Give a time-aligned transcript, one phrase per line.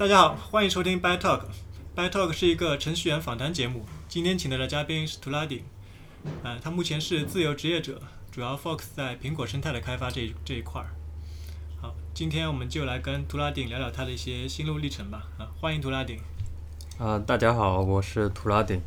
[0.00, 1.42] 大家好，欢迎收听 By Talk。
[1.94, 3.84] By Talk 是一个程序员访谈节目。
[4.08, 5.62] 今天请到的嘉宾是图拉丁，
[6.42, 8.00] 呃，他目前是自由职业者，
[8.32, 10.88] 主要 focus 在苹果生态的开发这一这一块儿。
[11.82, 15.28] 好，今天我们就来跟图拉丁聊聊他的一些心路历程吧。
[15.36, 16.18] 啊，欢迎图拉丁。
[16.98, 18.80] 啊、大家好，我是图拉丁。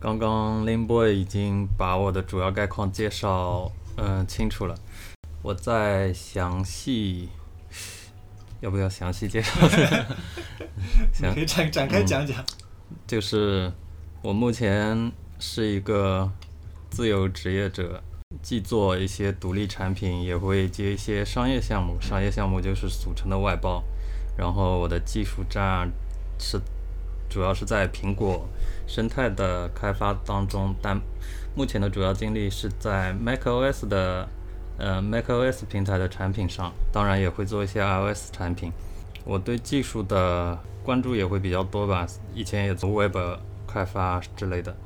[0.00, 4.74] 刚刚 Lin Boy 已经把我的主要概况介绍嗯、清楚了，
[5.42, 7.28] 我再详细，
[8.60, 9.52] 要不要详细介绍？
[11.12, 12.44] 行可以展展开讲讲。
[13.06, 13.72] 就是
[14.22, 16.30] 我目前是一个
[16.90, 18.02] 自由职业者，
[18.42, 21.96] 既做一些独立产品，也会接一些商业项目。
[22.00, 23.82] 商业项目就是俗称的外包。
[24.36, 25.90] 然后我的技术站
[26.38, 26.60] 是
[27.28, 28.48] 主要是在苹果
[28.86, 31.00] 生态的开发当中，但
[31.54, 34.28] 目前的主要精力是在 macOS 的
[34.78, 38.72] 呃 macOS 平台的产品上，当然也会做一些 iOS 产品。
[39.24, 43.16] 我对技术的关注也会比较多吧，以前也做 Web
[43.66, 44.76] 开发之类的，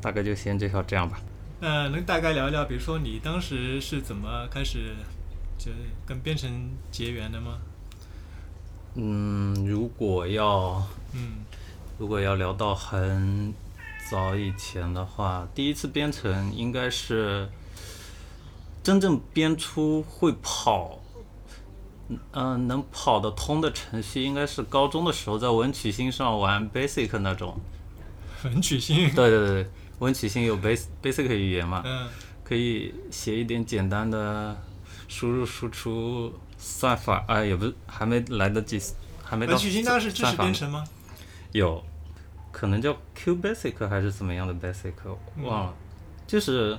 [0.00, 1.20] 大概就先介绍这样吧。
[1.60, 4.94] 那能大概聊一聊，比如说你当时是怎么开始
[5.56, 5.72] 就
[6.06, 7.58] 跟编程结缘的吗？
[8.94, 10.82] 嗯，如果要
[11.14, 11.44] 嗯
[11.98, 13.52] 如果要聊到很
[14.10, 17.48] 早以前的话，第一次编程应该是
[18.88, 20.98] 真正编出会跑，
[22.32, 27.60] 嗯、能跑得通的程序，应该是高中的时候在文曲星上玩 Basic 那种。
[28.44, 28.96] 文曲星。
[29.14, 32.08] 对对对，文曲星有 Basic Basic 语言嘛，嗯
[32.42, 34.56] 可以写一点简单的
[35.06, 38.80] 输入输出算法，啊、也不是还没来得及，
[39.22, 40.82] 还没到文曲星当时支持编程吗？
[41.52, 41.84] 有，
[42.50, 44.94] 可能叫 Q Basic 还是怎么样的 Basic，
[45.42, 45.74] 忘了。
[46.26, 46.78] 就是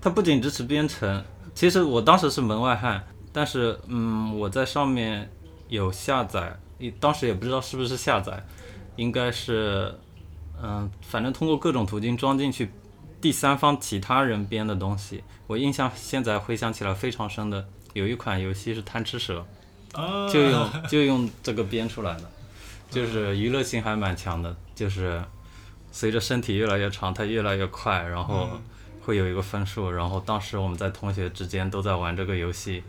[0.00, 1.22] 它不仅支持编程，
[1.54, 5.30] 其实我当时是门外汉，但是嗯，我在上面
[5.68, 6.58] 有下载，
[6.98, 8.42] 当时也不知道是不是下载，
[8.96, 9.94] 应该是
[10.62, 12.70] 嗯，反正通过各种途径装进去
[13.20, 15.22] 第三方其他人编的东西。
[15.46, 19.44] 我印象现在回想起来非常深的，有一款游戏是贪吃蛇，
[19.92, 22.30] 啊，就用就用这个编出来的，
[22.88, 25.22] 就是娱乐性还蛮强的，就是
[25.92, 28.62] 随着身体越来越长，它越来越快，然后嗯
[29.00, 32.82] 会有一个分数，然后当时我们在同学之间都在玩这个游戏，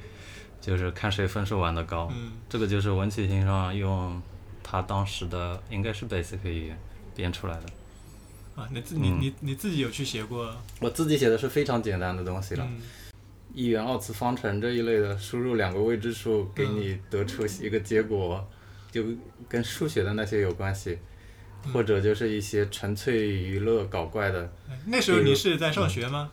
[0.59, 2.11] 就是看谁分数玩的高。
[2.13, 4.21] 嗯这个就是文曲星上用
[4.61, 6.77] 他当时的应该是 Basic 语言
[7.15, 8.61] 编出来的。
[8.61, 10.53] 啊，你自你嗯你你自己有去写过？
[10.81, 12.81] 我自己写的是非常简单的东西了，嗯
[13.53, 18.45] 一元二次方程这一类的，输入两个未知数，给你得出一个结果，
[18.91, 19.03] 就
[19.49, 20.97] 跟数学的那些有关系，
[21.73, 24.51] 或者就是一些纯粹娱乐搞怪的。
[24.85, 26.29] 那时候你是在上学吗？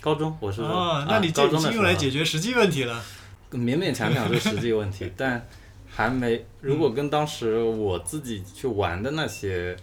[0.00, 3.02] 高中我是哦，啊那你这已经用来解决实际问题了。
[3.50, 5.44] 勉勉强强是实际问题，但
[5.88, 6.44] 还没。
[6.60, 9.76] 如果跟当时我自己去玩的那些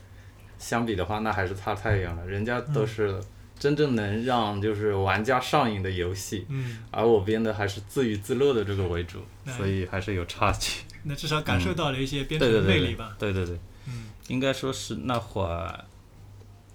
[0.57, 2.25] 相比的话，那还是差太远了。
[2.25, 3.19] 人家都是
[3.59, 10.84] 真正能让就是玩家上瘾的游戏，嗯，而我编的还是自娱自乐的这个为主，那所以还是有差距。
[11.03, 13.16] 那至少感受到了一些编程的魅力吧。
[13.19, 15.85] 对对对，嗯应该说是那会儿，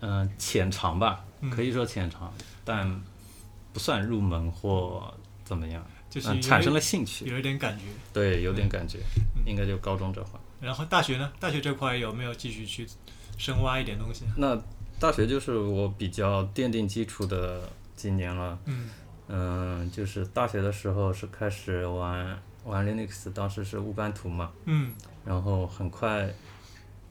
[0.00, 2.32] 嗯、浅尝吧，嗯可以说浅尝，
[2.64, 3.00] 但
[3.72, 5.12] 不算入门或
[5.44, 7.84] 怎么样，嗯，就是有产生了兴趣，有一点感觉。
[8.12, 8.98] 对，有点感觉，
[9.36, 10.40] 嗯应该就高中这会儿。
[10.60, 11.32] 然后大学呢？
[11.40, 12.86] 大学这块有没有继续去
[13.38, 14.24] 深挖一点东西？
[14.36, 14.56] 那
[14.98, 17.62] 大学就是我比较奠定基础的
[17.96, 18.90] 几年了，嗯
[19.28, 24.92] 嗯，就是大学的时候是开始玩玩 Linux，当时是乌班图嘛，嗯
[25.24, 26.28] 然后很快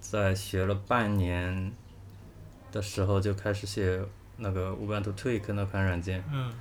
[0.09, 1.71] 在学了半年
[2.71, 4.01] 的时候就开始写
[4.37, 6.51] 那个 Ubuntu Tweak 那款软件，嗯。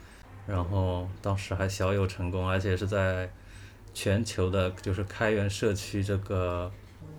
[0.47, 3.31] 然后当时还小有成功，而且是在
[3.95, 6.71] 全球的就是开源社区这个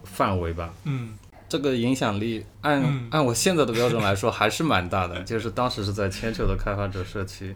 [0.04, 1.18] 范围吧，嗯。
[1.48, 3.08] 这个影响力按、嗯。
[3.10, 7.56] 按我现在的标准来说还是蛮大的，就是当时是在全球的开发者社区，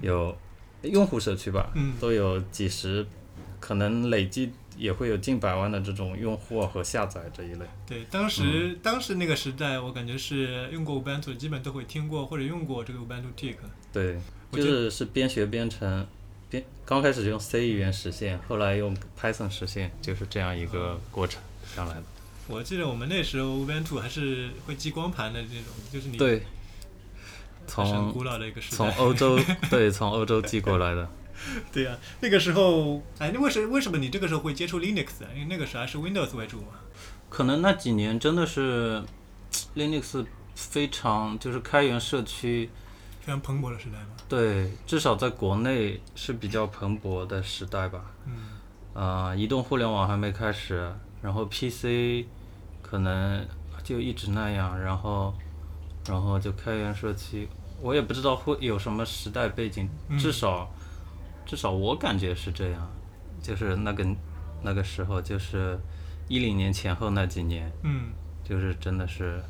[0.00, 0.34] 有
[0.80, 1.92] 用户社区吧，嗯。
[2.00, 3.06] 都有几十，
[3.60, 7.66] 可能累计也会有近百万的这种用户和下载这一类。
[7.86, 13.56] 对，当时、当时那个时代，我感觉是用过 Ubuntu 的，基本都会听过或者用过这个 Ubuntu Tick。
[13.92, 14.18] 对，
[14.52, 16.06] 就是是边学边成，
[16.48, 21.42] 边刚开始用 C 语言实现，后来用 Python 实现，就是这样一个过程
[21.74, 22.02] 上来的。
[22.46, 26.42] 我记得我们那时候 Ubuntu 还是会记光盘的这种，就是你对，
[27.66, 28.90] 从古老的一个时从。
[28.96, 29.38] 欧洲
[29.68, 31.08] 对从欧洲寄过来的。
[31.72, 35.28] 对呀、那个时候，哎，那为什为什么你这个时候会接触 Linux 啊？
[35.34, 36.68] 因为那个时候还是 Windows 为主嘛。
[37.28, 39.02] 可能那几年真的是
[39.76, 40.24] Linux
[40.54, 42.70] 非常就是开源社区，
[43.20, 44.08] 非常蓬勃的时代吧。
[44.28, 48.04] 对，至少在国内是比较蓬勃的时代吧。
[48.26, 48.32] 嗯
[48.94, 50.92] 呃，移动互联网还没开始，
[51.22, 52.26] 然后 PC
[52.82, 53.46] 可能
[53.84, 55.32] 就一直那样，然后
[56.08, 57.48] 然后就开源社区，
[57.80, 60.68] 我也不知道会有什么时代背景，嗯至少
[61.48, 62.88] 至少我感觉是这样，
[63.42, 64.06] 就是那个
[64.62, 65.76] 那个时候就是
[66.28, 68.10] 一零年前后那几年，嗯
[68.44, 69.42] 就是真的是，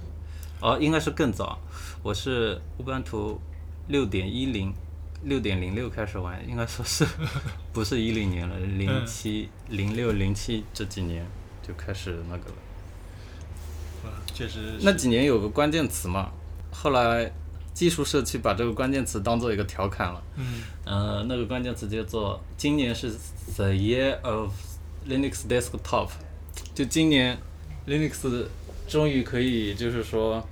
[0.61, 1.59] 哦，应该是更早，
[2.03, 3.39] 我是乌班图
[3.89, 4.73] 六点一零。
[5.25, 7.05] 六点零六开始玩，应该说是
[7.75, 11.27] 不是一零年了，零七、零六、零七这几年
[11.61, 12.57] 就开始那个了。
[14.05, 16.31] 啊，确实那几年有个关键词嘛，
[16.71, 17.33] 后来
[17.79, 20.21] 技术社区把这个关键词当做一个调侃了。
[20.35, 23.09] 嗯呃，那个关键词叫做今年是
[23.55, 24.53] the year of
[25.09, 26.09] Linux desktop，
[26.75, 27.39] 就今年
[27.87, 28.47] Linux
[28.89, 30.45] 终于可以就是说，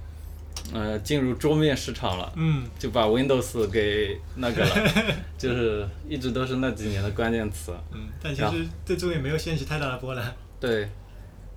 [0.73, 2.33] 呃，进入桌面市场了。
[2.37, 4.93] 嗯就把 Windows 给那个了，
[5.37, 7.73] 就是一直都是那几年的关键词。
[7.93, 10.33] 嗯，但其实最终也没有掀起太大的波澜。
[10.61, 10.89] 对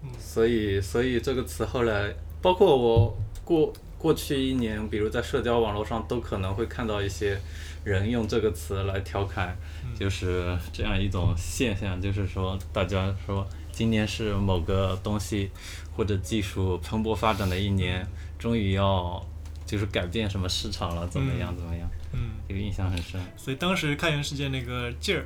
[0.01, 2.11] 嗯，所以所以这个词后来，
[2.41, 7.37] 包括我过过去一年，比如在社交网络上都可能会看到一些
[7.83, 15.51] 人用这个词来调侃，嗯就是这样一种现象，就是说大家说今年是某个东西
[15.95, 18.07] 或者技术蓬勃发展的一年，
[18.39, 19.21] 终于要
[19.65, 23.21] 就是改变什么市场了，怎么样嗯怎么样，嗯，这个印象很深。
[23.35, 25.25] 所以当时开源世界那个劲儿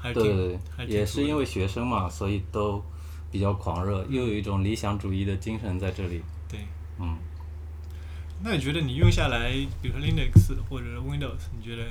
[0.00, 2.82] 还对对对也是因为学生嘛，所以都
[3.30, 6.22] 比较狂热，又有一种理想主义的精神在这里。
[6.48, 6.60] 对。
[6.98, 7.18] 嗯，
[8.46, 11.82] 那你觉得你用下来，比如说 Linux 或者 Windows，你觉得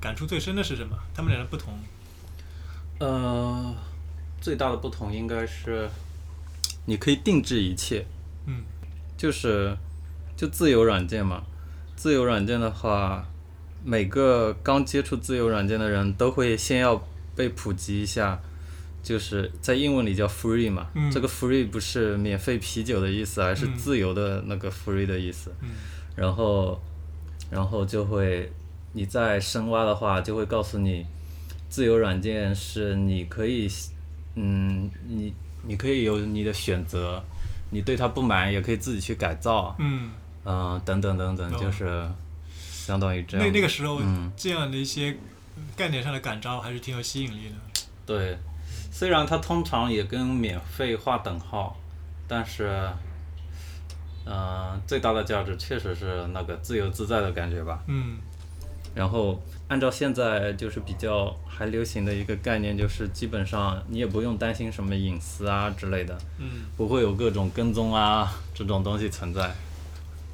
[0.00, 0.98] 感触最深的是什么？
[1.14, 1.78] 他们俩的不同？
[2.98, 3.72] 呃，
[4.40, 5.88] 最大的不同应该是，
[6.86, 8.04] 你可以定制一切，
[8.46, 8.64] 嗯
[9.16, 9.78] 就是
[10.36, 11.44] 就自由软件嘛。
[11.94, 13.24] 自由软件的话，
[13.84, 17.00] 每个刚接触自由软件的人都会先要
[17.36, 18.40] 被普及一下，
[19.02, 20.88] 就是在英文里叫 free 嘛。
[20.94, 25.54] 嗯这个 free 不是免费啤酒的意思，而是嗯自由的那个 free 的意思。
[25.62, 25.68] 嗯
[26.16, 26.80] 然后，
[27.48, 28.50] 然后就会
[28.92, 31.06] 你再深挖的话，就会告诉你，
[31.68, 33.68] 自由软件是你可以，
[34.34, 37.22] 嗯，你你可以有你的选择，
[37.70, 40.10] 你对它不满也可以自己去改造，嗯，
[40.44, 42.08] 嗯、等等等等，哦就是
[42.58, 43.46] 相当于这样。
[43.46, 45.16] 那那个时候嗯这样的一些
[45.76, 47.54] 概念上的感召还是挺有吸引力的。
[48.04, 48.36] 对，
[48.98, 51.78] 虽然它通常也跟免费划等号，
[52.26, 52.90] 但是，
[54.26, 57.80] 嗯、最大的价值确实是那个自由自在的感觉吧。
[57.86, 58.16] 嗯
[58.96, 69.54] 然后按照现在就是比较还流行的一个概念，就是基本上你也不用担心什么隐私啊之类的，嗯，不会有各种跟踪啊这种东西存在。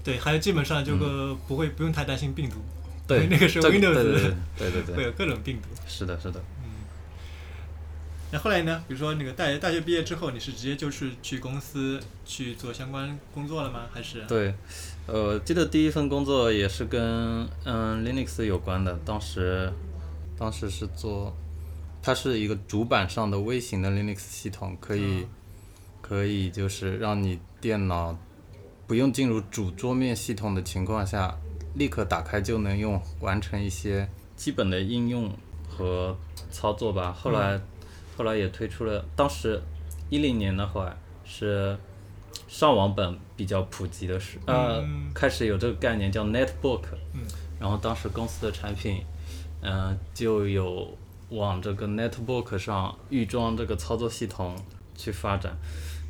[0.02, 5.69] 对，还有基本上就个不会不用太担心病毒，嗯对，那个时候这 Windows 对对对 对对对，会有各种病毒。
[5.87, 6.40] 是的，是的。
[8.34, 8.82] 那后来呢？
[8.88, 13.82] 比如说那个大大学毕业之后，你是直接就是去公司去做相关工作了吗？
[13.92, 14.25] 还是？
[14.26, 14.52] 对，
[15.06, 19.72] 呃，记得第一份工作也是跟嗯 Linux 有关的，当时
[20.36, 21.32] 当时是做，
[22.02, 25.28] 它是一个主板上的微型的 Linux 系统，可以、嗯
[26.00, 28.19] 可以就是让你电脑
[28.88, 31.34] 不用进入主桌面系统的情况下，
[31.76, 35.32] 立刻打开就能用完成一些基本的应用
[35.69, 36.14] 和
[36.50, 37.10] 操作吧。
[37.10, 37.58] 后来、
[38.16, 39.61] 后来也推出了，当时
[40.11, 40.94] 一零年的话
[41.25, 41.76] 是
[42.49, 47.22] 上网本比较普及的时，呃，嗯开始有这个概念叫 netbook，嗯。
[47.60, 49.03] 然后当时公司的产品，
[49.62, 50.94] 嗯、就有
[51.31, 54.55] 往这个 netbook 上预装这个操作系统
[54.94, 55.56] 去发展，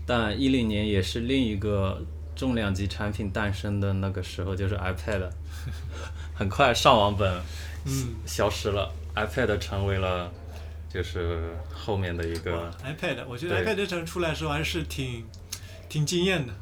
[0.05, 2.03] 但一零年也是另一个
[2.35, 5.31] 重量级产品诞生的那个时候，就是 iPad，
[6.35, 7.41] 很快上网本
[7.85, 10.33] 嗯，消失了，iPad 成为了
[10.95, 15.27] 就是后面的一个 iPad，我觉得 iPad 这阵出来的时候还是挺
[15.89, 16.53] 挺惊艳的。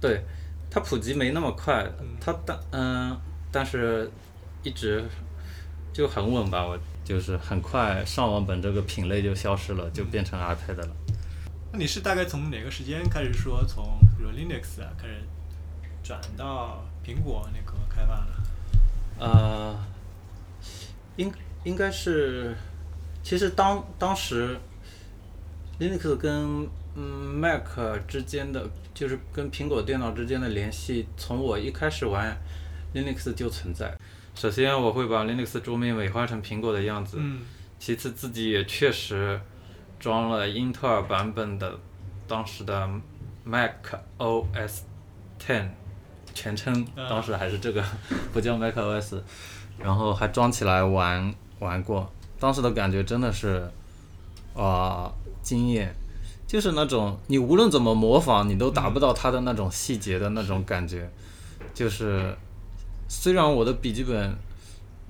[0.00, 0.22] 对，
[0.70, 4.08] 它普及没那么快嗯，它但嗯、但是
[4.62, 5.04] 一直
[5.92, 10.96] 就很稳吧，我就是很快上网本这个品类就消失了，就变成 iPad 了。
[11.72, 15.16] 那你是大概从哪个时间开始说从比如 Linux 啊开始
[16.04, 18.32] 转到苹果那个开发的？
[19.18, 19.76] 呃，
[21.16, 21.32] 应
[21.64, 22.56] 应该是，
[23.24, 24.56] 其实当当时
[25.80, 27.66] Linux 跟嗯 Mac
[28.06, 32.36] 之间的，就是跟苹果电脑之间的联系，从我一开始玩
[32.94, 33.96] Linux 就存在。
[34.34, 37.40] 首先，我会把 Linux 桌面美化成苹果的样子，嗯。
[37.76, 39.38] 其次自己也确实
[39.98, 41.78] 装了英特尔版本的
[42.26, 42.88] 当时的
[43.42, 43.72] Mac
[44.16, 44.80] OS
[45.38, 45.68] Ten，
[46.32, 47.08] 全称啊。
[47.08, 47.84] 当时还是这个，
[48.32, 49.20] 不叫 Mac OS，
[49.78, 53.70] 然后还装起来玩玩过，当时的感觉真的是，
[54.54, 55.12] 啊、
[55.42, 55.94] 惊艳，
[56.46, 61.10] 就是那种你无论怎么模仿，你都达不到它的那种细节的那种感觉。
[61.72, 62.36] 就是
[63.08, 64.36] 虽然我的笔记本，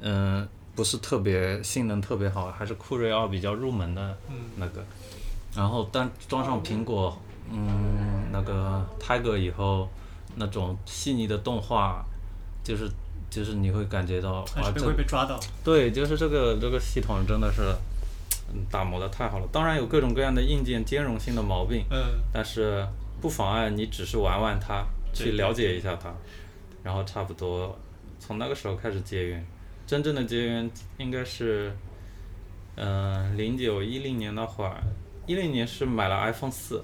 [0.00, 4.37] 嗯、不是特别性能特别好，还是酷睿二比较入门的嗯。
[4.57, 4.85] 那个，
[5.54, 7.16] 然后但装上苹果，
[7.50, 9.88] 嗯，那个 Tiger 以后，
[10.37, 12.04] 那种细腻的动画，
[12.62, 12.90] 就是
[13.34, 15.40] 就是你会感觉到啊，这会被抓到。
[15.64, 17.62] 对，就是这个这个系统真的是，
[18.52, 19.48] 嗯，打磨的太好了。
[19.50, 22.86] 当然有各种各样的硬件兼容性的毛病，嗯但是
[23.20, 26.14] 不妨碍你只是玩玩它，去了解一下它，
[26.84, 27.76] 然后差不多
[28.20, 29.44] 从那个时候开始结缘。
[29.86, 31.76] 真正的结缘应该是，
[32.76, 34.80] 嗯、零九一零年那会儿，
[35.26, 36.82] 一零年是买了 iPhone 四，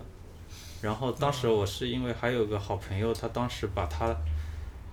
[0.82, 4.14] 然后当时我是因为还有个好朋友，他当时把他，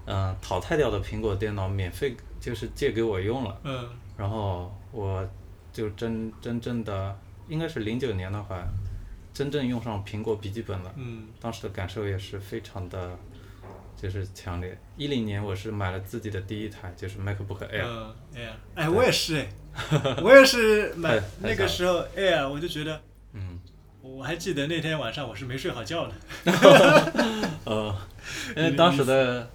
[0.08, 3.60] 嗯、淘汰掉的苹果电脑免费就是借给我用了。
[3.64, 3.88] 嗯
[4.18, 5.24] 然后我
[5.72, 7.16] 就真真正的
[7.48, 8.68] 应该是零九年那会儿，
[9.32, 13.16] 真正用上苹果笔记本了，嗯当时的感受也是非常的，
[13.96, 14.76] 就是强烈。
[14.96, 19.48] 一零年我是买了自己的第一台，就是 MacBook Air，、嗯，Air，哎，我也是哎，
[20.24, 23.00] 我也是买那个时候 Air，我就觉得，
[23.34, 23.60] 嗯，
[24.02, 26.14] 我还记得那天晚上我是没睡好觉的。
[27.66, 27.96] 呃，
[28.58, 29.48] 因为当时的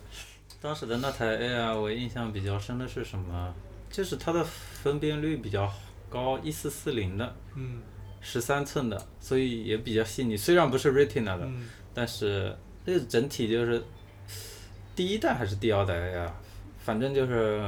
[0.63, 3.53] 当时的那台 Air 我印象比较深的是什么？
[3.91, 5.71] 就是它的分辨率比较
[6.09, 7.81] 高，一四四零的，嗯
[8.21, 10.37] 十三寸的，所以也比较细腻。
[10.37, 13.83] 虽然不是 Retina 的，嗯但是这整体就是
[14.95, 16.31] 第一代还是第二代 ar，
[16.79, 17.61] 反正就是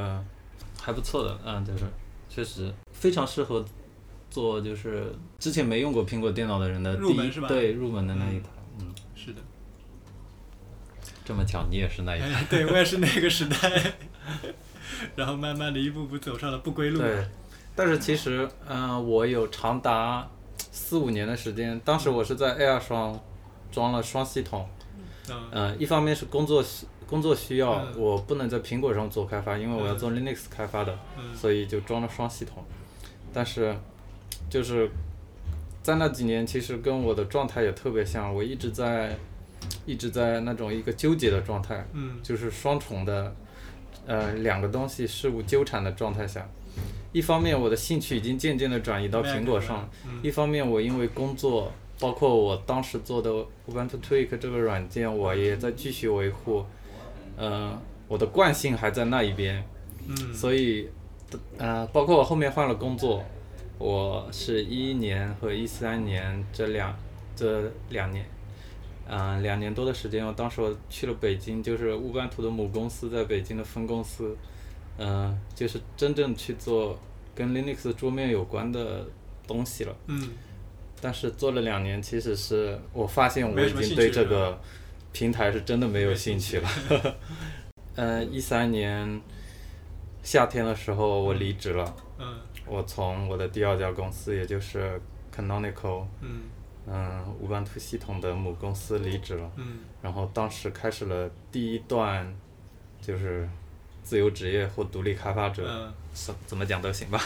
[0.81, 1.85] 还不错的，嗯，就是
[2.31, 3.65] 确实非常适合
[4.31, 8.51] 做就是之前没用过苹果电脑的人的第一入门是吧对入门的那一套，
[11.25, 13.95] 这么巧你也是那一台，哎，对我也是那个时代，
[15.17, 17.01] 然后慢慢的一步步走上了不归路。
[17.01, 17.27] 对，
[17.75, 23.19] 但是其实嗯、我有长达四五年的时间，当时我是在 Air 上
[23.73, 24.69] 装了双系统。
[25.31, 32.63] 嗯嗯，一方面是工作需工作需要，嗯我不能在苹果上做开发，因为我要做 Linux 开发的，嗯所以就装了双系统。
[33.33, 33.75] 但是，
[34.51, 34.91] 就是
[35.83, 39.17] 在那几年，其实跟我的状态也特别像，我一直在
[39.87, 43.35] 一直在那种一个纠结的状态，嗯就是双重的
[44.07, 46.49] 呃两个东西事物纠缠的状态下。
[47.13, 53.31] 一方面，我的兴趣已经渐渐的转移到苹果上，嗯一方面，我因为工作，包括我当时做的
[53.69, 56.65] Ubuntu Tweak 这个软件，我也在继续维护。
[57.37, 59.65] 嗯、我的惯性还在那一边，
[60.09, 60.89] 嗯，所以，
[61.59, 63.25] 呃，包括我后面换了工作，
[63.79, 66.97] 我是一一年和一三年这两
[67.35, 68.25] 这两年，
[69.07, 74.37] 嗯、两年多的时间，我当时我去了北京，就是乌班图的母公司在北京的分公司，
[74.99, 76.99] 嗯、就是真正去做
[77.35, 79.07] 跟 Linux 桌面有关的
[79.47, 79.95] 东西了。
[80.07, 80.31] 嗯
[81.01, 84.59] 但是做了两年，其实是我发现我已经对这个
[85.13, 86.69] 平台是真的没有兴趣了。
[87.97, 89.21] 嗯，一三年
[90.23, 94.99] 夏天的时候我离职了，嗯我从我的第二家公司，也就是
[95.37, 96.45] Canonical，嗯
[96.87, 99.51] 嗯，，Ubuntu 系统的母公司离职了。
[99.57, 102.35] 嗯然后当时开始了第一段，
[103.01, 103.49] 就是
[104.03, 107.21] 自由职业或独立开发者，嗯怎怎么讲都行吧。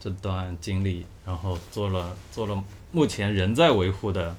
[0.00, 4.34] 这段经历，然后做了做了目前仍在维护的，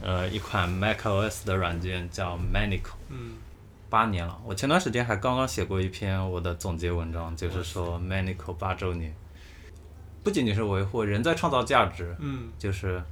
[0.00, 3.36] 呃，一款 macOS 的软件叫 Manico，嗯
[3.88, 4.38] 八年了。
[4.44, 9.14] 我前段时间还刚刚写过一篇我的总结文章，就是说 Manico 八周年，
[10.22, 13.02] 不仅仅是维护，人在创造价值，嗯就是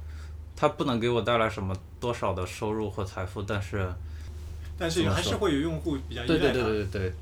[0.61, 3.91] 它不能给我带来什么多少的收入或财富，但是
[4.77, 6.53] 但是还是会有用户比较依对赖它。
[6.53, 7.13] 对对对对对，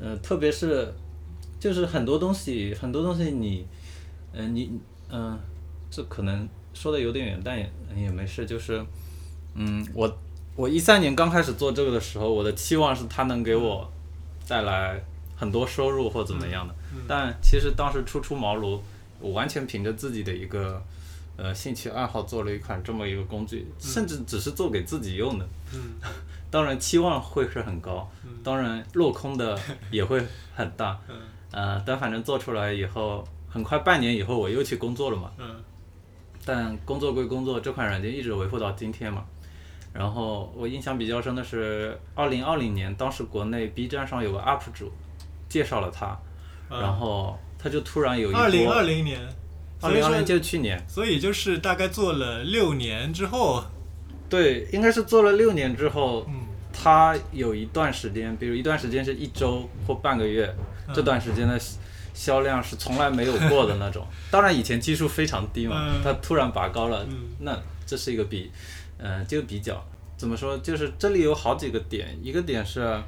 [0.00, 0.94] 呃，特别是
[1.58, 3.66] 就是很多东西，很多东西你，
[4.32, 4.78] 嗯、你，
[5.10, 5.36] 嗯、
[5.90, 8.80] 这可能说的有点远，但也也没事，就是，
[9.56, 10.18] 嗯，我
[10.54, 13.90] 我一三年刚开始做这个的时候，我的期望是它能给我
[14.46, 15.02] 带来
[15.34, 16.74] 很多收入或怎么样的，
[17.08, 18.78] 但其实当时初出茅庐，
[19.18, 20.80] 我完全凭着自己的一个。
[21.42, 25.94] 呃，兴趣爱好做了一款这么一个工具，甚至只是做给自己用的，嗯。
[26.52, 28.08] 当然期望会是很高，
[28.44, 29.58] 当然落空的
[29.90, 30.22] 也会
[30.54, 31.16] 很大， 嗯。
[31.50, 35.56] 呃，但反正做出来以后，很快半年以后我又去工作了嘛，嗯。
[36.44, 39.24] 但工作归工作，这款软件一直维护到今天嘛。
[39.92, 44.92] 然后我印象比较深的是，二零二零年，当时国内 B 站上有个 UP 主
[45.48, 46.16] 介绍了它，
[46.70, 46.80] 嗯。
[46.80, 49.20] 然后他就突然有一波，二零二零年，
[49.82, 53.64] 二零二零说就去年，所以就是大概做了六年之后，
[54.28, 56.40] 对，应该是做了六年之后，嗯。
[56.74, 60.46] 它有一段时间，比如一段时间是一周或半个月，
[60.88, 60.94] 嗯。
[60.94, 61.76] 这段时间的销
[62.14, 64.06] 销量是从来没有过的那种。
[64.30, 66.00] 当然以前基数非常低嘛，嗯。
[66.02, 67.28] 它突然拔高了，嗯。
[67.40, 68.50] 那这是一个比，
[68.96, 69.84] 嗯，就比较
[70.16, 72.98] 怎么说，就是这里有好几个点，一个点是，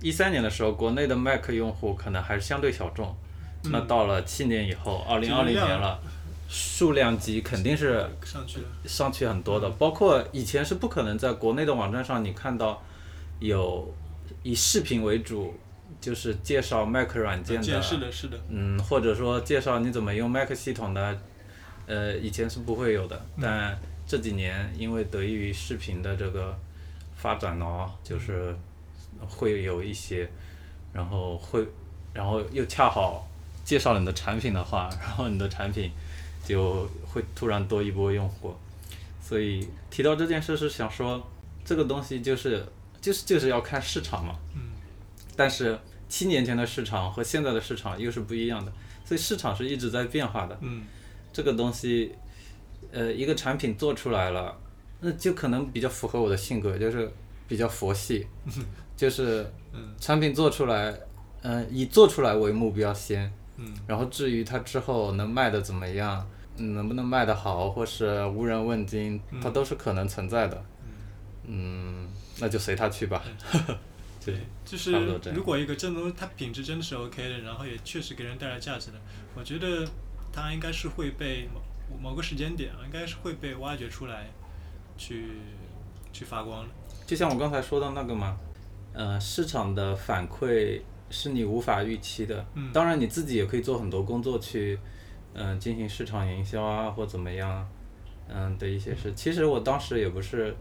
[0.00, 3.16] 一三年的时候，国内的 Mac 用户可能还是相对小众，
[3.64, 6.00] 那到了七年以后，二零二零年了，
[6.48, 12.82] 数量级肯定是上去了，上去很多的，包括以前是不可能在国内的网站上你看到
[13.40, 13.92] 有
[14.42, 15.54] 以视频为主，
[16.00, 21.18] 就是介绍 Mac 软件的，是的，是的，嗯，或者说介绍你怎么用 Mac 系统的，
[21.86, 26.56] 呃，以前是不会有的，但这几年因为得益于视频的这个
[27.16, 28.54] 发展呢，就是
[29.28, 30.30] 会有一些，
[30.92, 31.66] 然后会，
[32.14, 33.28] 然后又恰好
[33.68, 35.92] 介绍了你的产品的话， 然后你的产品
[36.42, 38.54] 就会突然多一波用户，
[39.20, 41.22] 所以提到这件事是想说，
[41.66, 42.64] 这个东西就是
[42.98, 44.72] 就是就是要看市场嘛，嗯，
[45.36, 48.72] 但是七年前的市场和现在的市场又是不一样的，
[49.04, 50.84] 所以市场是一直在变化的，嗯，
[51.30, 52.14] 这个东西。
[52.90, 54.56] 呃，一个产品做出来了，
[55.00, 57.10] 那就可能比较符合我的性格，就是
[57.46, 58.26] 比较佛系，
[58.96, 59.46] 就是
[60.00, 60.98] 产品做出来，
[61.42, 70.64] 嗯，以做出来为目标先，嗯，然后至于它之后能卖的怎么样，能不能卖得好，或是无人问津，它都是可能存在的，
[71.44, 72.08] 嗯，
[72.40, 73.22] 那就随它去吧，
[74.24, 74.34] 对，
[74.64, 74.92] 就是
[75.34, 78.98] 如果一个真东它品质真的是 OK 的，然后也确实给人带来价值的，
[79.34, 79.86] 我觉得
[80.32, 81.48] 它应该是会被。
[81.90, 84.26] 某某个时间点啊，应该是会被挖掘出来，
[84.98, 85.24] 去
[86.12, 86.68] 去发光的。
[87.06, 88.36] 就像我刚才说的那个嘛，
[88.92, 92.44] 呃，市场的反馈是你无法预期的。
[92.54, 92.70] 嗯。
[92.72, 94.78] 当然你自己也可以做很多工作去，
[95.34, 97.68] 嗯，进行市场营销啊，或怎么样，
[98.28, 99.12] 嗯的一些事。
[99.14, 100.54] 其实我当时也不是，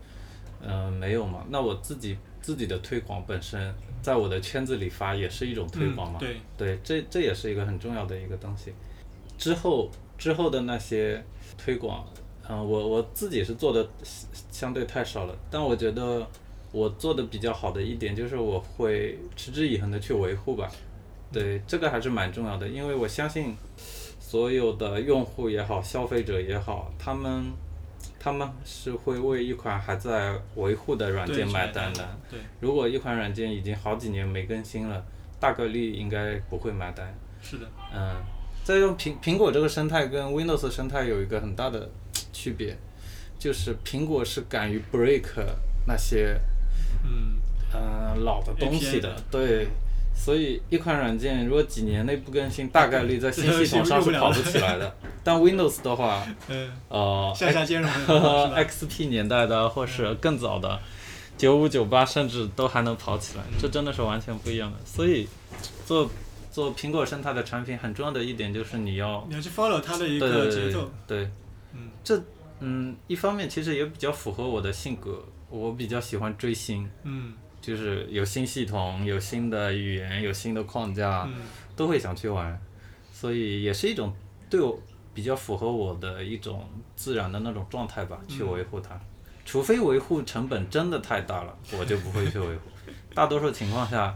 [0.62, 1.46] 嗯，没有嘛。
[1.50, 6.20] 那我自己自己的推广本身，在我的圈子里发也是一种推广嘛。
[6.20, 6.38] 对。
[6.58, 8.74] 对，这这也是一个很重要的一个东西。
[9.38, 9.90] 之后。
[10.18, 11.24] 之后的那些
[11.60, 12.04] 推广，
[12.50, 13.88] 嗯，我我自己是做的
[14.50, 16.28] 相对太少了，但我觉得
[16.78, 20.70] 我做的比较好的一点就是我会持之以恒的去维护吧，
[21.32, 23.56] 对，这个还是蛮重要的，因为我相信
[24.20, 27.46] 所有的用户也好，消费者也好，他们
[28.20, 35.04] 他们是会为一款还在维护的软件买单的，对，如果一款软件已经好几年没更新了，
[35.40, 38.16] 大概率应该不会买单，是的，嗯。
[38.64, 41.90] 再用苹苹果这个生态跟 Windows 生态有一个很大的
[42.34, 42.78] 区别，
[43.40, 45.24] 就是苹果是敢于 break
[45.88, 46.38] 那些
[47.08, 47.38] 嗯
[47.74, 49.68] 嗯老的东西的，对，
[50.16, 54.96] 所以一款软件如果几年内不更新，大概率在新 系统上是跑不起来的。
[55.24, 56.26] 但 Windows 的话，
[56.90, 57.90] 呃，兼容，
[58.56, 60.80] XP 年代的或是更早的
[61.38, 64.78] 九五九八，甚至都还能跑起来，这真的是完全不一样的。
[64.86, 65.28] 所以
[65.86, 66.10] 做。
[66.50, 71.30] 做苹果生态的产品很重要的一点就是你要你要去 follow 它的一个节奏，对，
[71.72, 72.20] 嗯，这
[72.62, 81.28] 嗯一方面其实也比较符合我的性格，我比较喜欢追星，嗯，就是有新系统、有新的语言、有新的框架，
[81.76, 82.60] 都会想去玩，
[83.12, 84.14] 所以也是一种
[84.50, 84.80] 对我
[85.14, 89.00] 比较符合我的一种自然的那种状态吧，去维护它，
[89.46, 92.70] 除非维护成本真的太大了，我就不会去维护，
[93.16, 94.16] 大多数情况下。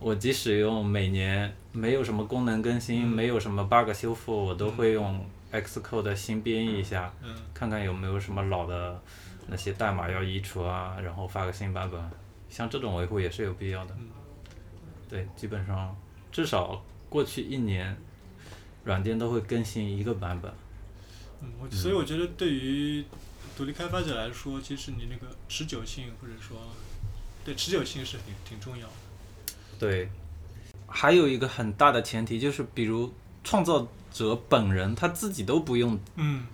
[0.00, 7.10] 我即使用每年没有什么功能更新，没有什么 bug 修复，我都会用 Xcode 新编译一下，
[7.54, 9.00] 看看有没有什么老的
[9.46, 12.00] 那些代码要移除啊，然后发个新版本。
[12.48, 13.96] 像这种维护也是有必要的。
[15.08, 15.96] 对，基本上
[16.30, 17.96] 至少过去一年，
[18.84, 20.52] 软件都会更新一个版本。
[21.40, 23.04] 嗯，我所以我觉得对于
[23.56, 26.56] 独立开发者来说，其实你那个持久性或者说
[27.44, 28.92] 对持久性是挺挺重要的。
[29.78, 30.08] 对，
[30.86, 35.98] 还有一个很大的前提就是，比如创造者本人他自己都不用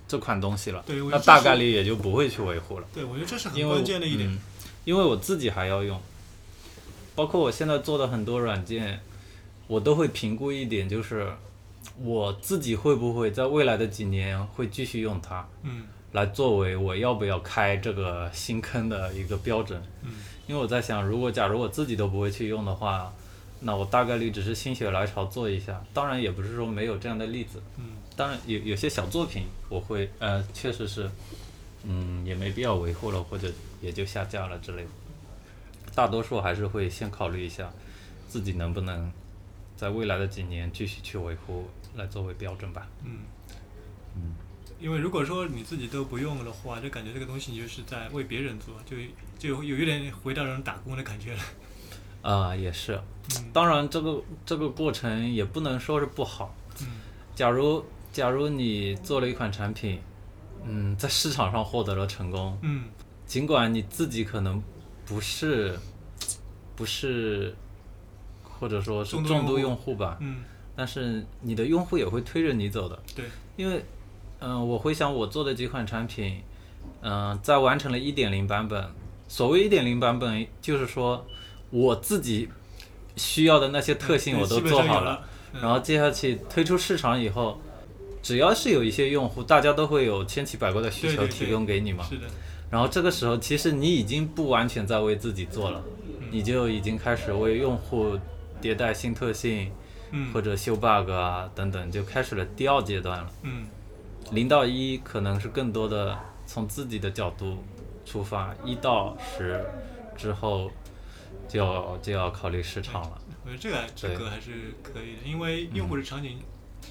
[0.09, 2.87] 这款东西了，那大概率也就不会去维护了。
[2.93, 4.39] 对，我觉得这是很关键的一点。
[4.87, 6.01] 因为我自己还要用，
[7.15, 8.99] 包括我现在做的很多软件，
[9.67, 11.31] 我都会评估一点，就是
[12.03, 20.13] 我自己会不会在未来的几年会继续用它，嗯，来作为我要不要开这个新坑的一个标准，嗯。
[20.47, 23.13] 因为我在想，如果假如我自己都不会去用的话，
[23.61, 25.85] 那我大概率只是心血来潮做一下。
[25.93, 27.63] 当然，也不是说没有这样的例子。
[27.77, 27.85] 嗯。
[28.17, 31.11] 当然有有些小作品我会，呃，确实是，
[31.85, 34.89] 嗯，也没必要维护了，或者也就下架了之类的。
[35.95, 37.71] 大多数还是会先考虑一下，
[38.29, 39.11] 自己能不能
[39.77, 42.87] 在未来的几年继续去维护，来作为标准吧。
[43.05, 43.19] 嗯。
[44.17, 44.35] 嗯。
[44.79, 48.97] 因为如果说你自己都不用的话，就感觉这个东西你就是在为别人做，就
[49.39, 51.43] 就有一点回到那种打工的感觉了。
[52.23, 52.99] 啊，也是。
[53.53, 56.55] 当然，这个这个过程也不能说是不好。
[56.81, 56.87] 嗯。
[57.35, 60.01] 假如假如你做了一款产品，
[60.65, 62.59] 嗯，在市场上获得了成功。
[62.63, 62.85] 嗯
[63.27, 64.61] 尽管你自己可能
[65.07, 65.79] 不是
[66.75, 67.55] 不是，
[68.43, 70.39] 或者说是重度用用户吧，嗯，
[70.75, 72.99] 但是你的用户也会推着你走的。
[73.15, 73.85] 对，因为，
[74.41, 76.43] 嗯、我回想我做的几款产品，
[77.03, 78.91] 嗯、在完成了一点零版本，
[79.29, 81.25] 所谓一点零版本，就是说
[81.71, 82.49] 我自己
[83.17, 85.61] 需要的那些特性我都做好了，嗯。
[85.61, 87.61] 然后接下去推出市场以后，
[88.23, 92.05] 只要是有一些用户，大家都会有千奇百怪的需求提供给你嘛。
[92.09, 92.27] 是的，
[92.71, 95.83] 然后这个时候，其实你已经不完全在为自己做了，
[96.21, 96.29] 嗯。
[96.31, 98.19] 你就已经开始为用户
[98.63, 99.73] 迭代新特性，
[100.13, 100.33] 嗯。
[100.33, 103.31] 或者修 bug 啊等等，就开始了第二阶段了。
[103.43, 103.67] 嗯。
[104.33, 107.57] 零到一可能是更多的从自己的角度
[108.05, 109.65] 出发，一到十
[110.17, 110.71] 之后
[111.51, 113.21] 就要就要考虑市场了。
[113.45, 116.39] 我觉得这个这个还是可以的，因为用户的场景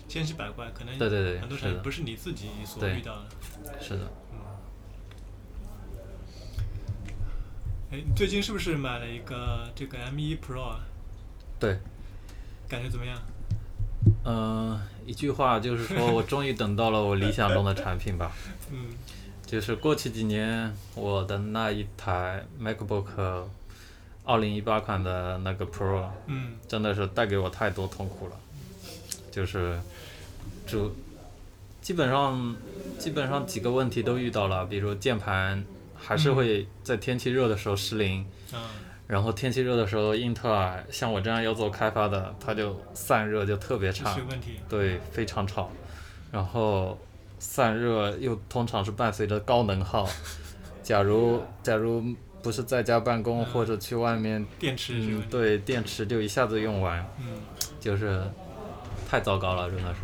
[0.10, 3.28] 千奇百怪，可能对对对很多场景不是你自己所遇到的。
[3.80, 4.12] 是的，
[7.92, 10.80] 哎，你最近是不是买了一个这个 M1 Pro 啊？
[11.58, 11.80] 对，
[12.68, 13.18] 感觉怎么样？
[14.26, 18.32] 嗯、一句话就是说我终于等到了我理想中的产品吧。
[18.72, 18.88] 嗯
[19.46, 23.46] 就是过去几年我的那一台 MacBook
[24.30, 26.54] 二零一八款的那个 Pro，嗯。
[26.68, 28.36] 真的是带给我太多痛苦了，
[29.32, 29.80] 就是
[30.68, 30.94] 主
[31.82, 32.56] 基本上
[33.00, 35.64] 基本上几个问题都遇到了，比如键盘
[35.98, 38.60] 还是会在天气热的时候失灵，嗯。
[39.08, 44.16] 然后天气热的时候，英特尔像我这样要做开发的，它就散热就特别差。
[44.70, 45.72] 对，非常吵，
[46.32, 46.96] 然后
[47.40, 50.08] 散热又通常是伴随着高能耗，
[50.84, 52.04] 假如假如
[52.42, 55.20] 不是在家办公或者去外面，电池。
[55.30, 57.42] 对，电池就一下子用完，嗯
[57.80, 58.24] 就是
[59.10, 60.02] 太糟糕了，真的是。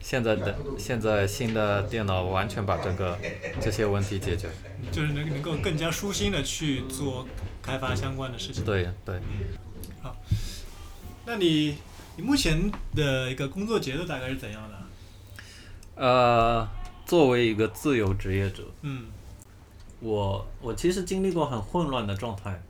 [0.00, 3.18] 现在的现在新的电脑完全把这个
[3.60, 4.48] 这些问题解决。
[4.92, 7.26] 就是能能够更加舒心的去做
[7.60, 8.64] 开发相关的事情。
[8.64, 9.18] 对对，
[10.00, 10.16] 好
[11.24, 11.76] 那你
[12.14, 14.76] 你目前的一个工作节奏大概是怎样的？
[15.96, 16.68] 呃，
[17.04, 19.06] 作为一个自由职业者，嗯
[20.00, 22.62] 我我其实经历过很混乱的状态，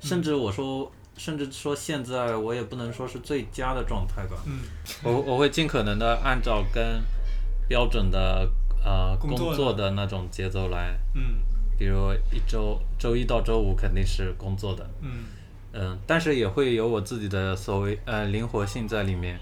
[0.00, 4.36] 甚至我说，甚至说现在我也不能说是最佳的状态吧。
[4.46, 4.60] 嗯。
[5.02, 7.02] 我我会尽可能的按照跟
[7.68, 8.48] 标准的
[8.84, 9.56] 呃工工作的。
[9.56, 11.36] 作的那种节奏来，嗯。
[11.78, 15.24] 比如一周周一到周五肯定是工作的，嗯。
[15.76, 19.40] 嗯，但是也会有我自己的所谓呃灵活性在里面，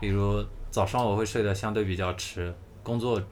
[0.00, 3.22] 比如早上我会睡得相对比较迟，工作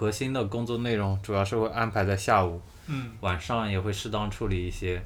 [0.00, 4.98] 核心的工作内容主要是会安排在下午，嗯晚上也会适当处理一些。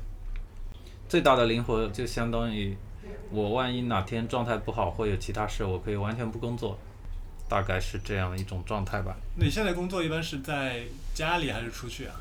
[1.08, 2.76] 最大的灵活就相当于
[3.32, 6.78] 我万一哪天状态不好或有其他事，我可以完全不工作，
[7.48, 9.16] 大概是这样一种状态吧。
[9.34, 12.14] 那你现在工作一般是在家里还是出去啊？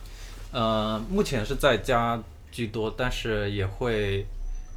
[0.51, 2.19] 呃，目前是在家
[2.51, 4.25] 居多，但是也会，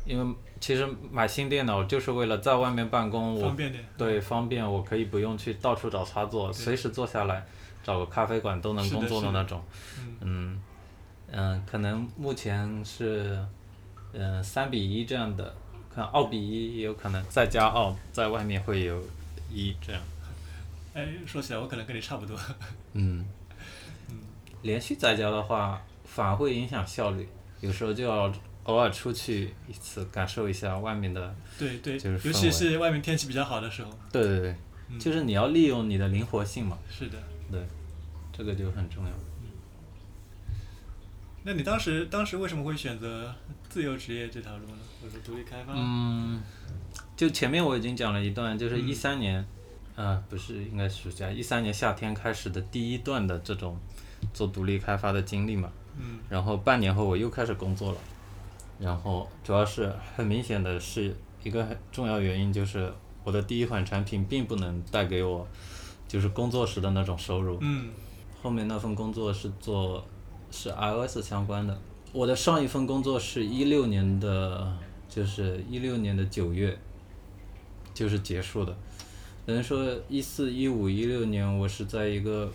[0.05, 3.83] 因为其实买新电脑就是为了在外面办公，我方便点。
[3.97, 7.45] 对方便，我可以不用去到处找插座，随时坐下来，
[7.87, 9.63] 找个咖啡馆都能工作的的那种。
[9.95, 10.63] 嗯嗯
[11.31, 13.39] 嗯，可能目前是
[14.13, 15.55] 嗯三比一这样的，
[15.95, 19.01] 可能二比一也有可能，再加二，在外面会有
[19.49, 20.03] 一这样。
[20.95, 22.37] 哎，说起来我可能跟你差不多。
[22.95, 23.25] 嗯，
[24.11, 24.19] 嗯
[24.63, 27.29] 连续在家的话，反而会影响效率，
[27.61, 28.33] 有时候就要
[28.65, 31.33] 偶尔出去一次，感受一下外面的。
[31.57, 33.91] 对对，就是尤其是外面天气比较好的时候。
[34.11, 34.57] 对对对，
[34.91, 37.19] 嗯就是你要利用你的灵活性嘛，是的。
[37.51, 37.67] 对，
[38.33, 39.11] 这个就很重要。
[41.43, 43.33] 那你当时当时为什么会选择
[43.69, 44.79] 自由职业这条路呢？
[45.01, 45.73] 或者独立开发？
[45.77, 46.43] 嗯，
[47.17, 49.47] 就前面我已经讲了一段，就是嗯一三年，
[49.95, 53.79] 呃，不是应该暑假，一三年夏天开始的第一段的这种
[54.35, 55.71] 做独立开发的经历嘛。
[55.99, 57.99] 嗯然后半年后我又开始工作了，
[58.81, 65.47] 然后主要是很明显的是一个很重要原因就是我的第一款产品并不能带给我
[66.09, 67.91] 就是工作时的那种收入，嗯。
[68.43, 70.05] 后面那份工作是做
[70.51, 71.77] 是 iOS 相关的。
[72.13, 74.73] 我的上一份工作是一六年的，
[75.09, 76.79] 就是一六年的九月，
[77.93, 78.77] 就是结束的。
[79.45, 82.51] 等于说一四、一五、一六年，我是在一个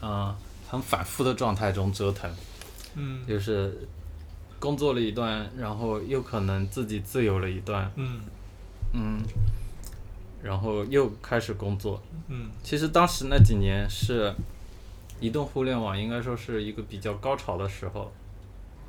[0.00, 0.36] 啊、
[0.68, 2.30] 很反复的状态中折腾，
[2.94, 3.26] 嗯。
[3.26, 3.88] 就是
[4.58, 8.20] 工作了一段，然后又可能自己自由了一段，嗯。
[8.92, 9.20] 嗯，
[10.46, 12.48] 然后又开始工作，嗯。
[12.62, 14.32] 其实当时那几年是
[15.20, 18.12] 移动互联网应该说是一个比较高潮的时候，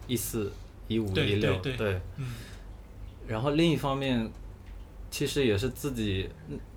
[0.05, 0.51] 一四、
[0.87, 2.27] 一五、一六，对对嗯。
[3.27, 4.31] 然后另一方面，
[5.09, 6.29] 其实也是自己，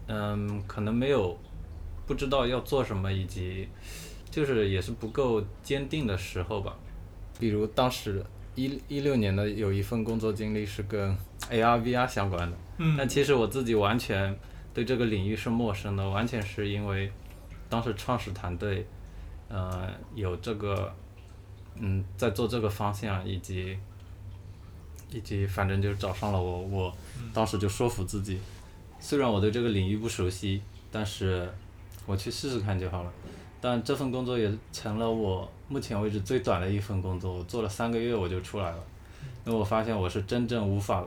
[0.09, 1.38] 嗯，可能没有
[2.07, 3.69] 不知道要做什么，以及
[4.31, 6.75] 就是也是不够坚定的时候吧。
[7.38, 11.16] 比如当时一一六年的有一份工作经历是跟
[11.51, 12.97] AR VR 相关的，嗯。
[12.99, 14.37] 但其实我自己完全
[14.72, 17.11] 对这个领域是陌生的，完全是因为
[17.68, 18.87] 当时创始团队，
[19.48, 20.92] 呃，有这个，
[21.74, 23.78] 嗯，在做这个方向，以及
[25.11, 26.96] 以及反正就找上了我，我
[27.35, 28.38] 当时就说服自己，
[29.00, 31.52] 虽然我对这个领域不熟悉，但是
[32.06, 33.12] 我去试试看就好了。
[33.61, 38.78] 但这份工作也成了我目前为止最短的一份工作，我做了三个月我就出来了。
[39.44, 41.04] 因为我发现我是真正无法，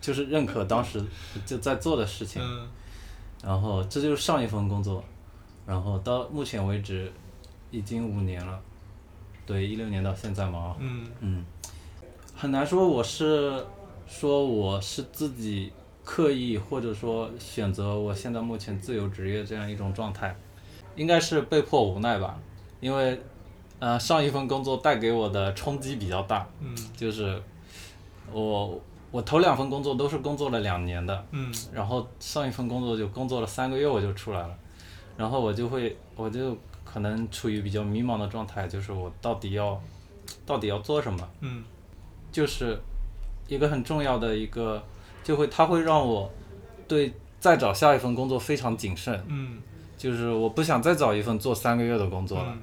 [0.00, 1.02] 就是认可当时
[1.44, 2.68] 就在做的事情，嗯
[3.46, 5.04] 然后这就是上一份工作，
[5.64, 7.12] 然后到目前为止
[7.70, 8.60] 已经五年了，
[9.46, 11.06] 对，一六年到现在嘛，嗯。
[11.20, 11.44] 嗯，
[12.34, 13.64] 很难说我是
[14.08, 15.72] 说我是自己
[16.04, 20.36] 刻意或者说选择我现在目前自由职业这样一种状态，
[20.96, 22.36] 应该是被迫无奈吧，
[22.80, 23.20] 因为
[23.78, 26.74] 呃上一份工作带给我的冲击比较大，嗯。
[26.96, 27.40] 就是
[28.32, 31.52] 我我头两份工作都是工作了两年的，嗯。
[31.72, 34.54] 然后上一份工作就工作了三个月我就出来了，
[35.16, 39.80] 然后我就会我就可能处于比较迷茫的状态，就是我到底要
[40.44, 41.64] 到底要做什么，嗯。
[42.32, 42.78] 就是
[43.48, 44.82] 一个很重要的一个，
[45.24, 46.30] 就会它会让我
[46.86, 49.58] 对再找下一份工作非常谨慎，嗯。
[49.96, 52.52] 就是我不想再找一份做三个月的工作了。
[52.54, 52.62] 嗯。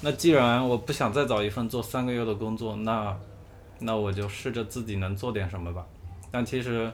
[0.00, 3.16] 那既然我不想再找一份做三个月的工作，那
[3.82, 5.86] 那我就试着自己能做点什么吧。
[6.30, 6.90] 但其实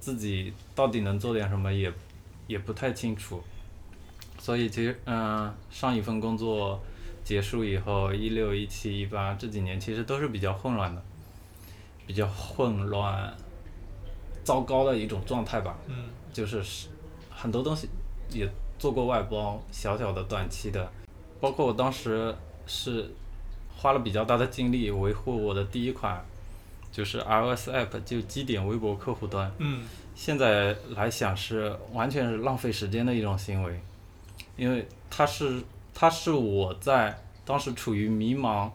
[0.00, 1.92] 自己到底能做点什么也
[2.46, 3.42] 也不太清楚。
[4.38, 6.80] 所以其实嗯、上一份工作
[7.24, 11.02] 结束以后，一六、一七、一八这几年其实都是比较混乱的，
[12.06, 13.34] 比较混乱、
[14.44, 15.76] 糟糕的一种状态吧。
[15.88, 16.88] 嗯就是是
[17.30, 17.88] 很多东西
[18.30, 18.48] 也
[18.78, 20.88] 做过外包，小小的短期的，
[21.40, 22.32] 包括我当时
[22.66, 23.10] 是
[23.80, 26.22] 花了比较大的精力维护我的第一款
[26.90, 29.50] 就是 iOS app，就基点微博客户端。
[29.58, 29.86] 嗯。
[30.16, 33.80] 现在来想是完全是浪费时间的一种行为，
[34.56, 35.62] 因为它是
[35.94, 38.68] 它是我在当时处于迷茫，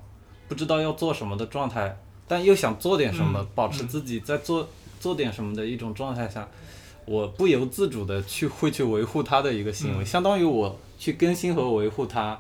[0.47, 1.97] 不知道要做什么的状态，
[2.29, 4.69] 但又想做点什么，嗯保持嗯自己在做
[5.01, 6.47] 做点什么的一种状态下，
[7.03, 10.05] 我不由自主的去会去维护它的一个行为，嗯。
[10.05, 12.39] 相当于我去更新和维护它，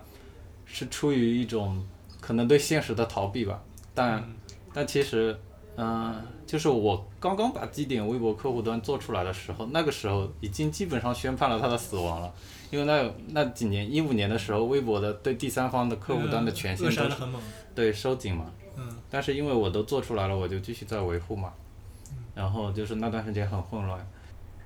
[0.65, 1.85] 是出于一种
[2.23, 3.61] 可能对现实的逃避吧，
[3.93, 4.19] 但。
[4.19, 4.35] 嗯。
[4.75, 5.39] 但其实，
[5.77, 12.33] 嗯、就是我刚刚把基点微博客户端做出来的时候，那个时候已经基本上宣判了他的死亡了，
[12.71, 16.89] 因为那那几年一五年的时候，微博的对第三方的客户端的权限。
[17.75, 18.83] 对收紧嘛，嗯。
[19.11, 21.53] 但是因为我都做出来了，我就继续在维护嘛，
[22.09, 22.17] 嗯。
[22.33, 24.03] 然后就是那段时间很混乱，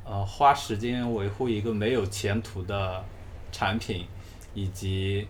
[0.05, 3.03] 呃，花时间维护一个没有前途的
[3.51, 4.05] 产品，
[4.53, 5.27] 以及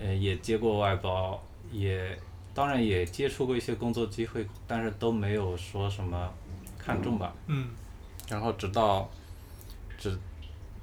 [0.00, 2.18] 呃也接过外包，也
[2.52, 6.32] 当然也接触过一些工作机会，但是都没有说什么
[6.78, 7.32] 看重吧。
[7.46, 7.68] 嗯
[8.28, 9.08] 然后直到
[9.98, 10.18] 直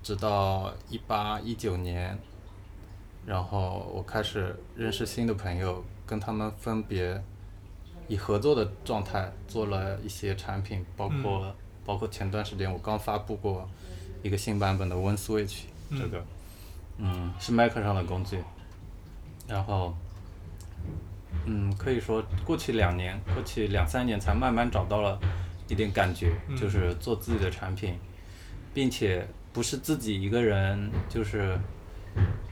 [0.03, 2.17] 直到一八一九年，
[3.25, 7.21] 然后我开始认识新的朋友，跟他们分别
[8.07, 13.69] 以合作的状态做了一些产品，包括、包括前段时间我刚发布过
[14.23, 16.25] 一个新版本的 WinSwitch，嗯这个
[16.97, 18.43] 嗯是 Mac 上的工具，
[19.47, 19.95] 然后。
[21.45, 25.19] 嗯，可以说过去两年，过去两三年才慢慢找到了
[25.67, 27.97] 一点感觉，嗯就是做自己的产品，
[28.73, 31.57] 并且不是自己一个人，就是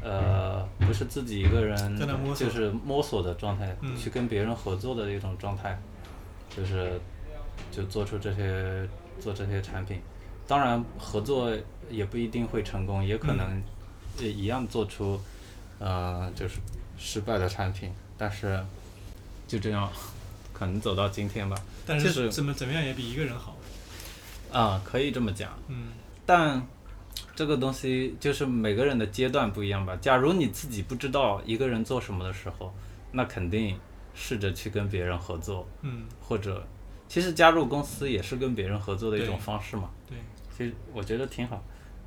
[0.01, 1.97] 呃，不是自己一个人
[2.35, 5.77] 就是摸索的状态，嗯去跟别人合作的一种状态，
[6.49, 6.99] 就是
[7.71, 8.87] 就做出这些
[9.19, 9.99] 做这些产品。
[10.47, 11.51] 当然，合作
[11.89, 13.63] 也不一定会成功，也可嗯能
[14.19, 15.19] 也一样做出
[15.79, 16.59] 呃就是
[16.97, 18.60] 失败的产品，但是
[19.47, 19.91] 就这样，
[20.54, 21.56] 可能走到今天吧。
[21.86, 23.56] 但是是怎么怎么样也比一个人好。
[24.51, 25.51] 啊、可以这么讲。
[25.67, 25.88] 嗯
[26.25, 26.65] 但
[27.36, 29.95] 这个东西就是每个人的阶段不一样吧。
[30.01, 32.73] 假如你自己不知道一个人做什么的时候，
[33.12, 33.78] 那肯定
[34.13, 36.65] 试着去跟别人合作，嗯，或者
[37.08, 39.89] 其实加入公司也是跟别人合作的一种方式嘛。
[40.08, 40.17] 对，
[40.58, 41.62] 其实我觉得挺好。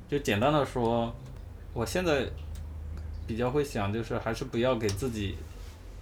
[0.09, 1.15] 就简单的说，
[1.71, 2.27] 我现在
[3.27, 5.37] 比较会想，就是还是不要给自己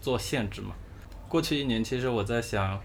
[0.01, 0.75] 做限制嘛。
[1.27, 2.79] 过去一年，其实我在想，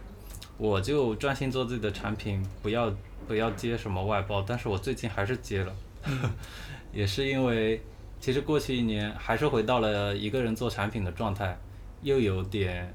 [0.59, 2.93] 我就专心做自己的产品，不要
[3.27, 4.45] 不要接什么外包。
[4.47, 6.31] 但是我最近还是接了，嗯
[6.93, 7.81] 也是因为
[8.21, 11.59] 其实过去一年还是回到了一个人做产品的状态，
[12.03, 12.93] 又有点，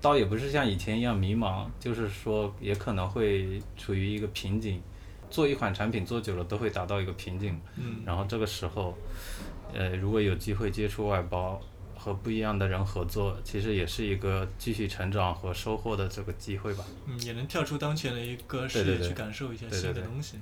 [0.00, 4.80] 倒也不是像以前一样迷茫，就是说也可能会处于一个瓶颈。
[5.28, 8.96] 做一款产品做久了都会达到一个瓶颈，嗯然后这个时候，
[9.74, 11.60] 呃，如果有机会接触外包，
[12.06, 16.84] 和不一样的人合作，其实也是一个继续成长和收获的这个机会吧。
[17.04, 20.36] 嗯，也能跳出当前的一个视野去感受一下对对对新的东西。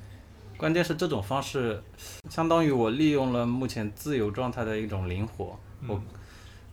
[0.59, 1.83] 关键是这种方式，
[2.29, 5.59] 相当于我利用了目前自由状态的一种灵活。
[5.89, 6.03] 我嗯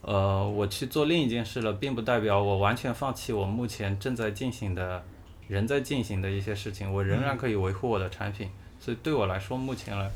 [0.02, 5.02] 呃，我去做另一件事了，并不代表我完全放弃我目前正在进行的、
[5.48, 8.50] 仍在进行的一些事情，我仍然可以维护我的产品。
[8.78, 10.12] 所以对我来说，目前来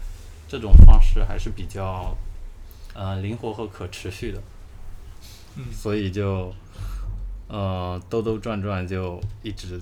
[0.49, 2.13] 这种方式还是比较
[2.93, 4.41] 呃灵活和可持续的。
[5.57, 6.53] 嗯所以就
[7.47, 9.79] 呃兜兜转转就一直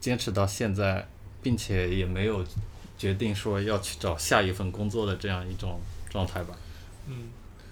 [0.00, 1.06] 坚持到现在，
[1.42, 2.44] 并且也没有
[2.98, 6.56] 决定说要去找下一份工作的这样一种状态吧。
[7.06, 7.28] 嗯，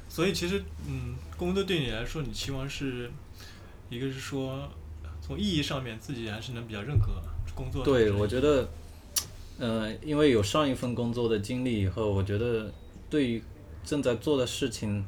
[0.09, 3.11] 所以其实嗯，工作对你来说，你期望是
[3.89, 4.69] 一个是说
[5.21, 7.13] 从意义上面自己还是能比较认可
[7.55, 8.69] 工作对，我觉得，
[9.59, 12.73] 呃，因为有上一份工作的经历以后，我觉得
[13.09, 13.43] 对于
[13.85, 15.05] 正在做的事情，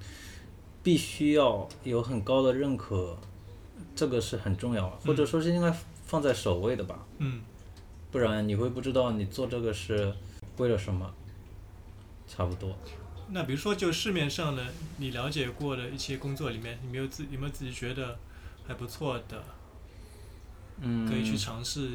[0.85, 3.19] 必须要有很高的认可，
[3.97, 7.41] 这个是很重要，或者说是应该放在首位的吧，嗯
[8.13, 10.15] 不然你会不知道你做这个是
[10.59, 11.13] 为了什么，
[12.29, 12.77] 差不多。
[13.31, 14.63] 那比如说，就市面上的
[14.99, 18.19] 你了解过的一些工作里面，你没有自有没有自己觉得
[18.69, 19.43] 还不错的，
[20.81, 21.89] 嗯，可以去尝试？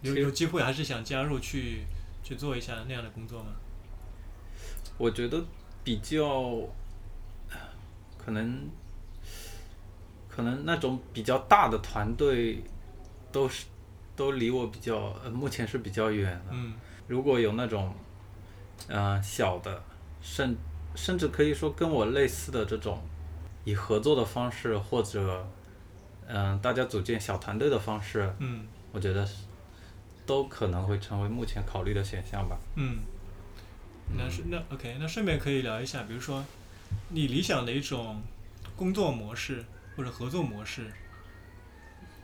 [0.00, 1.82] 有有机会还是想加入去
[2.24, 3.50] 去做一下那样的工作吗？
[4.96, 5.44] 我觉得
[5.88, 6.60] 比较
[8.18, 8.68] 可能
[10.28, 12.62] 可能那种比较大的团队
[13.32, 13.64] 都是
[14.14, 16.50] 都离我比较呃目前是比较远的。
[16.50, 16.74] 嗯
[17.06, 17.94] 如果有那种
[18.86, 19.82] 呃小的，
[20.20, 20.54] 甚
[20.94, 23.00] 甚至可以说跟我类似的这种
[23.64, 25.48] 以合作的方式或者
[26.26, 29.44] 嗯、大家组建小团队的方式，嗯我觉得是
[30.26, 32.58] 都可能会成为目前考虑的选项吧。
[32.74, 32.98] 嗯。
[34.16, 36.44] 那是那 OK，那顺便可以聊一下，比如说
[37.10, 38.22] 你理想的一种
[38.76, 39.64] 工作模式
[39.96, 40.90] 或者合作模式，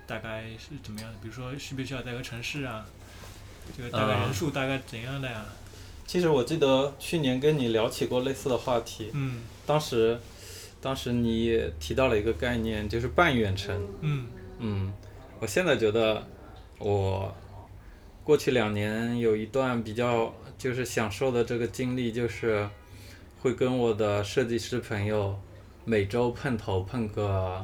[0.07, 1.19] 大概是怎么样的？
[1.23, 2.87] 比如说需不需要在一个城市啊？
[3.77, 5.45] 这个大概呃人数大概怎样的呀？
[6.07, 10.21] 其实我记得去年跟你聊起过类似的话题，嗯当时，
[10.81, 13.89] 当时你也提到了一个概念，就是半远程。
[14.03, 14.27] 嗯
[14.59, 14.93] 嗯，
[15.41, 16.27] 我现在觉得
[16.79, 17.35] 我
[18.23, 22.67] 过去两年有一段比较就是享受的这个经历，就是
[23.43, 25.39] 会跟我的设计师朋友
[25.85, 27.63] 每周碰头碰个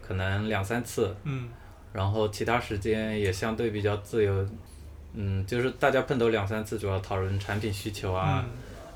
[0.00, 1.48] 可能两三次，嗯
[1.92, 4.48] 然后其他时间也相对比较自由。
[5.12, 8.52] 嗯，就是大家碰头两三次，主要讨论产品需求啊，嗯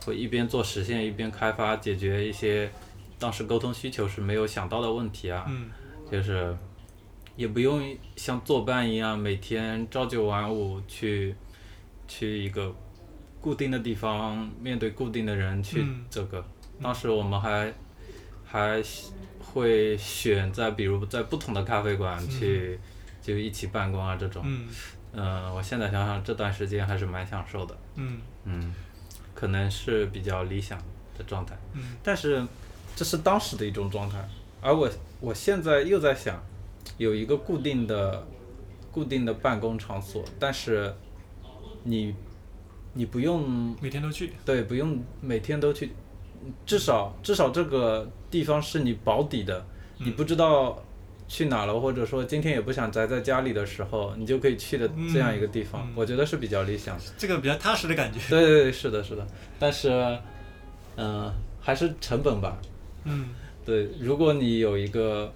[0.06, 2.70] 会一边做实现一边开发，解决一些
[3.18, 5.44] 当时沟通需求时没有想到的问题啊。
[5.48, 5.68] 嗯
[6.08, 6.56] 就是
[7.34, 7.82] 也不用
[8.14, 11.34] 像坐班一样每天朝九晚五去
[12.06, 12.72] 去一个
[13.44, 16.42] 固定的地方，面对固定的人去嗯这个。
[16.82, 17.70] 当时我们还
[18.42, 18.82] 还
[19.38, 22.80] 会选在比如在不同的咖啡馆去、
[23.20, 24.42] 就一起办公啊这种。
[24.46, 24.66] 嗯
[25.12, 27.76] 嗯、我现在想想这段时间还是蛮享受的。
[27.96, 28.74] 嗯嗯，
[29.34, 30.78] 可能是比较理想
[31.18, 31.54] 的状态。
[31.74, 32.42] 嗯但是
[32.96, 34.26] 这是当时的一种状态，
[34.62, 36.42] 而我我现在又在想，
[36.96, 38.26] 有一个固定的
[38.90, 40.94] 固定的办公场所，但是
[41.82, 42.14] 你
[42.94, 44.32] 你不用每天都去。
[44.44, 45.90] 对不用每天都去，
[46.64, 49.64] 至少至少这个地方是你保底的，
[49.98, 50.82] 你不知道
[51.28, 57.04] 去哪了，或者说今天也不想宅在家里的时候，你就可以去的这样一个地方，我觉得是比较理想的。
[57.18, 58.18] 这个比较踏实的感觉。
[58.30, 59.26] 对对对，是的，是的，
[59.58, 60.18] 但是，
[60.96, 62.58] 嗯、还是成本吧。
[63.04, 63.30] 嗯
[63.64, 65.32] 对，如果你有一个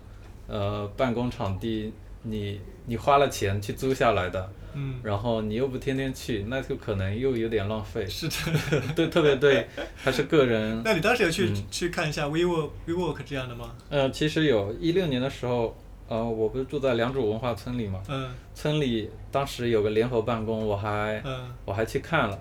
[0.47, 1.93] 呃办公场地，
[2.23, 8.07] 你你花了钱去租下来的，嗯，然后你又不天天去，那就可能又有点浪费。
[8.07, 8.35] 是的。
[8.95, 10.81] 对，特别对，还是个人。
[10.85, 13.73] 那你当时有去、嗯去看一下 vivo、vivo 可这样的吗？
[13.89, 15.77] 呃，其实有一六年的时候，
[16.09, 22.39] 呃，我不是住在良渚文化村里嘛，嗯村里当时有个联合办公，我还嗯我还去看了，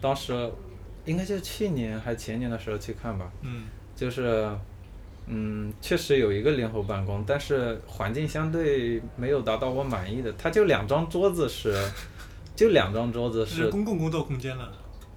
[0.00, 0.50] 当时
[1.04, 3.30] 应该就是去年还前年的时候去看吧。
[3.42, 3.64] 嗯
[3.96, 4.48] 就是，
[5.28, 10.32] 嗯，确实有一个联合办公，但是环境相对没有达到我满意的。
[10.32, 11.74] 它就两张桌子是，
[12.56, 14.72] 就两张桌子是是公共工作空间了。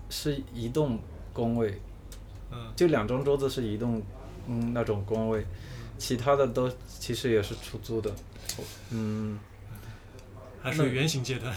[0.09, 0.99] 是移动
[1.31, 1.79] 工位，
[2.51, 4.01] 嗯就两张桌子是移动，
[4.47, 5.45] 嗯，那种工位，
[5.97, 8.11] 其他的都其实也是出租的。
[8.89, 9.39] 嗯，
[10.61, 11.55] 还属于原型阶段。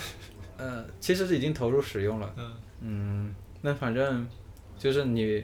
[0.56, 2.32] 呃，其实是已经投入使用了。
[2.36, 4.24] 嗯嗯，那反正
[4.78, 5.42] 就是你，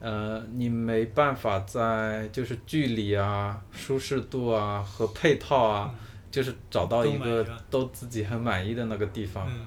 [0.00, 5.94] 呃，你没办法在就是距离啊、舒适度啊和配套啊，
[6.30, 9.46] 就是找到一个都自己很满意的那个地方。
[9.48, 9.66] 嗯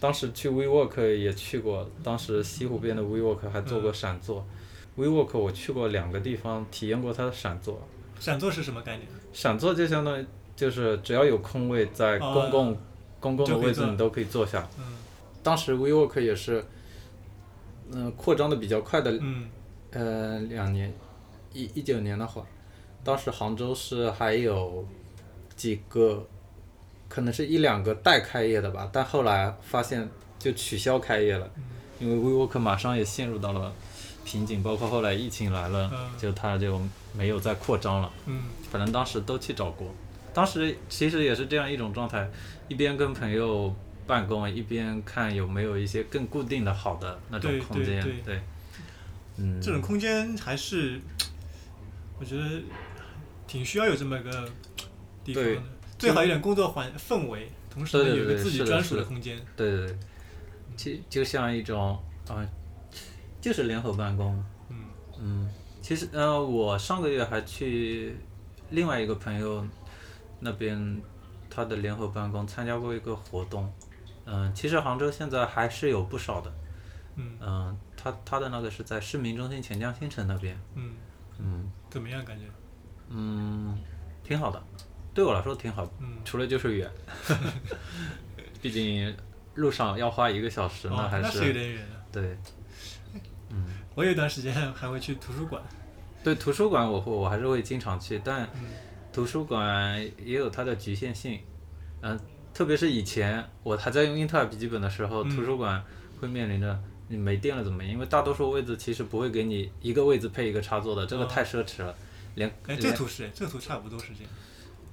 [0.00, 4.46] 当时去 WeWork 也去过，当时西湖边的 WeWork 还做过闪坐
[4.98, 7.80] ，WeWork 我去过两个地方，体验过它的闪座。
[8.20, 9.08] 闪座是什么概念？
[9.32, 12.76] 闪座就相当于就是只要有空位，在哦公共、
[13.18, 14.68] 公共的位置你都可以坐下。
[14.76, 14.84] 嗯
[15.42, 16.62] 当时 WeWork 也是，
[17.90, 19.48] 嗯、扩张的比较快的，嗯
[19.94, 20.92] 呃，两年，
[21.52, 22.46] 一一九年那会儿，
[23.02, 24.84] 当时杭州市还有
[25.54, 26.26] 几个，
[27.08, 31.48] 可能是一两个待开业的吧，但后来发现就取消开业了，
[32.00, 33.72] 因为 WeWork 马上也陷入到了
[34.24, 36.10] 瓶颈，包括后来疫情来了，嗯。
[36.18, 36.80] 就它就
[37.12, 38.10] 没有再扩张了。
[38.26, 38.42] 嗯。
[38.70, 39.94] 反正当时都去找过，
[40.32, 42.28] 当时其实也是这样一种状态，
[42.66, 43.72] 一边跟朋友
[44.08, 48.12] 办公，一边看有没有一些更固定的好的那种空间，对。
[48.24, 48.40] 对
[49.36, 51.00] 嗯，这种空间还是
[52.18, 52.62] 我觉得
[53.46, 54.48] 挺需要有这么个
[55.24, 55.62] 地方的，
[55.98, 59.08] 最好有点工作环氛围，同时有一个自己专属的的。
[59.08, 59.38] 空间。
[59.56, 59.96] 对对对，
[60.76, 62.46] 就就像一种啊、
[63.40, 64.76] 就是联合办公，嗯。
[65.18, 65.50] 嗯，
[65.82, 68.16] 其实呃，我上个月还去
[68.70, 69.66] 另外一个朋友
[70.40, 71.02] 那边，
[71.50, 73.72] 他的联合办公参加过一个活动，
[74.24, 76.52] 嗯、其实杭州现在还是有不少的，
[77.16, 77.36] 嗯。
[77.40, 80.92] 嗯、他他的那个是在市民中心钱江新城那边，嗯，
[81.38, 82.44] 嗯怎么样感觉？
[83.08, 83.78] 嗯，
[84.22, 84.62] 挺好的，
[85.14, 86.90] 对我来说挺好的，嗯，除了就是远，
[88.60, 89.16] 毕竟
[89.54, 92.04] 路上要花一个小时，哦，还那是有点远的。
[92.12, 92.36] 对。
[93.48, 95.62] 嗯，我有一段时间还会去图书馆。
[96.22, 98.68] 对图书馆我会我还是会经常去，但嗯
[99.12, 101.38] 图书馆也有它的局限性，
[102.02, 102.18] 嗯、
[102.52, 105.82] 特别是以前我还在用英特尔笔记本的时候，嗯图书馆
[106.20, 106.78] 会面临着
[107.08, 107.92] 你没电了怎么样？
[107.92, 111.94] 因为大多数位置其实不会给你一个位置配一个插座的，这个哦太奢侈了，
[112.34, 114.32] 连哎，这图是，这图差不多是这样。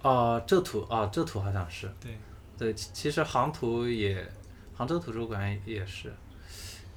[0.01, 2.17] 啊、这图啊这图好像是对，
[2.57, 4.27] 对，其其实杭图也
[4.73, 6.11] 杭州图书馆也是，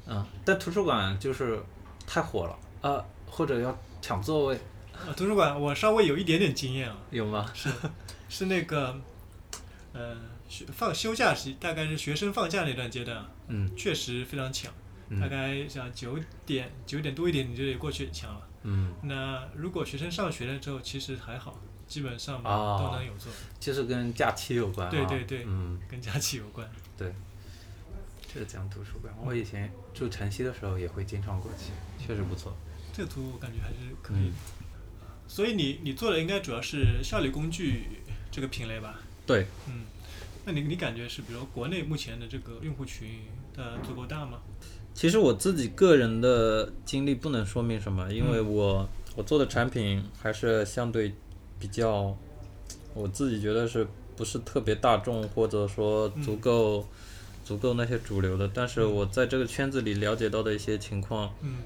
[0.07, 1.63] 嗯，但图书馆就是
[2.07, 4.57] 太火了啊、或者要抢座位
[4.93, 7.51] 啊，图书馆我稍微有一点点经验啊，有吗？
[7.53, 7.69] 是
[8.29, 8.99] 是那个，
[9.93, 10.17] 呃，
[10.49, 14.84] 学放休假时，大概是学生放假那段阶段啊，嗯确实非常抢，嗯
[15.21, 18.49] 大概像九点九点多一点你就得过去抢了。
[18.63, 18.95] 嗯。
[19.03, 24.91] 那如果学生上学了之后，其实还好，基本上都能有座，就是跟假期有关、啊。
[24.91, 26.69] 对对对嗯，跟假期有关。
[26.97, 27.13] 对
[28.33, 31.73] 浙江图书馆，我以前住城西的时候也会经常过去，
[32.05, 32.57] 确实不错。
[32.93, 34.33] 这个图我感觉还是可以嗯。
[35.27, 37.85] 所以你你做的应该主要是效率工具
[38.31, 39.01] 这个品类吧？
[39.27, 39.85] 对，嗯，
[40.45, 43.23] 那你你感觉是，比如国内目前的这个用户群
[43.55, 44.43] 它足够大吗？
[44.95, 51.13] 其实我自己个人的经历不能说明什么，因为嗯我我做的产品还是相对
[51.59, 52.17] 比较，
[52.95, 53.87] 我自己觉得是
[54.17, 56.87] 不是特别大众，或者说足够、
[57.45, 58.49] 足够那些主流的。
[58.55, 61.57] 但是我在这个圈子里了解到的一些情况，嗯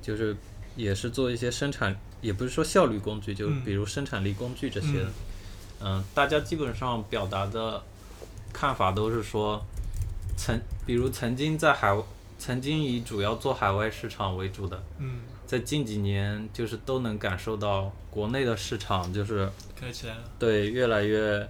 [0.00, 0.36] 就是
[0.76, 5.06] 也是做一些生产，也不是说效率工具，就嗯比如生产力工具这些的。
[5.82, 7.82] 嗯，大家基本上表达的
[8.52, 9.62] 看法都是说，
[10.36, 11.94] 曾比如曾经在海，
[12.38, 20.24] 曾经以主要做海外市场为主的，嗯，在近几年就是都能感受到国内的市场就是开起来了。
[20.38, 21.48] 对越来越，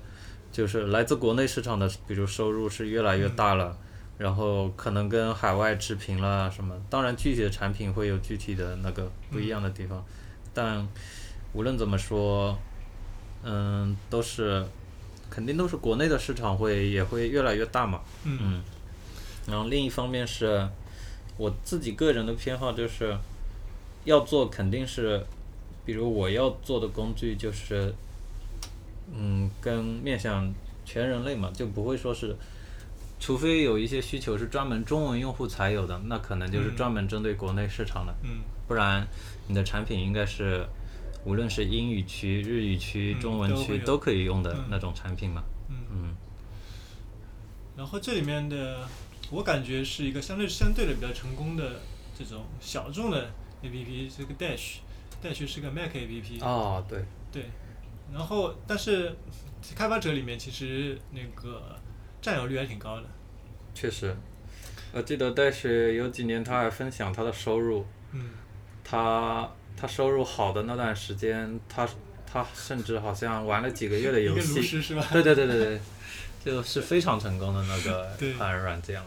[0.52, 3.76] 就是来自国内市场的，比如收入是越来越大了。
[4.18, 10.02] 然后可能跟海外持平了什么，当然具体的产品会有具体的那个不一样的地方，
[10.54, 10.88] 但
[11.52, 12.56] 无论怎么说，
[13.42, 14.66] 嗯，都是
[15.28, 18.38] 肯定都是国内的市场会也会越来越大嘛，嗯。
[18.40, 18.64] 嗯，
[19.48, 20.68] 然后另一方面是
[21.36, 23.16] 我自己个人的偏好，就是
[24.04, 25.24] 要做肯定是，
[25.84, 27.94] 比如我要做的工具就是，
[29.14, 30.52] 嗯，跟面向
[30.84, 32.36] 全人类嘛，就不会说是，
[33.20, 39.06] 除非有一些需求是专门中文用户才有的，那可能就是嗯专门针对国内市场的，嗯不然
[39.48, 40.66] 你的产品应该是。
[41.24, 45.74] 无论是英语区、日语区、嗯中文区都可以用的嗯那种产品嘛，嗯。
[45.90, 46.16] 嗯
[47.76, 48.88] 然后这里面的，
[49.30, 51.80] 我感觉是一个相对相对的比较成功的
[52.16, 53.30] 这种小众的
[53.62, 56.42] APP，这个 Dash，Dash 是个 Mac APP。
[56.42, 57.46] 哦，对，对，
[58.12, 59.14] 然后但是
[59.74, 61.76] 开发者里面其实那个
[62.22, 63.04] 占有率还挺高的。
[63.74, 64.16] 确实，
[64.92, 68.30] 我记得 Dash 有几年他还分享他的收入，嗯
[68.84, 71.86] 他他收入好的那段时间，他
[72.24, 75.04] 他甚至好像玩了几个月的游戏，是吧？
[75.12, 75.80] 对对对对
[76.44, 79.06] 对，就是非常成功的那个对款软件了。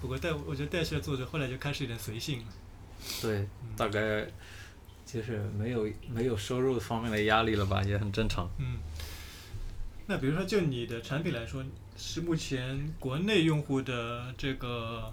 [0.00, 2.44] 不过戴，我觉得 Dash 的作者后来就开始有点随性了。
[3.20, 4.26] 对，嗯大概
[5.04, 8.48] 就是没有没有收入方面的压力了吧，也很正常。
[8.58, 8.78] 嗯，
[10.06, 11.64] 那比如说就你的产品来说，
[11.96, 15.12] 是目前国内用户的这个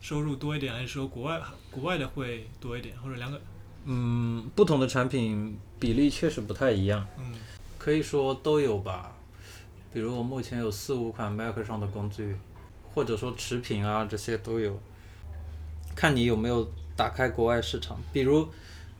[0.00, 1.40] 收入多一点，还是说国外
[1.70, 3.40] 国外的会多一点，或者两个？
[3.84, 7.34] 嗯，不同的产品比例确实不太一样，嗯
[7.78, 9.14] 可以说都有吧。
[9.92, 12.36] 比如我目前有四五款 Mac 上的工具，
[12.94, 14.78] 或者说持平啊，这些都有。
[15.94, 18.00] 看你有没有打开国外市场。
[18.12, 18.48] 比如，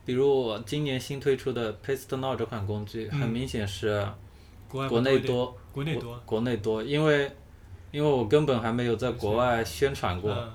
[0.04, 4.06] 比如我今年新推出的 Paste Now 这款工具，嗯很明显是
[4.68, 6.20] 国内多，国内多。
[6.26, 7.30] 国内多，因为
[7.92, 10.32] 因为我根本还没有在国外宣传过。
[10.32, 10.52] 嗯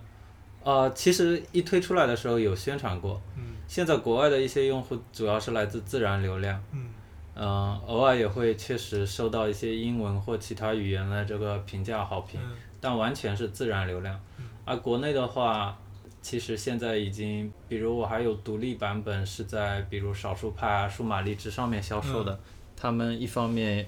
[0.63, 6.63] 呃，其实一推出来的时候有宣传过，嗯现在国外的一些用户主要是来自自然流量。
[6.71, 6.89] 嗯
[7.35, 14.19] 嗯，偶尔也会确实收到一些英文或其他语言的这个评价好评，嗯但完全是自然流量。
[14.65, 15.79] 而国内的话，
[16.21, 22.37] 其实现在已经，比如我还有独立版本是在比如少数派啊、数码荔枝上面销售的，
[22.75, 23.87] 他们一方面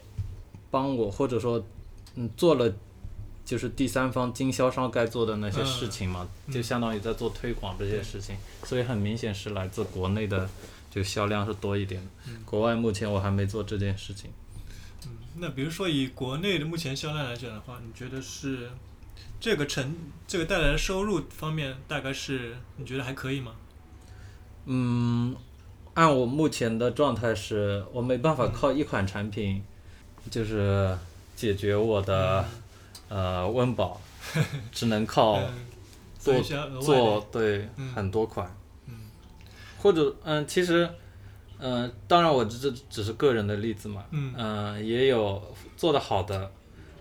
[0.71, 1.61] 帮我或者说
[2.15, 2.73] 嗯做了。
[3.45, 10.49] 就是第三方经销商该做的那些事情嘛，嗯就相当于在做推广这些事情，所以很明显是来自国内的，
[10.89, 12.07] 就销量是多一点的。
[12.27, 14.31] 嗯国外目前我还没做这件事情。
[15.35, 18.69] 嗯，那比如说以国内的目前销量来讲的话，你觉得是
[19.39, 19.95] 这个成
[20.27, 23.53] 这个带来的收入方面，大概是你觉得还可以吗？
[24.65, 25.35] 嗯，
[25.93, 29.63] 按我目前的状态是，我没办法靠一款产品，
[30.31, 30.97] 就是
[31.35, 32.45] 解决我的、
[33.09, 34.01] 呃温饱，
[34.71, 35.53] 只能靠嗯，
[36.17, 36.41] 做
[36.81, 38.55] 做对嗯很多款，
[38.87, 38.93] 嗯
[39.77, 40.89] 或者嗯，其实
[41.67, 45.41] 嗯，当然我这这只是个人的例子嘛，嗯嗯，也有
[45.75, 46.51] 做得好的，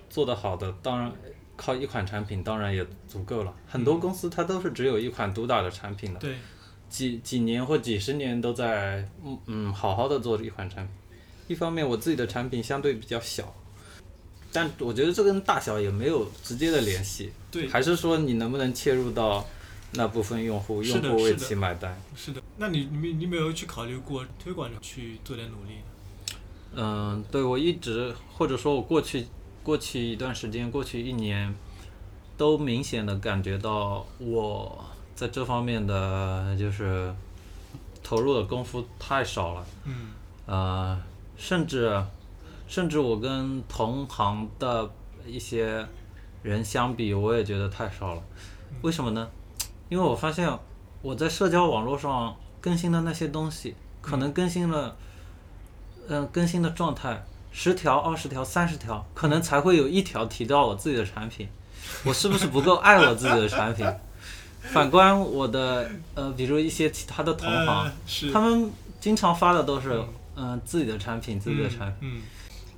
[0.08, 1.12] 做得好的，当然
[1.54, 3.54] 靠一款产品当然也足够了。
[3.68, 6.36] 很多公司它都是只有一款独打的产品的，对，
[6.88, 10.96] 几几年或几十年都在嗯嗯好好的做一款产品。
[11.46, 13.54] 一方面我自己的产品相对比较小，
[14.50, 19.46] 但我觉得这跟大小也没有直接的联系，对，还是说你能不能切入到
[19.90, 22.00] 那部分用户，用户为其买单。
[22.16, 22.40] 是的。
[22.56, 25.78] 那你你你没有去考虑过推广去做点努力？
[26.74, 29.26] 嗯，对我一直或者说我过去
[29.62, 31.54] 过去一段时间，过去一年，
[32.36, 34.84] 都明显的感觉到我
[35.14, 37.12] 在这方面的就是
[38.02, 39.66] 投入的功夫太少了。
[39.84, 40.10] 嗯
[40.46, 41.00] 呃，
[41.36, 42.04] 甚至
[42.68, 44.90] 甚至我跟同行的
[45.26, 45.86] 一些
[46.42, 48.22] 人相比，我也觉得太少了。
[48.82, 49.28] 为什么呢？
[49.88, 50.50] 因为我发现
[51.02, 52.34] 我在社交网络上
[52.64, 54.96] 更新的那些东西，可能更新了，
[56.08, 61.46] 嗯、更新的状态十条、二十条、三十条，可能才会有一条提到我自己的产品。
[62.04, 63.86] 我是不是不够 爱我自己的产品？
[64.62, 72.08] 反观我的呃，比如一些其他的同行，呃他们经常发的都是嗯嗯、呃自己的产品，自己的产品。
[72.08, 72.22] 嗯，嗯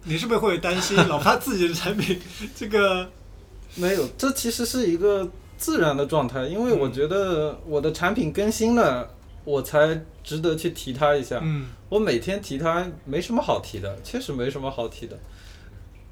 [0.03, 2.21] 你是不是会担心老发自己的产品
[2.57, 3.09] 这个？
[3.79, 9.09] 没有，这其实是一个自然的状态，因为我觉得我的产品更新了，
[9.47, 11.41] 我才值得去提他一下。
[11.43, 15.17] 嗯我每天提他没什么好提的，确实没什么好提的。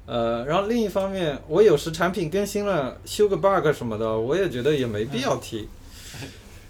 [0.07, 5.67] 呃，然后另一方面，我有时产品更新了，修个 bug 什么的，我也觉得也没必要提。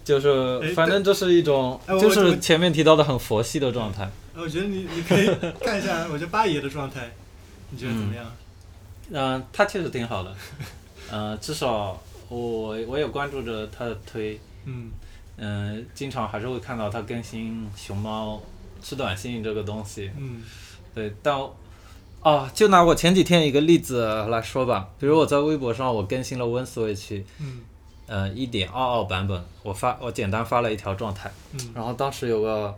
[0.03, 4.09] 就是哎反正这是一种，就是前面提到的很佛系的状态。
[4.36, 5.26] 我觉得你你可以
[5.61, 7.11] 看一下我觉得八爷的状态，
[7.70, 8.26] 你觉得怎么样？
[9.11, 10.36] 嗯、他确实挺好的，
[11.11, 14.89] 呃，至少我我也关注着他的推，嗯
[15.38, 18.41] 嗯、经常还是会看到他更新熊猫
[18.81, 20.41] 吃短信这个东西，嗯。
[20.93, 21.55] 对，但我
[22.21, 27.61] 哦，就拿我前几天一个例子来说吧，比如我在微博上我更新了 WinSwitch，嗯。
[28.07, 31.59] 呃，一点二二版本，我发我简单发了一条状态，嗯。
[31.73, 32.73] 然后当时有个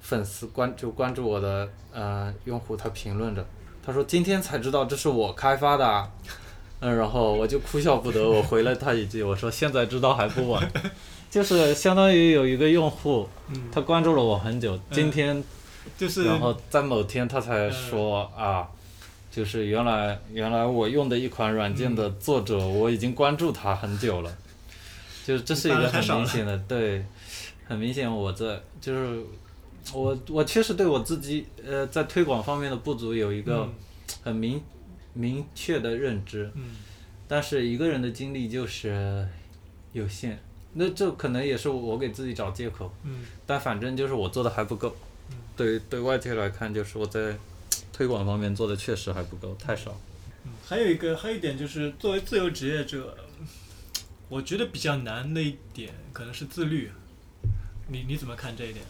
[0.00, 3.46] 粉丝关就关注我的呃用户，他评论着，
[3.84, 6.10] 他说今天才知道这是我开发的、啊，
[6.80, 10.72] 嗯，然后我就哭笑不得，我回了他一句，我说现在知道还不晚，
[11.34, 15.42] 就是相当于有一个用户嗯，他关注了我很久，今天
[15.98, 18.68] 就是然后在某天他才说啊。
[19.32, 24.32] 就是原来原来我用的一款软件的作者，我已经关注他很久了，
[25.26, 27.04] 就是这是一个很明显的对，
[27.66, 29.20] 很明显我这就是
[29.92, 33.68] 我我确实对我自己呃在推广方面的不足有一个
[34.22, 34.62] 很明
[35.14, 36.76] 明确的认知，嗯。
[37.26, 39.26] 但是一个人的精力就是
[39.92, 40.38] 有限，
[40.74, 44.94] 那这可能也是我给自己找借口，嗯但反正就是我做的还不够，
[45.56, 47.36] 对对外界来看，就是我在
[47.92, 49.96] 推广方面做的确实还不够，太少。
[50.44, 53.16] 嗯，还有一个还有一点就是作为自由职业者，
[54.28, 56.90] 我觉得比较难的一点可能是自律。
[57.88, 58.84] 你你怎么看这一点？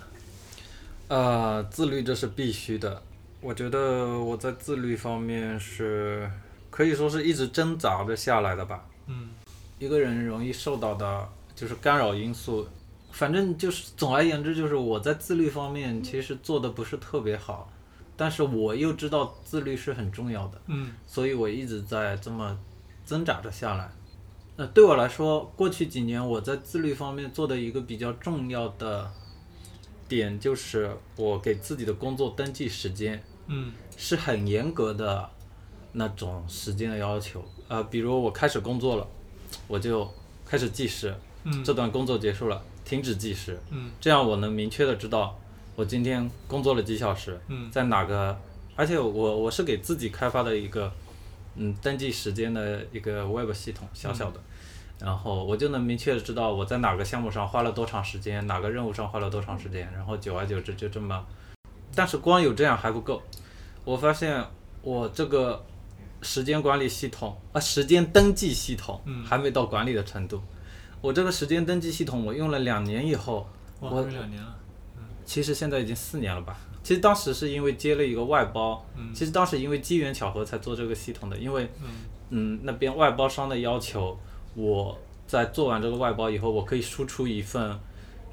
[1.09, 3.03] 呃，自律这是必须的。
[3.41, 6.30] 我觉得我在自律方面是
[6.70, 8.87] 可以说是一直挣扎着下来的吧。
[9.07, 9.28] 嗯
[9.78, 12.66] 一个人容易受到的就是干扰因素。
[13.12, 17.72] 反正就是总而言之，就是我在自律方面其实做的不是特别好，
[18.16, 22.59] 但是我又知道自律是很重要的，嗯所以我一直在这么
[23.07, 23.88] 挣扎着下来。
[24.57, 29.09] 那对我来说，过去几年我在自律方面做的一个比较重要的
[30.09, 35.30] 点，就是我给自己的工作登记时间嗯是很严格的
[35.92, 37.44] 那种时间的要求。
[37.68, 39.07] 呃，比如我开始工作了，
[39.68, 40.09] 我就
[40.44, 41.14] 开始计时，
[41.45, 41.62] 嗯。
[41.64, 43.90] 这段工作结束了，停止计时，嗯。
[44.01, 45.38] 这样我能明确的知道
[45.76, 47.70] 我今天工作了几小时，嗯。
[47.70, 48.36] 在哪个，
[48.76, 50.92] 而且我我是给自己开发的一个
[51.57, 54.40] 嗯登记时间的一个 Web 系统，小小的，
[55.01, 61.24] 然后我就能明确的知道我在哪个项目上花了多长时间，哪个任务上花了多长时间，然后久而久之就这么，
[61.95, 63.22] 但是光有这样还不够，
[63.84, 64.45] 我发现
[64.82, 65.64] 我这个
[66.22, 69.24] 时间管理系统啊，时间登记系统嗯。
[69.24, 70.42] 还没到管理的程度。
[71.05, 73.46] 我这个时间登记系统我用了两年以后，
[73.80, 74.57] 哇，我有两年了，
[75.26, 76.57] 其实现在已经四年了吧。
[76.82, 79.12] 其实当时是因为接了一个外包，嗯。
[79.12, 81.88] 其实当时因为机缘巧合才做这个系统的，因为嗯。
[82.30, 84.18] 嗯那边外包商的要求，
[84.55, 87.78] 我在做完这个外包以后，我可以输出一份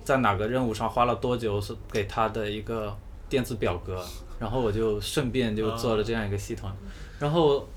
[0.06, 2.98] 在哪个任务上花了多久是给他的一个
[3.28, 4.02] 电子表格，
[4.40, 6.72] 然后我就顺便就做了这样一个系统，
[7.20, 7.68] 然后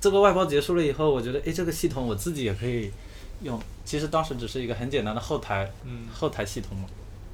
[0.00, 2.90] 这个外包结束了以后，我觉得诶这个系统我自己也可以
[3.42, 6.06] 用，其实当时只是一个很简单的后台嗯。
[6.12, 6.88] 后台系统嘛，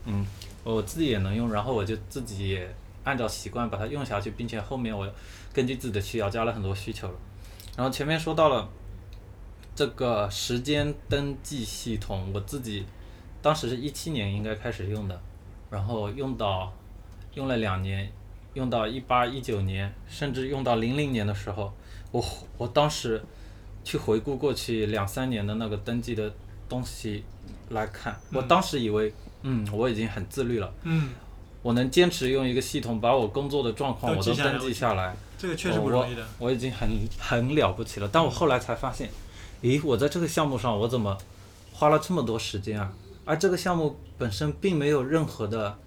[0.06, 0.26] 嗯，
[0.64, 2.74] 我自己也能用，然后我就自己也
[3.04, 5.08] 按照习惯把它用下去，并且后面我
[5.52, 7.14] 根据自己的需要加了很多需求了。
[7.76, 8.68] 然后前面说到了
[9.74, 12.86] 这个时间登记系统，我自己
[13.40, 15.20] 当时是一七年应该开始用的，
[15.70, 16.72] 然后用到
[17.34, 18.10] 用了两年，
[18.54, 21.72] 用到一八一九年，甚至用到零零年的时候，
[22.10, 22.24] 我
[22.56, 23.22] 我当时
[23.88, 26.30] 去回顾过去两三年的那个登记的
[26.68, 27.24] 东西
[27.70, 29.10] 来看，我当时以为，
[29.40, 31.08] 嗯，我已经很自律了，嗯，
[31.62, 36.86] 我能坚持用一个系统把我工作的状况我都登记下来，这个确实不容易的，我我已经很
[37.18, 38.06] 很了不起了。
[38.12, 39.08] 但我后来才发现，
[39.62, 41.16] 咦，我在这个项目上我怎么
[41.72, 42.92] 花了这么多时间啊？
[43.24, 45.78] 而这个项目本身并没有任何的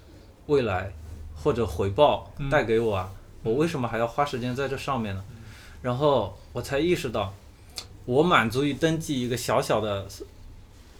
[0.47, 0.91] 未来
[1.35, 3.11] 或者回报嗯带给我啊，
[3.43, 5.23] 我为什么还要花时间在这上面呢？
[5.83, 7.31] 然后我才意识到，
[8.11, 10.05] 我满足于登记一个小小的，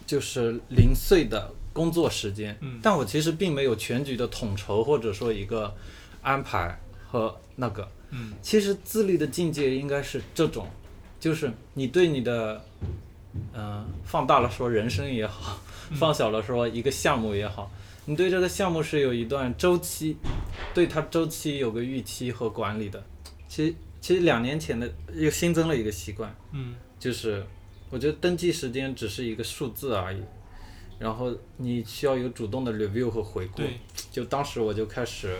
[0.07, 2.79] 就是零碎的工作时间，嗯。
[2.81, 5.75] 但我其实并没有全局的统筹或者说一个
[6.21, 7.85] 安排和那个。
[8.11, 8.31] 嗯。
[8.41, 10.65] 其实自律的境界应该是这种，
[11.19, 12.63] 就是你对你的，
[13.53, 15.59] 嗯、放大了说人生也好，
[15.95, 17.69] 放小了说一个项目也好，
[18.05, 20.15] 你对这个项目是有一段周期，
[20.73, 23.03] 对它周期有个预期和管理的。
[23.49, 27.43] 其实其实两年前的又新增了一个习惯，嗯就是
[27.89, 30.21] 我觉得登记时间只是一个数字而已，
[30.99, 33.57] 然后你需要有主动的 review 和回顾。
[33.57, 33.79] 对，
[34.11, 35.35] 就当时我就开始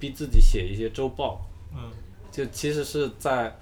[0.00, 1.40] 逼自己写一些周报，
[1.72, 1.90] 嗯
[2.32, 3.56] 就其实是在，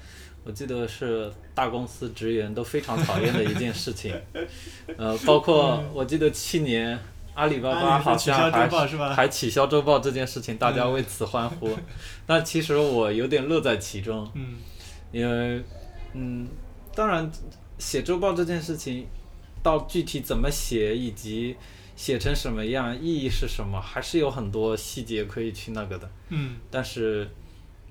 [0.44, 4.18] 我记得是大公司职员都非常讨厌的一件事情，
[4.96, 6.98] 呃，包括我记得去年
[7.34, 8.66] 阿里巴巴好像还
[9.14, 11.68] 还取消周报这件事情，大家嗯为此欢呼。
[12.26, 14.56] 但其实我有点乐在其中，嗯
[15.12, 15.62] 因为，
[16.14, 16.48] 嗯，
[16.94, 17.30] 当然
[17.78, 19.06] 写周报这件事情，
[19.62, 21.56] 到具体怎么写以及
[21.96, 26.10] 写成什么样，意义是什么，还是有很多细节可以去那个的。
[26.28, 27.28] 嗯但是，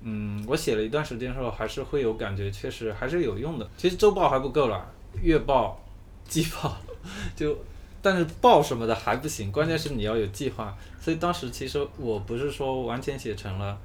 [0.02, 3.68] 嗯，我写了一段时间之后，还是会有感觉，确实还是有用的。
[3.76, 4.86] 其实周报还不够了，
[5.22, 5.80] 月报、
[6.28, 6.76] 季报，
[7.36, 7.56] 就，
[8.00, 10.76] 但是报什么的还不行，关键是你要有计划。
[11.00, 13.78] 所以当时其实我不是说完全写成了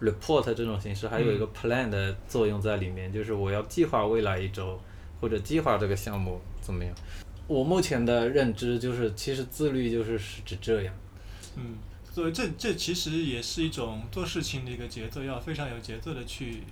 [0.00, 4.80] report 这种形式，还有一个 plan 的作用在里面，就是我要计划未来一周，
[5.20, 6.94] 或者计划这个项目怎么样。
[7.46, 10.94] 我目前的认知就是，其实自律就是是指这样。
[11.56, 11.76] 嗯，
[12.12, 16.62] 所以这这其实也是一种做事情的一个节奏，要非常有节奏的去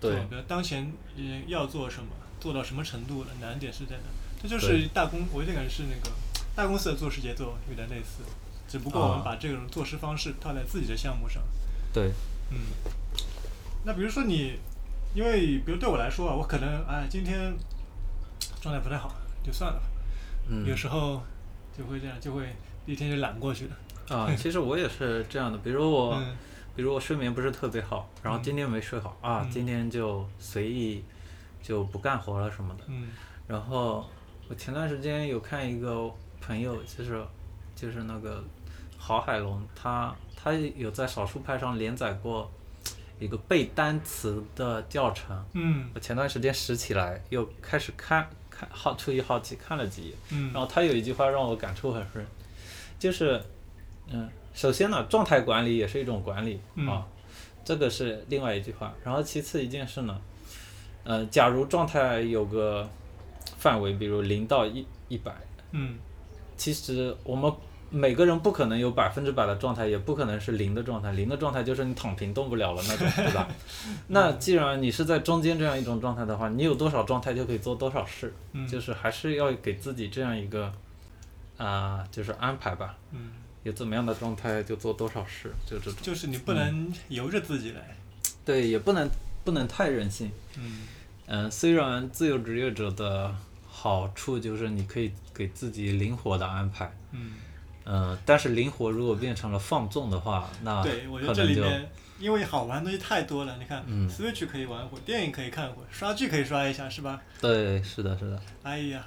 [0.00, 0.10] 做。
[0.10, 2.08] 对比如当前嗯要做什么，
[2.40, 4.02] 做到什么程度了，难点是在哪？
[4.42, 6.14] 这就是大公，我有点感觉是那个
[6.54, 8.22] 大公司的做事节奏有点类似，
[8.68, 11.42] 只不过我们啊把这种做事方式套在自己的项目上。
[11.92, 12.10] 对，
[12.50, 12.58] 嗯，
[13.84, 14.58] 那比如说你，
[15.14, 17.54] 因为比如对我来说啊，我可能哎今天
[18.60, 19.86] 状态不太好，就算了吧。
[20.48, 21.22] 嗯有时候
[21.76, 22.54] 就会这样，就会
[22.86, 24.16] 一天就懒过去了。
[24.16, 26.14] 啊，其实我也是这样的，比如我。
[26.14, 26.36] 嗯
[26.76, 31.02] 比如我睡眠不是特别好，然后嗯今天没睡好、啊嗯，今天就随意
[31.62, 32.84] 就不干活了什么的。
[32.88, 33.08] 嗯
[33.48, 34.06] 然后
[34.46, 37.26] 我前段时间有看一个朋友，就是
[37.74, 38.44] 就是那个
[38.98, 40.14] 郝海龙，他
[40.46, 42.48] 他有在少数派上连载过
[43.18, 45.44] 一个背单词的教程。
[45.54, 52.24] 嗯我前段时间拾起来又开始看看好出于好奇看了几页，嗯然后他有一句话让我感触很深，
[52.96, 53.42] 就是，
[54.06, 57.04] 嗯，首先呢，状态管理也是一种管理、嗯啊，
[57.64, 58.94] 这个是另外一句话。
[59.02, 60.20] 然后其次一件事呢，
[61.02, 62.88] 呃，假如状态有个
[63.58, 65.34] 范围，比如零到一一百，
[65.72, 65.98] 嗯
[66.56, 67.52] 其实我们
[67.90, 71.12] 每个人不可能有百分之百的状态，也不可能是零的状态。
[71.12, 73.48] 零的状态就是你躺平动不了了那种，对吧？
[74.08, 80.72] 那既然你是在中间这样一种状态的话，你有多少状态就可以做多少事，嗯，就是还是要给自己这样一个
[81.56, 82.96] 啊、就是安排吧。
[83.12, 83.30] 嗯，
[83.62, 85.94] 有怎么样的状态就做多少事，就这种。
[86.02, 87.96] 就是你不能由着自己来。
[88.44, 89.08] 对，也不能
[89.44, 90.30] 不能太任性。
[90.58, 90.82] 嗯
[91.26, 93.34] 嗯，虽然自由职业者的
[93.68, 97.32] 好处就是你可以给自己灵活的安排，嗯，
[97.86, 103.56] 嗯，但是灵活如果变成了放纵的话，那对，我觉得这里面因为好玩的东西太多了。
[103.58, 107.22] 你看嗯，Switch 可以玩会儿，电影可以看会儿，刷剧可以刷一下，是吧？
[107.40, 109.06] 对，是的，是的，哎呀，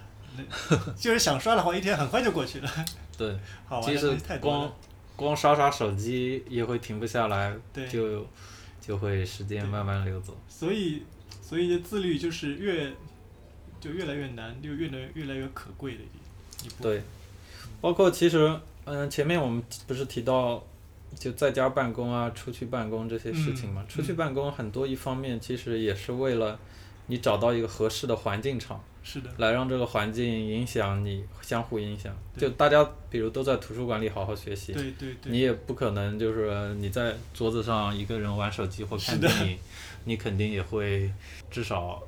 [0.98, 2.70] 就是想刷的话，一天很快就过去了。
[3.18, 3.38] 对。
[3.68, 4.74] 好玩的东西太多光了。
[5.16, 8.26] 光刷刷手机也会停不下来，对就
[8.80, 10.34] 就会时间慢慢流走。
[10.48, 11.04] 所以，
[11.42, 12.90] 所以自律就是越
[13.82, 16.84] 就越来越难，就越来越来越可贵的一一步。
[16.84, 17.02] 对，
[17.82, 18.58] 包括其实，
[18.90, 20.64] 嗯、前面我们不是提到，
[21.18, 23.84] 就在家办公啊、出去办公这些事情嘛。
[23.84, 26.60] 嗯出去办公很多一方面其实也是为了
[27.08, 32.16] 你找到一个合适的环境场，是的，来让这个环境影响你，相互影响。
[32.38, 35.32] 就大家比如都在图书馆里好好学习，对对对。
[35.32, 39.58] 你也不可能就是你在桌子上一个人玩手机或看电影，
[40.06, 41.12] 你肯定也会
[41.50, 42.04] 至少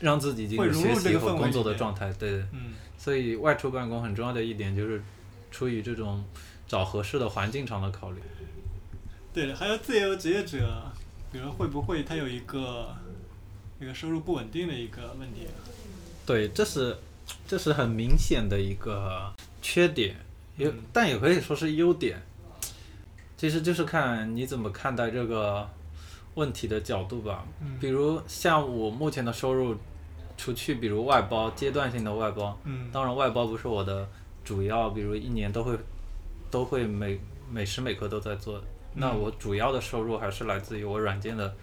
[0.00, 2.10] 让自己进入学习和工作的状态。
[2.14, 2.38] 对。
[2.52, 5.02] 嗯，所以外出办公很重要的一点就是
[5.50, 6.24] 出于这种
[6.66, 8.20] 找合适的环境上的考虑。
[9.32, 10.82] 对了，还有自由职业者，
[11.30, 12.94] 比如会不会他有一个
[13.80, 15.46] 一个收入不稳定的一个问题？
[16.26, 16.96] 对，这是
[17.46, 19.32] 这是很明显的一个
[19.62, 20.16] 缺点，
[20.56, 22.20] 也、嗯但也可以说是优点。
[23.36, 25.68] 其实就是看你怎么看待这个
[26.34, 27.46] 问题的角度吧。
[27.60, 29.76] 嗯比如像我目前的收入，
[30.36, 34.08] 除去比如外包阶段性的外包，嗯当然外包不是我的
[34.48, 35.76] 主要，比如一年都会
[36.50, 37.20] 都会每
[37.50, 38.58] 每时每刻都在做。
[38.94, 41.54] 那嗯我主要的收入还是来自于我软件的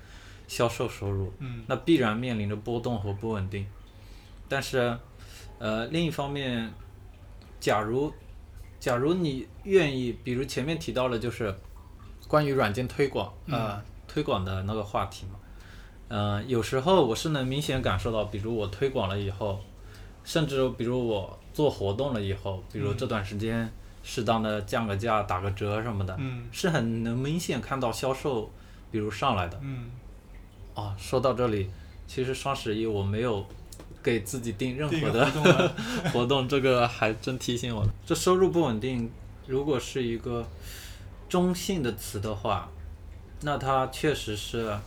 [0.48, 3.66] 销售收入，嗯那必然面临着波动和不稳定。
[4.48, 4.96] 但是，
[5.58, 6.72] 呃，另一方面，
[7.60, 8.14] 假如
[8.80, 11.52] 假如你愿意，比如前面提到了就是
[12.28, 15.40] 关于软件推广，呃，推广的那个话题嘛，
[16.10, 19.60] 呃，有时候我是能明显感受到，比如我推广了以后，
[20.24, 23.72] 甚至比如我做活动了以后，比如这段时间
[24.04, 28.52] 适当的降个价、打个折什么的，嗯是很能明显看到销售，
[28.92, 29.58] 比如上来的。
[29.64, 29.90] 嗯
[30.74, 31.70] 啊，说到这里，
[32.06, 33.46] 其实双十一我没有
[34.04, 35.74] 给自己定任何的活动啊
[36.12, 37.90] 活动，这个还真提醒我了。
[38.06, 39.10] 这收入不稳定，
[39.48, 40.46] 如果是一个
[41.30, 42.70] 中性的词的话，
[43.44, 44.78] 那它确实是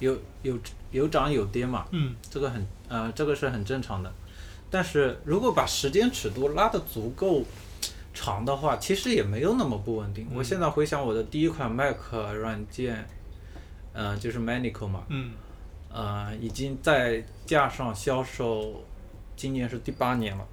[0.00, 0.58] 有有
[0.90, 4.12] 有涨有跌嘛，嗯这个很呃，这个是很正常的。
[4.70, 7.42] 但是如果把时间尺度拉得足够
[8.14, 10.26] 长的话，其实也没有那么不稳定。
[10.34, 13.06] 我现在回想我的第一款 Mac 软件，
[13.92, 15.32] 呃，就是 Manico 嘛，嗯
[15.92, 18.84] 呃，已经在架上销售，
[19.36, 20.46] 今年是第八年了。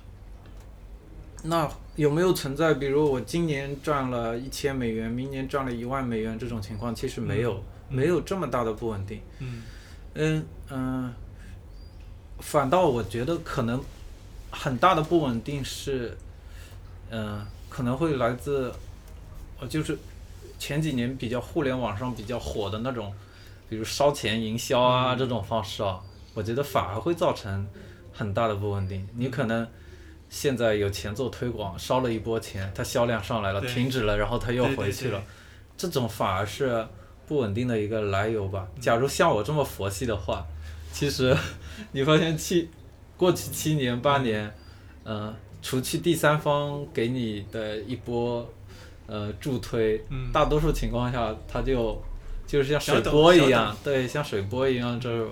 [1.43, 6.93] 那有没有存在，比如我今年赚了一千美元，明年赚了一万美元这种情况？
[6.93, 9.21] 其实没有，没有这么大的不稳定。
[9.39, 9.63] 嗯
[10.15, 11.13] 嗯嗯，
[12.39, 13.79] 反倒我觉得可能
[14.51, 16.17] 很大的不稳定是，
[17.09, 18.73] 嗯、可能会来自，
[19.59, 19.97] 呃，就是
[20.57, 23.13] 前几年比较互联网上比较火的那种，
[23.69, 25.17] 比如烧钱营销啊、嗯。
[25.17, 25.99] 这种方式啊，
[26.33, 27.67] 我觉得反而会造成
[28.13, 29.07] 很大的不稳定。
[29.15, 29.67] 你可能
[30.29, 35.23] 现在有钱做推广，烧了一波钱，它销量上来了，停止了，然后它又回去了对，
[35.77, 36.85] 这种反而是
[37.27, 38.67] 不稳定的一个来由吧。
[38.79, 40.45] 假如像我这么佛系的话，
[40.91, 41.35] 其实
[41.91, 42.69] 你发现七
[43.17, 44.53] 过去七年八年，
[45.03, 48.47] 呃，除去第三方给你的一波
[49.07, 52.01] 呃助推，嗯大多数情况下它就
[52.45, 55.31] 就是像水波一样，对，像水波一样这种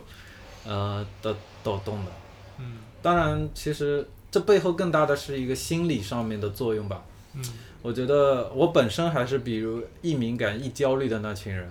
[0.65, 2.11] 呃的抖动的。
[2.59, 7.03] 嗯当然，其实这背后更大的是一个心理上面的作用吧。
[7.35, 7.43] 嗯
[7.83, 11.69] 我觉得我本身还是比如易敏感、易焦虑的那群人，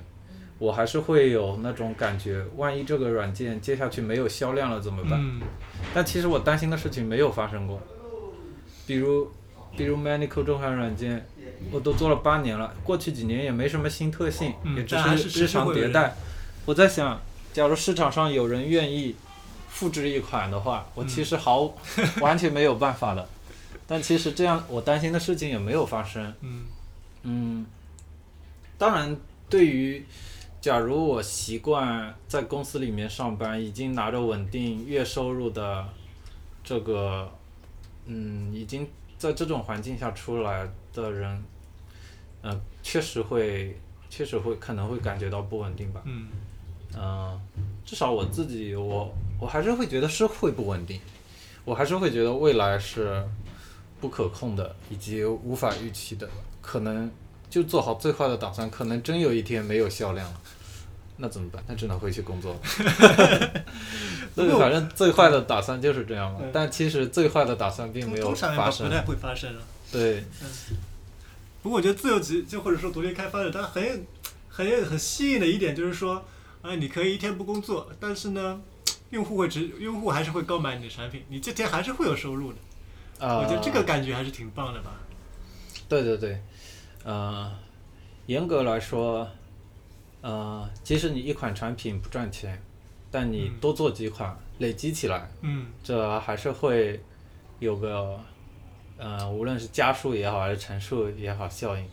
[0.60, 5.18] 我还是会有那种感觉，万一这个软件接下去没有销量了怎么办？
[5.20, 5.40] 嗯
[5.92, 7.80] 但其实我担心的事情没有发生过，
[8.86, 9.30] 比如，
[9.76, 11.26] 比如 Manico 这款软件，
[11.70, 14.96] 我都做了八年了，过去几年也没什么新特性，嗯也只
[15.28, 16.14] 是日常迭代。
[16.64, 17.20] 我在想，
[17.52, 19.14] 假如市场上有人愿意
[19.68, 21.74] 复制一款的话，我嗯其实毫
[22.20, 23.28] 完全没有办法的。
[23.86, 26.32] 但其实这样，我担心的事情也没有发生。
[26.40, 26.62] 嗯
[27.22, 27.66] 嗯，
[28.78, 29.16] 当然，
[29.48, 30.04] 对于
[30.64, 35.86] 假如我习惯在公司里面上班，已经拿着稳定月收入的
[36.62, 37.30] 这个，
[38.06, 38.88] 嗯，已经
[39.18, 41.44] 在这种环境下出来的人，
[42.40, 46.00] 嗯、确实会，确实会可能会感觉到不稳定吧。
[46.06, 46.28] 嗯
[46.96, 47.38] 嗯、
[47.84, 50.98] 至少我自己，我我还是会觉得是会不稳定，
[51.66, 53.22] 我还是会觉得未来是
[54.00, 56.26] 不可控的，以及无法预期的，
[56.62, 57.10] 可能
[57.54, 60.40] 就做好最坏的打算，可能真有一天没有销量了，
[61.18, 61.62] 那怎么办？
[61.68, 62.60] 那只能回去工作了。
[64.34, 66.50] 对，反正最坏的打算就是这样嘛嗯。
[66.52, 68.28] 但其实最坏的打算并没有。
[68.28, 68.48] 不太
[69.02, 69.62] 会发生了。
[69.92, 70.24] 对，
[71.62, 73.92] 不过我觉得自由职就或者说独立开发者，它很有
[74.48, 76.24] 很有很吸引的一点就是说，
[76.60, 78.60] 啊，你可以一天不工作，但是呢，
[79.10, 82.58] 用户会直用户还是会购买你的产品，你这天还是会有收入的。
[83.24, 84.90] 啊、我觉得这个感觉还是挺棒的吧。
[85.88, 86.42] 对对对，
[87.04, 87.52] 呃，
[88.26, 89.28] 严格来说，
[90.22, 92.60] 呃，即使你一款产品不赚钱，
[93.10, 97.00] 但你嗯多做几款，累积起来，嗯这还是会
[97.60, 98.18] 有个，
[98.96, 101.86] 呃，无论是加速也好，还是乘数也好，效应。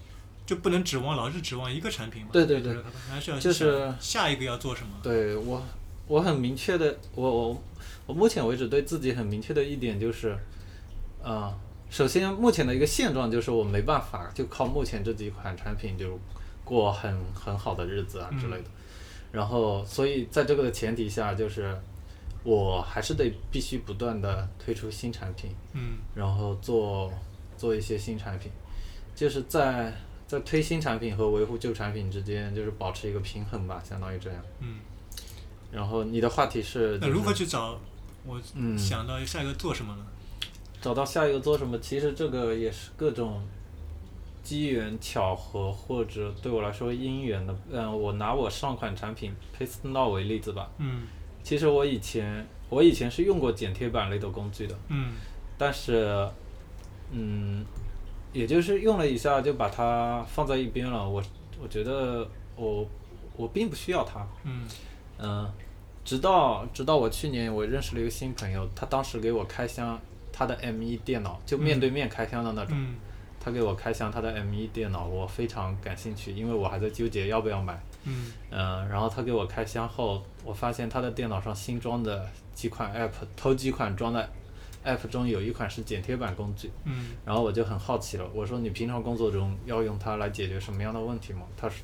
[0.44, 2.30] 就不能指望老是指望一个产品嘛。
[2.34, 2.76] 对对对，
[3.10, 4.90] 还是要就是下一个要做什么。
[5.02, 5.64] 对我，
[6.08, 7.64] 我很明确的，我我
[8.08, 10.38] 我目前为止对自己很明确的一点就是，
[11.24, 11.58] 啊、
[11.92, 16.18] 首先目前的一个现状就是我没办法就靠目前这几款产品就
[16.64, 18.64] 过很很好的日子啊之类的，
[19.34, 21.78] 然后所以在这个的前提下，就是
[22.44, 27.12] 我还是得必须不断的推出新产品，嗯然后做
[27.58, 28.50] 做一些新产品，
[29.14, 29.94] 就是在
[30.28, 34.42] 在推新产品和维护旧产品之间，就是保持一个平衡吧，相当于这样。
[34.60, 34.80] 嗯。
[35.74, 37.78] 然后你的话题是、就是，那如何去找？
[38.26, 40.06] 我嗯想到下一个做什么呢？
[40.82, 41.78] 找到下一个做什么？
[41.80, 43.42] 其实这个也是各种
[44.44, 47.56] 机缘巧合，或者对我来说因缘的。
[47.72, 50.70] 嗯，我拿我上款产品 Paste Now 为例子吧。
[50.80, 51.04] 嗯
[51.44, 55.14] 其实我以前我以前是用过剪贴板类的工具的，嗯
[55.58, 56.28] 但是，
[57.12, 57.66] 嗯，
[58.32, 61.08] 也就是用了一下就把它放在一边了。
[61.08, 61.22] 我
[61.62, 62.88] 我觉得我
[63.36, 64.28] 我并不需要它。
[64.44, 64.68] 嗯
[65.20, 65.52] 嗯，
[66.04, 70.00] 直到直到我去年我认识了一个新朋友，他当时给我开箱
[70.42, 72.76] 他的 M1 电脑，就面对面开箱的那种。
[72.76, 72.96] 嗯
[73.44, 77.82] 他给我开箱他的 M1 电脑，我非常感兴趣，因为我还在纠结要不要买。
[78.04, 84.30] 嗯嗯，然后他给我开箱后，我发现他的电脑上新装的几款 App，头几款装的
[84.86, 91.42] App 中有一款是剪贴板工具，嗯然后我就很好奇了，我说你平常工作中要用它来解决什么样的问题吗？
[91.58, 91.78] 他说，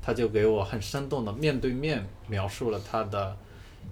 [0.00, 3.36] 他就给我很生动的面对面描述了他的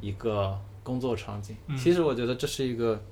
[0.01, 1.55] 一个工作场景。
[1.66, 3.03] 嗯其实我觉得这是一个，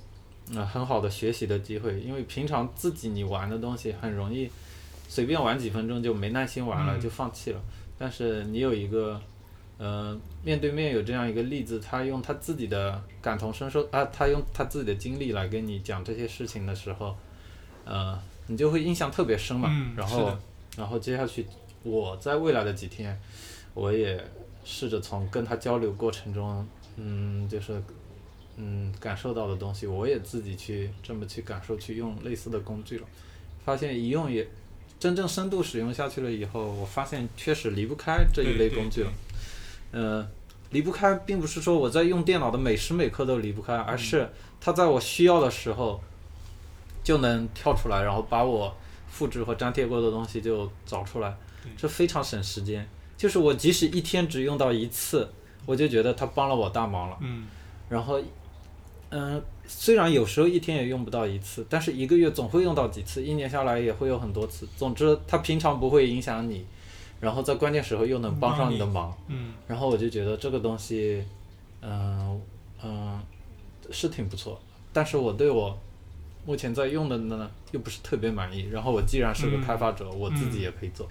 [0.55, 4.51] 呃，很好的学习的机会，因为平常自己你玩的东西很容易
[5.09, 7.61] 随便玩几分钟就没耐心玩了，嗯就放弃了。
[7.99, 9.21] 但是你有一个，
[9.77, 17.15] 呃，面对面有这样一个例子，他用他自己的感同身受啊，他用他自己的经历来跟你讲这些事情的时候，
[17.85, 19.69] 呃，你就会印象特别深嘛。
[19.71, 20.37] 嗯然后，
[20.77, 21.45] 然后接下去
[21.83, 23.19] 我在未来的几天，
[23.75, 24.25] 我也
[24.65, 27.83] 试着从跟他交流过程中，嗯，就是
[28.61, 33.07] 嗯感受到的东西，我也自己去这么去感受，去用类似的工具了，
[33.65, 34.49] 发现一用也
[34.99, 39.13] 真正深度使用下去了以后，我发现确实离不开这一类工具了。
[39.93, 40.29] 呃，
[40.71, 44.29] 离不开，并不是说我在用电脑的每时每刻都离不开，而是
[44.61, 46.03] 它在我需要的时候
[47.05, 48.77] 就能跳出来，然后把我
[49.09, 51.37] 复制和粘贴过的东西就找出来，
[51.77, 52.85] 这非常省时间。
[53.17, 55.31] 就是我即使一天只用到一次，
[55.65, 57.17] 我就觉得它帮了我大忙了。
[57.21, 57.47] 嗯
[57.89, 58.21] 然后，
[59.11, 64.69] 嗯、虽然有时候一天也用不到一次，但是一个月总会用到几次，一年下来也会有很多次。
[64.77, 66.65] 总之，它平常不会影响你，
[67.21, 69.17] 然后在关键时候又能帮上你的忙。
[69.29, 71.25] 嗯然后我就觉得这个东西，
[71.81, 72.41] 嗯、
[72.83, 73.21] 嗯、
[73.91, 74.61] 是挺不错，
[74.93, 75.79] 但是我对我
[76.45, 78.69] 目前在用的呢又不是特别满意。
[78.71, 81.09] 然后我既然是个嗯开发者，我自己也可以做。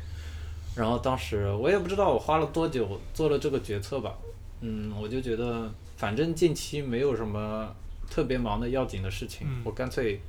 [0.76, 4.14] 然后当时我也不知道我花了多久做了这个决策吧，
[4.62, 7.76] 嗯，我就觉得反正近期没有什么
[8.10, 10.20] 特别忙的要紧的事情，嗯我干脆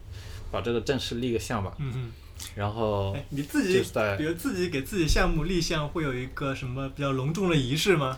[0.51, 1.75] 把这个正式立个项吧。
[1.79, 2.13] 嗯嗯。
[2.55, 3.83] 然后哎，你自己
[4.17, 8.17] 比如自己给自己项目立项，会有一个什么比较隆重的仪式吗？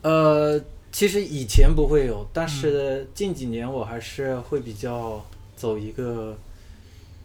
[0.00, 0.58] 呃，
[0.90, 5.22] 其实以前不会有，但嗯是近几年我还是会比较
[5.54, 6.34] 走一个，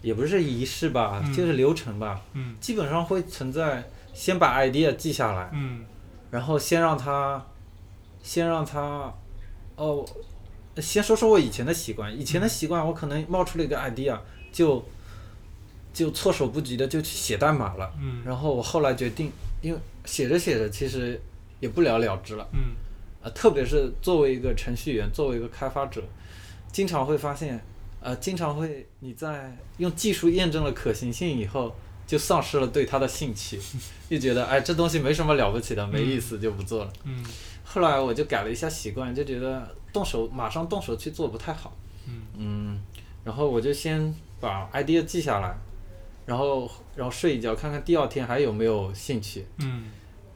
[0.01, 2.21] 也不是仪式吧，嗯就是流程吧。
[2.33, 5.85] 嗯基本上会存在先把 idea 记下来，嗯
[6.29, 7.45] 然后先让他，
[8.21, 9.13] 先让他，
[9.77, 10.05] 哦，
[10.77, 14.17] 先说说我以前的习惯，以前的习惯我可能冒出了一个 idea，
[14.51, 14.83] 就
[15.93, 17.91] 就措手不及的就去写代码了。
[18.01, 21.19] 嗯然后我后来决定，因为写着写着其实
[21.59, 22.47] 也不了了之了。
[22.53, 22.75] 嗯
[23.23, 26.01] 呃，特别是作为一个程序员，作为一个开发者，
[26.71, 27.63] 经常会发现，
[27.99, 31.75] 呃，经常会你在用技术验证了可行性以后，
[32.07, 33.59] 就丧失了对它的兴趣，
[34.09, 36.93] 就觉得哎这东西没什么了不起的，没意思就不做了。
[37.03, 37.23] 嗯
[37.63, 41.73] 后来我就改了一下习惯，就觉得动手马上动手去做不太好。
[42.07, 42.81] 嗯嗯，
[43.23, 45.55] 然后我就先把 idea 记下来，
[46.25, 49.45] 然后然后睡一觉，看看第二天还有没有兴趣。
[49.59, 49.91] 嗯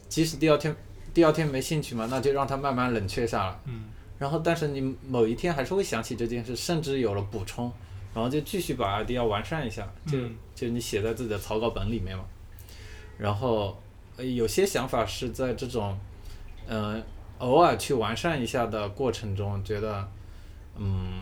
[0.08, 0.76] 即使第二天
[1.14, 3.60] 第二天没兴趣嘛，那就让它慢慢冷却下来。
[3.66, 3.86] 嗯
[4.18, 7.70] 然后，但是你某一天还是会想起这件事，甚至有了补充，
[8.14, 12.24] 然后就继续把 idea 完善一下，就、嗯就你写在自己的草稿本里面嘛。
[13.18, 13.78] 然后，
[14.16, 15.98] 呃有些想法是在这种，
[16.66, 17.04] 呃，
[17.40, 20.08] 偶尔去完善一下的过程中，觉得，
[20.78, 21.22] 嗯，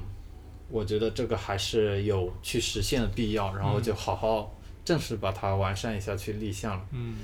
[0.70, 4.54] 我觉得这个还是有去实现的必要，然后就好好
[4.86, 6.86] 正式把它完善一下，去立项了。
[6.92, 7.16] 嗯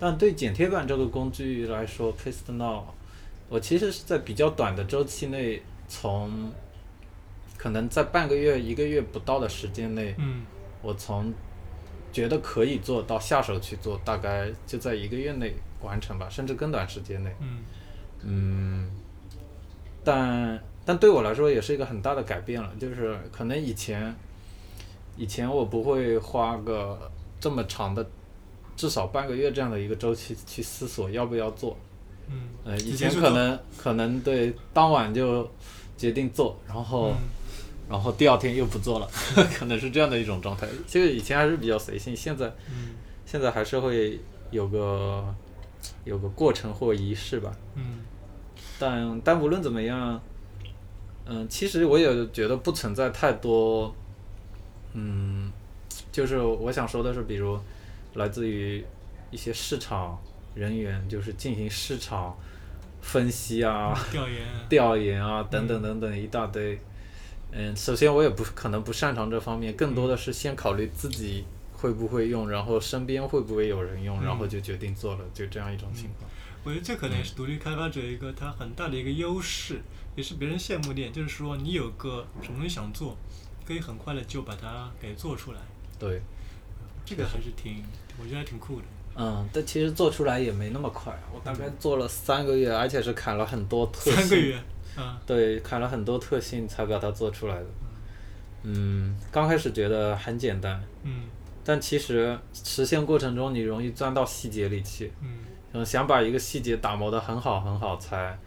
[0.00, 2.84] 但对剪贴板这个工具来说，Paste Now，
[3.48, 6.52] 我其实是在比较短的周期内，从
[7.56, 10.42] 可能在半个月、一个月不到的时间内，嗯
[10.82, 11.34] 我从
[12.12, 17.34] 觉得可以做到下手去做，大概就在一个月内完成吧，甚至更短时间内。
[17.40, 17.58] 嗯
[18.22, 18.88] 嗯，
[20.04, 24.14] 但但对我来说也是一个很大的改变了，就是可能以前
[25.16, 27.10] 以前我不会花个
[27.40, 28.06] 这么长的，
[28.76, 31.76] 至少半个月这样的一个周期去思索要不要做。
[32.30, 35.48] 嗯呃，以前可能可能对当晚就
[35.96, 37.16] 决定做，然后、嗯
[37.88, 39.08] 然后第二天又不做了，
[39.58, 40.68] 可能是这样的一种状态。
[40.86, 42.90] 这个以前还是比较随性，现在嗯
[43.24, 45.34] 现在还是会有个
[46.04, 47.50] 有个过程或仪式吧。
[47.76, 48.00] 嗯
[48.78, 50.20] 但但无论怎么样，
[51.26, 53.94] 嗯，其实我也觉得不存在太多，
[54.94, 55.50] 嗯，
[56.12, 57.58] 就是我想说的是，比如
[58.14, 58.84] 来自于
[59.30, 60.18] 一些市场
[60.54, 62.36] 人员，就是进行市场
[63.00, 66.78] 分析啊、调研 调研啊等等等等一大堆。
[67.50, 76.30] 嗯，首先我也不可能不擅长这方面，更多的是先考虑自己会不会用，然后身边会不会有人用，然后就决定做了，就这样一种情况。
[76.64, 79.80] 我觉得这可能也是独立开发者一个他很大的一个优势，
[80.16, 83.16] 也是别人羡慕点，就是说你有个什么东西想做，
[83.66, 85.58] 可以很快的就把它给做出来，
[85.98, 86.20] 对。
[87.04, 87.82] 这个还是挺，
[88.20, 88.84] 我觉得还挺酷的。
[89.16, 94.14] 嗯，但其实做出来也没那么快，我大概做了三个月，而且是砍了很多特性。
[94.14, 94.62] 三个月，
[94.98, 97.66] 嗯，对，砍了很多特性才把它做出来的。
[98.64, 101.22] 嗯，刚开始觉得很简单，嗯
[101.64, 105.28] 但其实实现过程中你容易钻到细节里去，嗯
[105.72, 108.38] 嗯，想把一个细节打磨得很好很好，才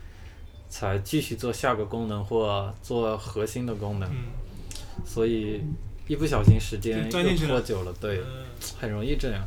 [0.70, 5.62] 才继续做下个功能或做核心的功能，嗯，所以
[6.08, 8.20] 一不小心时间拖久了，对。
[8.20, 8.46] 嗯。
[8.80, 9.44] 很容易这样。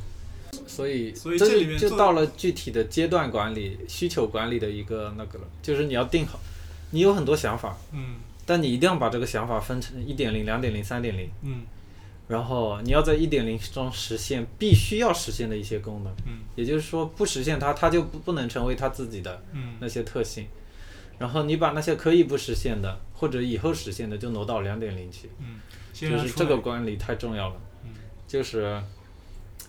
[0.66, 6.38] 所以，所以这里面就到了具体的阶段管理、需求管理的一个那个了，就是你要定好，
[6.90, 8.16] 你有很多想法，嗯。
[8.46, 11.62] 但你一定要把这个想法分成一点零、两点零、三点零，嗯
[12.26, 16.38] 然后你要在一点零中实现必须要实现的一些功能，嗯。
[16.56, 19.74] 也就是说不实现它，它就不不能成为它自己的嗯。
[19.80, 20.46] 那些特性。
[21.18, 25.60] 然后你把那些可以不实现的或者以后实现的就挪到两点零去，嗯，
[25.92, 27.56] 就是这个管理太重要了。
[27.84, 27.90] 嗯。
[28.26, 28.82] 就是，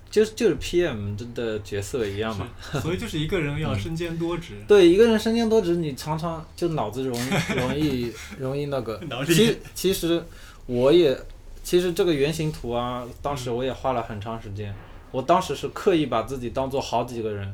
[0.10, 2.48] 就是就是 PM 的角色一样嘛。
[2.82, 4.54] 所以就是一个人嗯要身兼多职。
[4.68, 9.00] 对，一个人身兼多职，你常常就脑子容易容易容易那个。
[9.28, 10.24] 其其实
[10.66, 11.16] 我也，
[11.66, 14.72] 其实这个原型图啊，当时我也花了很长时间。
[15.12, 17.52] 我当时是刻意把自己当做好几个人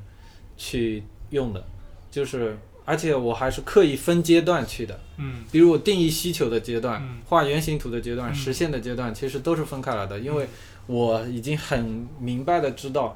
[0.57, 1.63] 去用的，
[2.11, 4.99] 就是而且我还是刻意分阶段去的。
[5.17, 10.45] 嗯比如我定义需求的阶段、嗯画原型图的阶段、嗯实现的阶段，其实都是分开来的，因为
[10.87, 13.15] 我已经很明白的知道，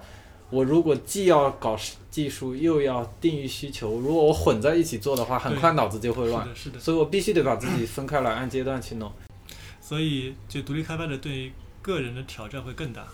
[0.50, 1.78] 我如果既要搞
[2.10, 6.80] 技术又要定义需求，如果我混在一起做的话，很快脑子就会乱，是的，是的。
[6.80, 9.12] 所以我必须得把自己分开来，按阶段去弄。
[9.88, 11.52] 所以就独立开发者对于
[11.84, 13.06] 个人的挑战会更大。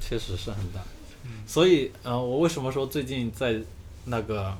[0.00, 0.80] 确实是很大。
[1.22, 3.60] 嗯所以，呃，我为什么说最近在
[4.06, 4.52] 那个，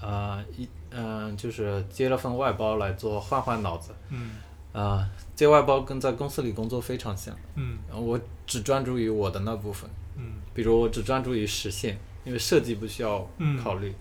[0.00, 4.32] 呃，一，嗯、就是接了份外包来做换换脑子，嗯
[4.72, 7.36] 啊、接外包跟在公司里工作非常像。
[7.54, 13.94] 嗯呃我只专注于我的那部分，嗯比如我只专注于实现，因为设计不需要嗯考虑。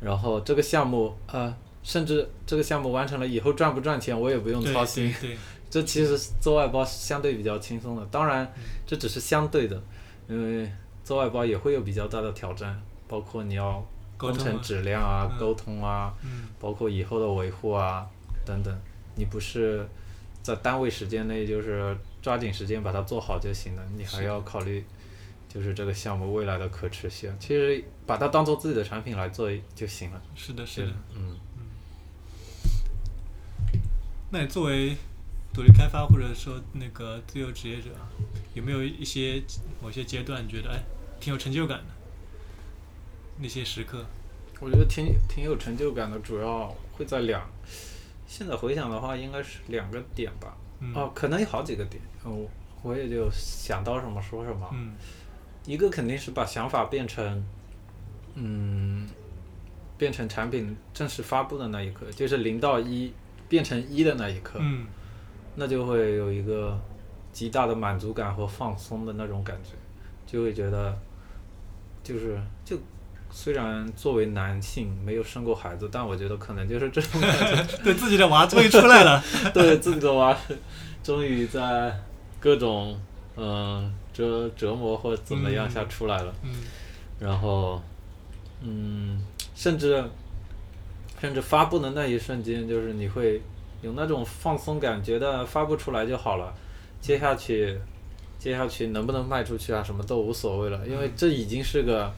[0.00, 5.14] 然后这个项目，呃，甚至这个项目完成了以后赚不赚钱，我也不用操心。
[5.20, 5.38] 对对，
[5.70, 9.80] 这其实做外包是相对比较轻松的，当然嗯这只是相对的，
[10.28, 10.70] 因为
[11.04, 13.82] 做外包也会有比较大的挑战，包括你要
[14.18, 18.04] 工程质量啊、嗯沟通啊，嗯包括以后的维护啊
[18.44, 18.76] 等等。
[19.14, 19.86] 你不是
[20.42, 24.84] 在单位时间内就是抓紧时间把它做好就行了，你还要考虑
[25.48, 27.30] 就是这个项目未来的可持续。
[27.38, 30.22] 其实把它当做自己的产品来做就行了。
[30.34, 30.92] 是的，是的。
[31.14, 31.36] 嗯，
[34.30, 34.96] 那你作为
[35.52, 37.90] 独立开发或者说那个自由职业者，
[38.54, 39.42] 有没有一些
[39.82, 40.82] 某些阶段觉得哎
[41.18, 41.84] 挺有成就感的
[43.38, 44.04] 那些时刻？
[44.60, 47.42] 我觉得挺挺有成就感的，主要会在两，
[48.26, 50.56] 现在回想的话，应该是两个点吧。
[50.80, 52.48] 嗯哦，可能有好几个点，我
[52.82, 54.68] 我也就想到什么说什么。
[54.72, 54.94] 嗯
[55.66, 57.44] 一个肯定是把想法变成，
[58.34, 59.06] 嗯，
[59.98, 63.12] 变成产品正式发布的那一刻，就是零到一
[63.46, 64.86] 变成一的那一刻，嗯
[65.56, 66.78] 那就会有一个
[67.32, 69.70] 极大的满足感和放松的那种感觉，
[70.26, 70.96] 就会觉得，
[72.02, 72.76] 就是就
[73.30, 79.22] 虽然作为男性没有生过孩子，但我觉得可能就是这种感觉， 对自己的娃终于出来了。
[79.54, 80.36] 对自己的娃
[81.02, 81.96] 终于在
[82.38, 82.98] 各种
[83.36, 86.34] 嗯、折折磨或怎么样下出来了。
[86.42, 86.50] 嗯
[87.20, 87.80] 然后，
[88.62, 89.22] 嗯，
[89.54, 90.02] 甚至
[91.20, 93.40] 甚至发布的那一瞬间，就是你会
[93.82, 96.54] 有那种放松感，觉得发布出来就好了，
[97.00, 97.78] 接下去
[98.38, 102.12] 接下去能不能卖出去啊，什么都无所谓了，因为这已经是个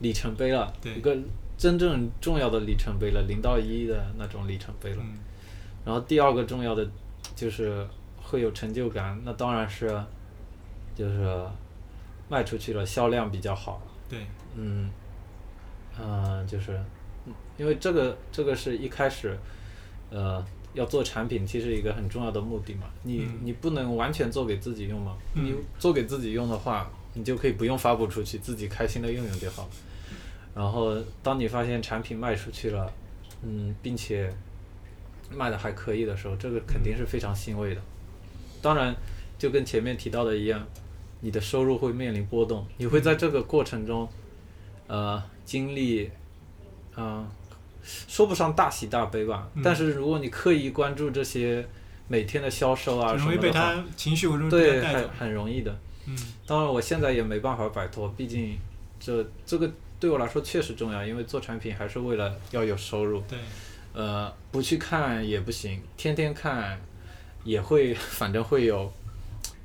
[0.00, 1.16] 里程碑了，对一个
[1.56, 4.98] 真正重要的里程碑了，零到一的那种里程碑了。
[5.00, 5.18] 嗯
[5.82, 6.86] 然后第二个重要的
[7.34, 7.86] 就是
[8.22, 9.88] 会有成就感，那当然是
[10.94, 11.42] 就是
[12.28, 13.80] 卖出去了，销量比较好。
[14.06, 14.90] 对，嗯，
[15.98, 16.78] 呃，就是，
[17.24, 19.38] 嗯因为这个这个是一开始，
[20.10, 20.44] 呃，
[20.74, 22.86] 要做产品，其实一个很重要的目的嘛。
[23.02, 29.68] 你、嗯你不能完全做给自己用嘛，嗯你做给自己用的话，你就可以不用发布出去，自己开心的用用就好。
[30.54, 32.92] 然后当你发现产品卖出去了，
[33.42, 34.32] 嗯，并且
[35.30, 37.80] 卖的还可以的时候，这个肯定是非常欣慰的。
[38.60, 38.94] 当然，
[39.38, 40.66] 就跟前面提到的一样，
[41.20, 44.08] 你的收入会面临波动，你会在这个过程中，
[44.86, 46.10] 呃，经历，
[46.96, 47.26] 嗯、
[47.82, 51.66] 说不上大喜大悲吧，嗯但是如果你刻意关注这些
[52.08, 54.80] 每天的销售啊很容易被什么的话，他情绪对。
[54.82, 55.70] 很很容易的。
[56.06, 56.16] 嗯
[56.46, 58.58] 当然，我现在也没办法摆脱，毕竟
[58.98, 59.70] 这这个
[60.00, 63.22] 对我来说确实重要，因为做产品还是为了要有收入。
[63.28, 63.38] 对，
[63.92, 66.80] 呃，不去看也不行，天天看
[67.44, 68.92] 也会， 反正会有，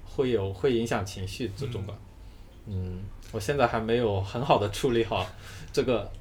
[0.06, 1.94] 会有会影响情绪这种吧。
[2.68, 3.00] 嗯，
[3.32, 5.26] 我现在还没有很好的处理好
[5.74, 6.12] 这个，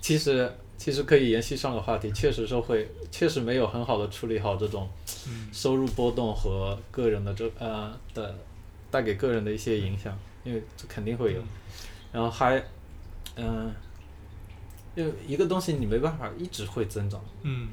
[0.00, 4.88] 其实其实可以延续上个话题，确实是会，确实没有很好的处理好这种
[5.28, 5.48] 嗯。
[5.52, 8.34] 收入波动和个人的这呃的
[8.90, 11.42] 带给个人的一些影响，因为这肯定会有。
[12.12, 12.62] 然后还，
[13.36, 13.72] 嗯、
[14.94, 17.68] 因为一个东西你没办法一直会增长，嗯。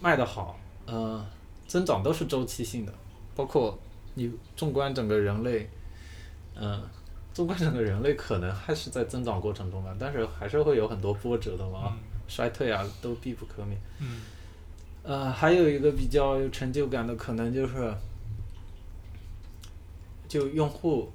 [0.00, 1.24] 卖得好，呃，
[1.68, 2.92] 增长都是周期性的，
[3.36, 3.78] 包括
[4.14, 5.70] 你纵观整个人类，
[6.56, 6.82] 嗯、
[7.34, 13.78] 纵观整个人类可能还是在增长过程中吧，但是还是会有很多波折的嘛，嗯衰退啊都必不可免。
[14.00, 14.22] 嗯
[15.02, 17.94] 呃，还有一个比较有成就感的，可能就是，
[20.26, 21.12] 就用户，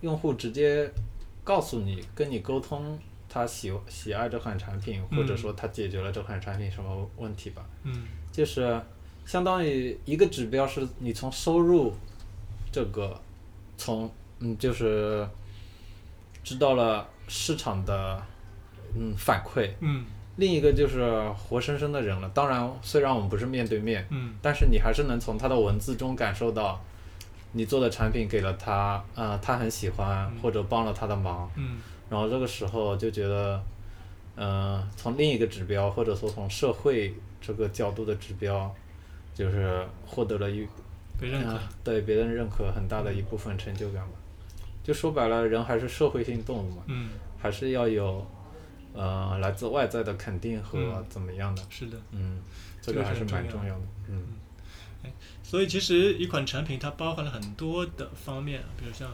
[0.00, 0.90] 用户直接
[1.44, 2.98] 告诉你，跟你沟通
[3.28, 7.62] 他喜喜爱这款产品，或者嗯说他解决了这款产品什么问题吧。
[7.82, 8.80] 嗯就是
[9.26, 11.92] 相当于一个指标是你从收入
[12.72, 13.20] 这个
[13.76, 14.10] 从
[14.40, 15.26] 嗯就是
[16.42, 18.20] 知道了市场的
[18.96, 20.04] 嗯反馈，嗯
[20.36, 22.28] 另一个就是活生生的人了。
[22.30, 26.82] 当然，虽然我们不是面对面，嗯但是你还是能从他的文字中感受到
[27.52, 31.50] 你做的产品给了他，呃，他很喜欢或者帮了他的忙。
[31.56, 33.62] 嗯然后这个时候就觉得，
[34.34, 38.74] 呃，从另一个指标或者说从社会这个角度的指标，
[39.34, 40.66] 就是获得了一
[41.20, 41.60] 被认可呃。
[41.84, 44.12] 对别人认可很大的一部分成就感吧。
[44.82, 48.26] 就说白了，人还是社会性动物嘛，嗯，还是要有
[48.94, 51.98] 呃来自外在的肯定和嗯怎么样的，是的。
[52.12, 52.40] 嗯，
[52.80, 54.26] 这这个个还是蛮重要的，嗯
[55.42, 59.10] 所以其实一款产品它包含了很多的方面，比如像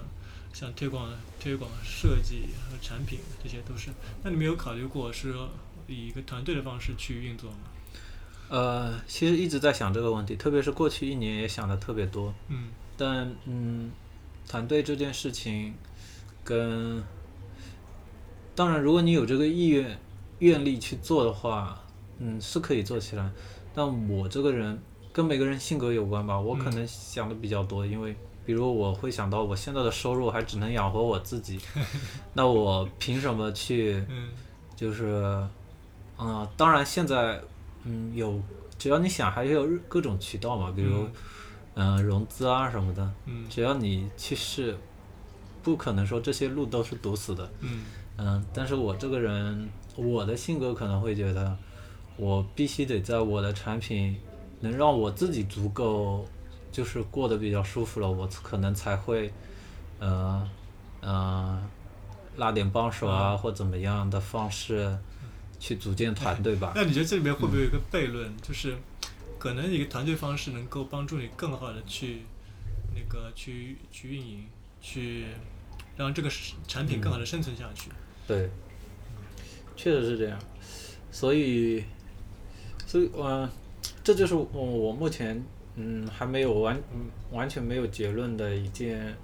[0.52, 1.10] 像推广、
[1.40, 3.90] 推广、设计和产品，这些都是。
[4.22, 5.34] 那你没有考虑过是
[5.86, 7.58] 以一个团队的方式去运作吗？
[8.48, 12.34] 呃，其实一直在想这个问题，特别是过去一年也想的特别多。
[12.48, 13.90] 嗯但嗯，
[14.48, 15.74] 团队这件事情
[16.44, 17.02] 跟
[18.54, 19.98] 当然，如果你有这个意愿、
[20.38, 21.82] 愿力去做的话，
[22.18, 23.30] 嗯，是可以做起来。
[23.74, 24.78] 但我这个人
[25.12, 31.58] 跟每个人性格有关吧，我可嗯能想的比较多，因为比如我会想到我现在的收入还只能养活我自己，
[32.32, 34.28] 那我凭什么去嗯。
[34.76, 35.42] 就是，
[36.18, 37.40] 嗯、当然现在，
[37.84, 38.38] 嗯，有
[38.78, 41.12] 只要你想，还有各种渠道嘛，比如嗯、
[41.76, 44.76] 呃融资啊什么的，嗯只要你去试，
[45.62, 47.52] 不可能说这些路都是堵死的。
[47.60, 47.84] 嗯
[48.16, 51.54] 嗯，但是我这个人，我的性格可能会觉得，
[52.16, 54.16] 我必须得在我的产品
[54.60, 56.26] 能让我自己足够，
[56.72, 59.30] 就是过得比较舒服了，我可能才会，
[59.98, 60.48] 呃，
[61.02, 61.62] 呃，
[62.36, 64.96] 拉点帮手啊，或怎么样的方式
[65.60, 66.72] 去组建团队吧。
[66.74, 68.74] 那你觉得这里面会不会有一个悖论，就是
[69.38, 72.22] 可能一个团队方式能够帮助你更好的去
[72.94, 74.46] 那个去去运营，
[74.80, 75.26] 去
[75.96, 76.30] 让这个
[76.66, 77.90] 产品更好的生存下去？
[78.26, 78.48] 对，
[79.76, 80.38] 确实是这样，
[81.10, 81.84] 所以，
[82.86, 83.48] 所以，嗯、
[84.02, 85.42] 这就是我我目前
[85.76, 89.14] 嗯还没有完嗯完全没有结论的一件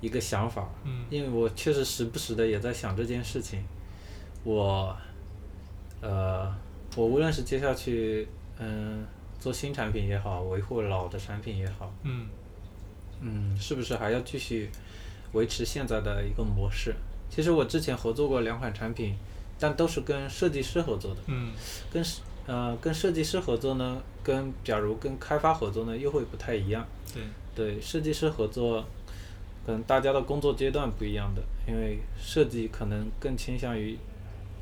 [0.00, 1.04] 一个想法，嗯。
[1.10, 3.62] 因为我确实时不时的也在想这件事情，
[4.42, 4.96] 我，
[6.00, 6.54] 呃，
[6.96, 8.26] 我无论是接下去
[8.58, 9.04] 嗯
[9.44, 12.26] 做新产品也好，维护老的产品也好，嗯
[13.20, 14.70] 嗯，是不是还要继续
[15.34, 16.94] 维持现在的一个模式？
[17.28, 19.14] 其实我之前合作过两款产品，
[19.58, 21.20] 但都是跟设计师合作的。
[21.26, 21.52] 嗯
[21.92, 26.86] 跟设呃跟设计师合作呢，跟假如跟开发合作呢，又会不太一样。
[27.12, 27.22] 对，
[27.54, 28.82] 对，设计师合作，
[29.66, 33.98] 可能大家的工作阶段不一样的，因为设计可能更倾向于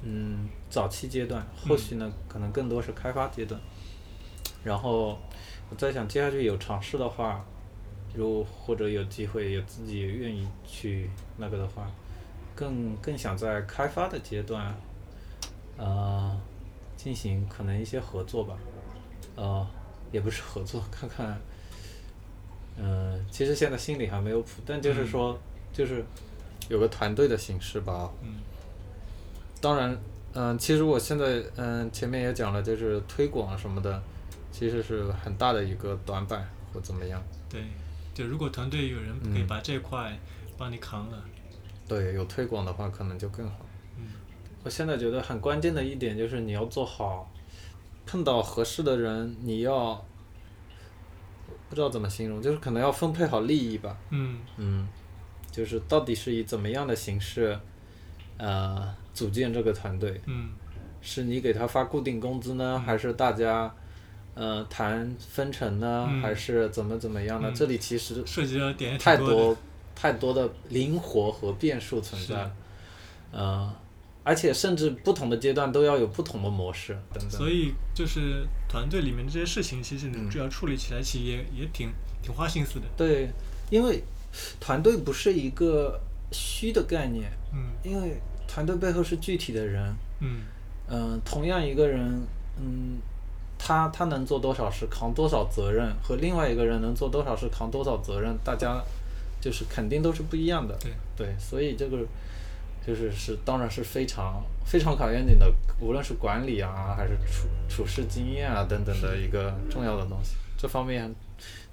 [0.03, 3.61] 嗯早期阶段，后续呢、可能更多是开发阶段。
[4.65, 5.19] 然后
[5.71, 7.45] 我在想，接下去有尝试的话，
[8.15, 11.91] 如或者有机会有自己愿意去那个的话，
[12.55, 14.75] 更更想在开发的阶段，
[15.77, 16.39] 呃，
[16.97, 18.57] 进行可能一些合作吧，
[19.37, 19.67] 呃，
[20.13, 21.41] 也不是合作，看看，
[22.77, 25.39] 嗯、其实现在心里还没有谱，但就是说，
[25.73, 26.05] 就是
[26.69, 28.37] 有个团队的形式吧，嗯。
[29.61, 29.97] 当然，
[30.35, 34.03] 嗯、其实我现在，嗯、前面也讲了，就是推广什么的，
[34.53, 37.21] 其实是很大的一个短板或怎么样。
[37.49, 37.65] 对，
[38.15, 40.17] 就如果团队有人可以把这块
[40.57, 41.25] 帮你扛了，
[41.89, 43.57] 对，有推广的话，可能就更好。
[43.99, 44.05] 嗯
[44.65, 47.29] 我现在觉得很关键的一点就是你要做好，
[48.07, 49.95] 碰到合适的人，你要
[51.69, 53.97] 不知道怎么形容，就是可能要分配好利益吧。
[54.11, 54.87] 嗯嗯，
[55.51, 57.59] 就是到底是以怎么样的形式，
[58.39, 60.21] 呃，组建这个团队？
[60.27, 60.51] 嗯
[61.01, 63.75] 是你给他发固定工资呢，还是大家，
[64.35, 66.23] 呃，谈分成呢，嗯。
[66.23, 67.49] 还是怎么怎么样呢？
[67.51, 67.55] 嗯。
[67.55, 69.57] 这里其实涉及到点太多，
[69.95, 72.51] 太多的灵活和变数存在，
[73.31, 73.73] 呃，
[74.25, 77.31] 而且甚至不同的阶段都要有不同的模式等等。
[77.31, 81.91] 所以就是团队里面这些事情，其实你嗯只要处理起来，其实也也挺
[82.23, 82.87] 挺花心思的。
[82.97, 83.29] 对，
[83.71, 84.03] 因为
[84.59, 86.01] 团队不是一个
[86.31, 87.59] 虚的概念，嗯。
[87.83, 90.43] 因为团队背后是具体的人，嗯。
[90.89, 92.23] 嗯、同样一个人，
[92.61, 92.99] 嗯，
[93.65, 98.83] 他他能做多少事，扛多少责任，和另外一个人能做多少事，扛多少责任，大家
[99.41, 100.77] 就是肯定都是不一样的。
[100.81, 101.99] 对对，所以这个
[102.85, 105.49] 就是是当然是非常非常考验你的，
[105.81, 110.35] 无论是管理啊，还是处处事经验啊等等的一个重要的东西。
[110.59, 111.15] 这方面，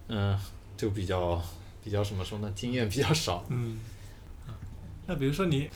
[0.10, 0.38] 嗯、
[0.78, 1.41] 就比较
[1.84, 3.44] 比较怎么说呢，经验比较少。
[3.49, 3.80] 嗯。
[4.45, 4.53] 啊
[5.07, 5.68] 那比如说你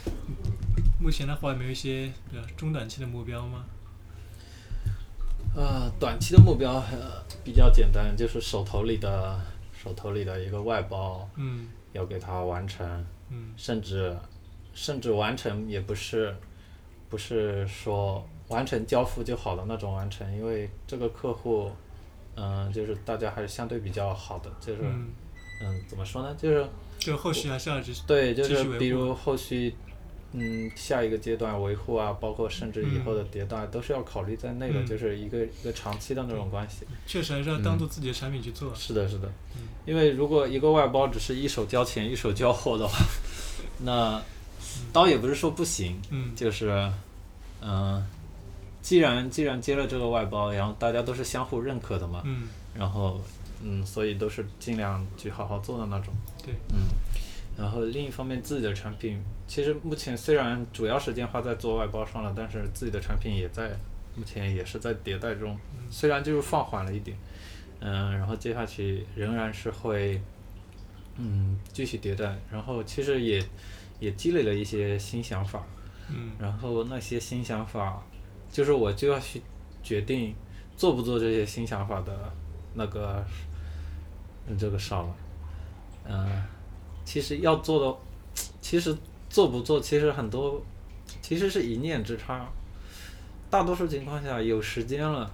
[1.01, 3.65] 目前的话，有没有一些比较中短期的目标吗？
[5.55, 9.39] 呃，短期的目标呃比较简单，就是手头里的
[9.71, 11.67] 手头里的一个外包嗯。
[11.91, 13.53] 要给它完成，嗯。
[13.55, 14.17] 甚至
[14.73, 16.35] 甚至完成也不是
[17.07, 21.71] 不是说完成交付就好的那种完成，因为这个客户，
[22.35, 25.11] 嗯、就是大家还是相对比较好的，就是嗯，
[25.61, 26.67] 嗯怎么说呢，就是
[26.97, 29.75] 就后续还是要继续对，就是比如后续。
[30.33, 34.85] 嗯，下一个阶段维护啊，包括甚至以后的迭代，都是要考虑在内的，嗯。
[34.85, 36.85] 就是一个一个长期的那种关系。
[37.05, 38.73] 确实还是要当做自己的产品去做。
[38.73, 39.31] 是的，是的。
[39.55, 42.97] 嗯，因为如果一个外包只是一手交钱一手交货的话，
[43.79, 44.21] 那
[44.91, 46.35] 倒也不是说不行，嗯。
[46.35, 46.91] 就是，
[47.61, 48.03] 嗯、
[48.81, 53.21] 既然既然接了这个外包，然后大家都是相互认可的嘛，嗯，然后
[53.61, 56.89] 嗯，所以都是尽量去好好做的那种，对，嗯，
[57.57, 63.69] 然后另一方面自己的产品，其实目前虽然主要时间花在做外包上了，但是自己的产品也在
[64.15, 65.57] 目前也是在迭代中，
[65.89, 67.17] 虽然就是放缓了一点，
[67.79, 70.21] 嗯，然后接下去仍然是会，
[71.17, 73.43] 嗯，继续迭代，然后其实也
[73.99, 75.63] 也积累了一些新想法，
[76.09, 76.31] 嗯。
[76.39, 78.03] 然后那些新想法，
[78.51, 79.41] 就是我就要去
[79.81, 80.33] 决定
[80.75, 82.33] 做不做这些新想法的
[82.73, 83.23] 那个
[84.47, 85.15] 嗯这个上了，
[86.05, 86.43] 嗯、
[87.05, 87.97] 其实要做的，
[88.61, 88.95] 其实
[89.29, 90.61] 做不做，其实很多
[91.21, 92.47] 其实是一念之差，
[93.49, 95.31] 大多数情况下有时间了，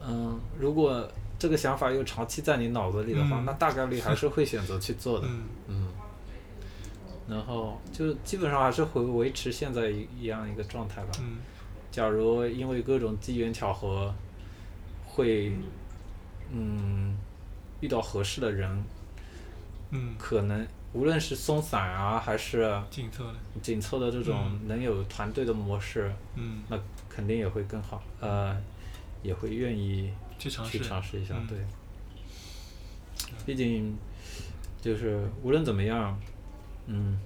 [0.00, 1.06] 嗯，如果
[1.38, 3.44] 这个想法又长期在你脑子里的话，嗯。
[3.46, 5.26] 那大概率还是会选择去做的。
[5.26, 5.42] 嗯。
[5.68, 5.88] 嗯，
[7.28, 11.10] 然后就基本上还是会维持现在一一样一个状态吧。
[11.20, 11.38] 嗯。
[11.90, 14.14] 假如因为各种机缘巧合，
[15.06, 15.52] 会
[16.52, 17.16] 嗯
[17.80, 18.84] 遇到合适的人，
[19.90, 28.02] 嗯，可能无论是松散啊，还是紧凑的，紧凑的这种嗯能有团队的模式，嗯，那肯定也会更好。
[28.20, 28.56] 呃，
[29.22, 31.58] 也会愿意去去尝试，尝试一下，嗯对。
[33.46, 33.96] 毕竟
[34.80, 36.18] 就是无论怎么样，
[36.86, 37.18] 嗯，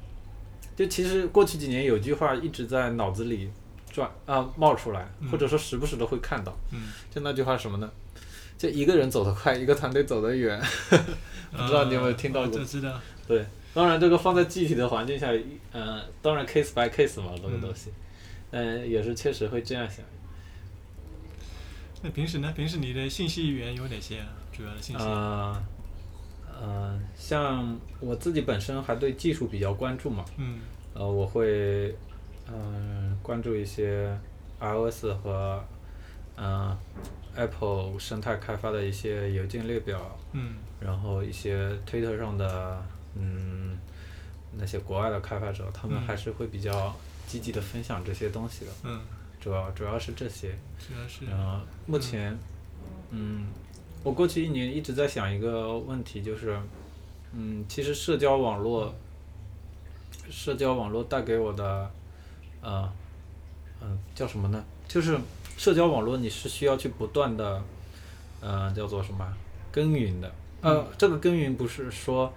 [0.76, 3.50] 就其实过去几年有句话一直在脑子里
[3.90, 7.90] 转啊、冒出来，嗯或者说时不时的会看到，嗯，就那句话什么呢？
[8.58, 10.60] 就一个人走得快，一个团队走得远。
[11.56, 12.60] 不知道你有没有听到过
[13.26, 15.32] 对，当然这个放在具体的环境下，
[15.72, 17.90] 嗯、当然 case by case 嘛，这个嗯东西，
[18.50, 20.04] 嗯、也是确实会这样想。
[22.02, 22.52] 那平时呢？
[22.54, 24.26] 平时你的信息源有哪些啊？
[24.52, 25.02] 主要的信息？
[25.04, 25.62] 呃，
[26.60, 30.58] 呃，像我自己本身还对技术比较关注嘛，嗯
[30.92, 31.94] 呃，我会
[32.46, 34.14] 嗯、关注一些
[34.60, 35.64] iOS 和
[36.36, 36.76] 嗯、
[37.36, 42.82] Apple 生态开发的一些邮件列表，嗯然后一些 Twitter 上的
[43.14, 43.78] 嗯
[44.56, 46.94] 那些国外的开发者，他们嗯还是会比较
[47.26, 49.00] 积极的分享这些东西的，嗯，
[49.40, 50.56] 主要主要是这些。
[50.78, 52.36] 主要是然后目前，
[53.10, 53.46] 嗯，
[54.02, 56.58] 我过去一年一直在想一个问题，就是，
[57.32, 58.94] 嗯，其实社交网络，
[60.30, 61.90] 社交网络带给我的，
[62.60, 62.92] 呃，
[63.80, 64.62] 嗯、叫什么呢？
[64.86, 65.18] 就是
[65.56, 67.62] 社交网络你是需要去不断的，
[68.40, 69.26] 呃，叫做什么
[69.70, 70.32] 耕耘的。
[70.60, 72.32] 呃，这个耕耘不是说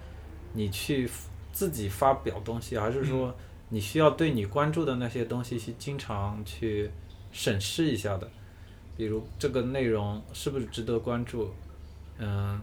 [0.52, 1.08] 你去
[1.52, 3.34] 自己发表东西，而是说
[3.70, 6.90] 你需要对你关注的那些东西去经常去
[7.32, 8.30] 审视一下的。
[8.96, 11.52] 比如这个内容是不是值得关注，
[12.18, 12.60] 嗯，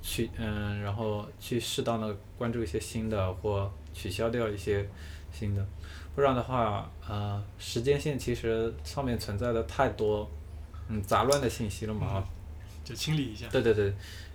[0.00, 4.88] 去嗯，然后去适当的关注一些新的，或取消掉一些
[5.32, 5.66] 新的，
[6.14, 10.28] 不然的话，呃，时间线其实上面存在的太多，
[10.88, 12.24] 嗯，杂乱的信息了嘛，啊
[12.84, 13.46] 就清理一下。
[13.48, 13.92] 对对对，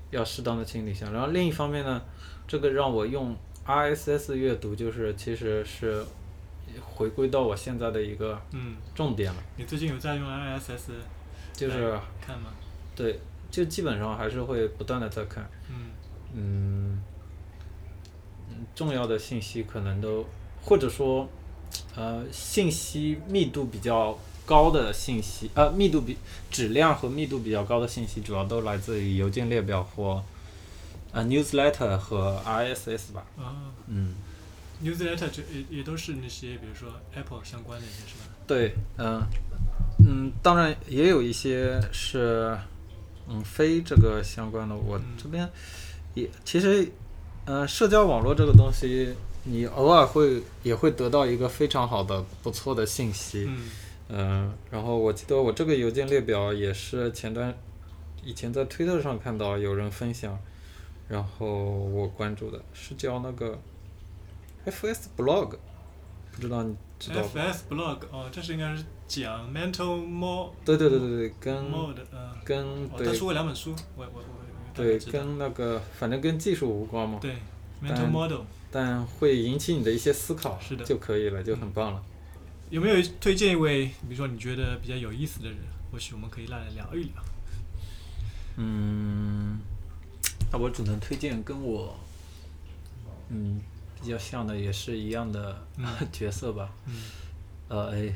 [0.09, 1.09] 要适当的清理一下。
[1.11, 2.01] 然后另一方面呢，
[2.47, 3.35] 这个让我用
[3.65, 6.03] RSS 阅读，就是其实是
[6.81, 10.91] 回归到我现在的一个嗯，重点了，你最近有在用 RSS？
[11.53, 11.91] 就是
[12.21, 12.51] 看吗？
[12.95, 13.19] 对，
[13.51, 15.91] 就基本上还是会不断的在看，嗯
[16.33, 17.03] 嗯，
[18.49, 20.25] 嗯重要的信息可能都，
[20.63, 21.27] 或者说，
[21.95, 26.17] 呃，信息密度比较高的信息，呃，密度比
[26.51, 30.23] 质量和密度比较高的信息，主要都来自于邮件列表或
[31.11, 33.25] 呃 newsletter 和 RSS 吧。
[33.37, 34.13] 啊嗯
[34.83, 38.33] ，，newsletter 就也也都是那些，比如说 Apple 相关的一些，是吧？
[38.47, 39.21] 对，嗯、
[40.05, 42.57] 嗯，当然也有一些是
[43.27, 45.49] 嗯非这个相关的，我嗯这边
[46.13, 46.89] 也其实，
[47.45, 49.13] 嗯、社交网络这个东西，
[49.47, 53.69] 你偶尔会也会得到一个非常好的不错的信息，嗯。
[54.09, 57.53] 嗯、然后我记得我这个邮件列表也是前段
[58.23, 60.39] 以前在推特上看到有人分享，
[61.09, 63.59] 然后我关注的是叫那个
[64.65, 65.57] FS Blog，
[66.31, 70.51] 不知道你知道吗？，FS blog 哦，这是应该是讲 mental mod。
[70.63, 77.35] 对对对对对，跟 mode 嗯，跟哦，他对出过两本书，我我我我对跟那个反正跟技术无关嘛，对
[77.83, 78.39] mental model
[78.71, 80.83] 但会引起你的一些思考，是的。
[80.83, 82.03] 就可以了，就很棒了。
[82.69, 85.57] 有没有推荐一位，比如说你觉得比较有意思的人，
[85.91, 87.23] 或许我们可以来聊一聊。
[88.57, 89.57] 嗯，
[90.51, 91.97] 那我只能推荐跟我
[93.29, 93.61] 嗯
[94.01, 95.85] 比较像的，也是一样的嗯。
[96.11, 96.69] 角色吧。
[96.85, 96.93] 嗯。
[97.69, 98.13] 呃，哎，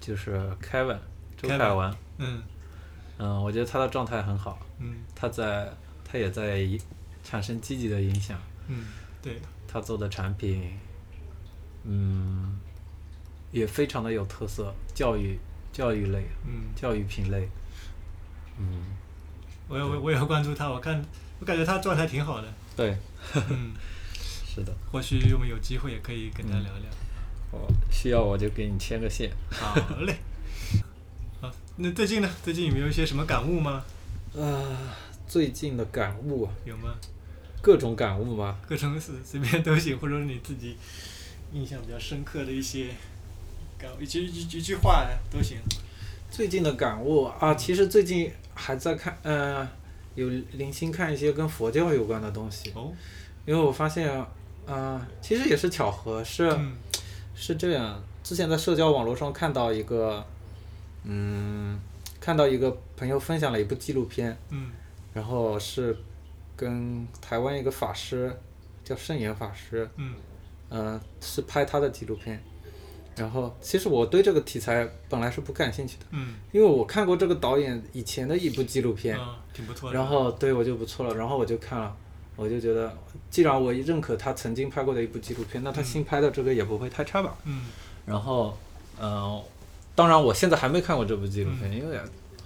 [0.00, 0.98] 就是 Kevin
[1.36, 2.42] 周凯文，嗯。
[3.18, 4.96] 嗯，我觉得他的状态很好，嗯。
[5.14, 5.72] 他在
[6.04, 6.80] 他也在一
[7.22, 8.40] 产生积极的影响。
[8.68, 8.84] 嗯，
[9.22, 10.78] 对，他做的产品，
[11.84, 12.58] 嗯，
[13.50, 15.38] 也非常的有特色，教育
[15.72, 17.48] 教育类、嗯，教育品类，
[18.58, 18.84] 嗯，
[19.68, 21.04] 我有我我有关注他，我看
[21.40, 22.48] 我感觉他状态挺好的。
[22.76, 22.96] 对，
[23.50, 23.72] 嗯，
[24.14, 26.90] 是的，或许我们有机会也可以跟他聊聊。
[27.50, 29.30] 我需要我就给你牵个线。
[29.50, 30.16] 好嘞。
[31.40, 32.28] 好，那最近呢？
[32.44, 33.84] 最近有没有一些什么感悟吗？
[34.36, 34.76] 啊，
[35.26, 36.94] 最近的感悟，有吗？
[37.68, 38.56] 各种感悟吗？
[38.66, 40.74] 各种随随便都行，或者是你自己
[41.52, 42.86] 印象比较深刻的一些
[43.76, 45.58] 感悟，一句一句一句话都行。
[46.30, 49.68] 最近的感悟啊，其实最近还在看，呃，
[50.14, 52.90] 有零星看一些跟佛教有关的东西，哦，
[53.44, 54.10] 因为我发现，
[54.66, 56.48] 啊、其实也是巧合，是。
[56.48, 56.72] 嗯
[57.40, 60.26] 是这样，之前在社交网络上看到一个，
[61.04, 61.78] 嗯，
[62.18, 64.70] 看到一个朋友分享了一部纪录片，嗯
[65.12, 65.94] 然后是
[66.58, 68.36] 跟台湾一个法师
[68.84, 70.14] 叫圣严法师，嗯
[70.68, 72.42] 呃，是拍他的纪录片。
[73.14, 79.96] 然后其实我对这个题材本来是不感兴趣的，嗯，因为我看过这个导演以前的一部纪录片，啊，挺不错的。
[79.96, 81.96] 然后对我就不错了，然后我就看了，
[82.36, 82.92] 我就觉得，
[83.30, 87.36] 既然我认可他曾经拍过的一部纪录片，那他嗯新拍的这个也不会太差吧。
[87.44, 87.66] 嗯
[88.04, 88.56] 然后，
[88.98, 89.42] 呃，
[89.94, 91.98] 当然我现在还没看过这部纪录片，因为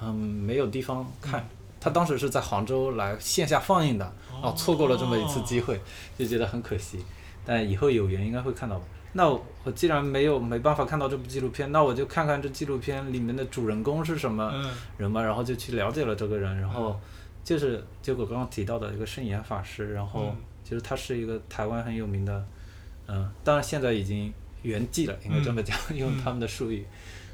[0.03, 1.49] 嗯没有地方看。
[1.83, 5.81] 他当时是在杭州来线下放映的，哦，错过了这么一次机会，
[6.17, 7.05] 就觉得很可惜。
[7.45, 8.85] 但以后有缘应该会看到吧。
[9.15, 16.99] 那我我既然没有没办法看到这部纪录片，那我就看看这纪录片里面的主人公是什么嗯人嘛，然后就去了解了这个人，然后
[17.43, 22.47] 就是结果刚刚提到的一个圣严法师，然后嗯其实他是一个台湾很有名的，
[23.09, 24.33] 嗯，当然现在已经
[24.63, 26.87] 圆寂了，应该这么讲，用他们的术语。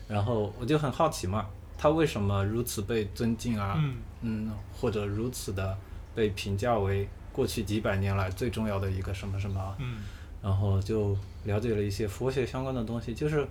[0.09, 1.47] 然后我就很好奇嘛，
[1.79, 3.77] 他为什么如此被尊敬啊？
[3.79, 5.79] 嗯嗯，或者如此的
[6.15, 9.77] 被评价为过去几百年来最重要的一个什么什么啊？
[9.79, 9.99] 嗯
[10.41, 13.45] 然后就了解了一些佛学相关的东西，就是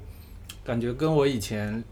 [0.63, 1.83] 感觉跟我以前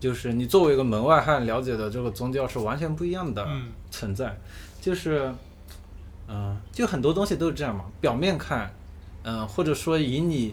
[0.00, 4.36] 就是你作为一个门外汉了解的这个宗教是完全不一样的嗯存在，
[4.80, 5.32] 就是
[6.26, 8.74] 嗯、就很多东西都是这样嘛，表面看，
[9.22, 10.52] 嗯、或者说以你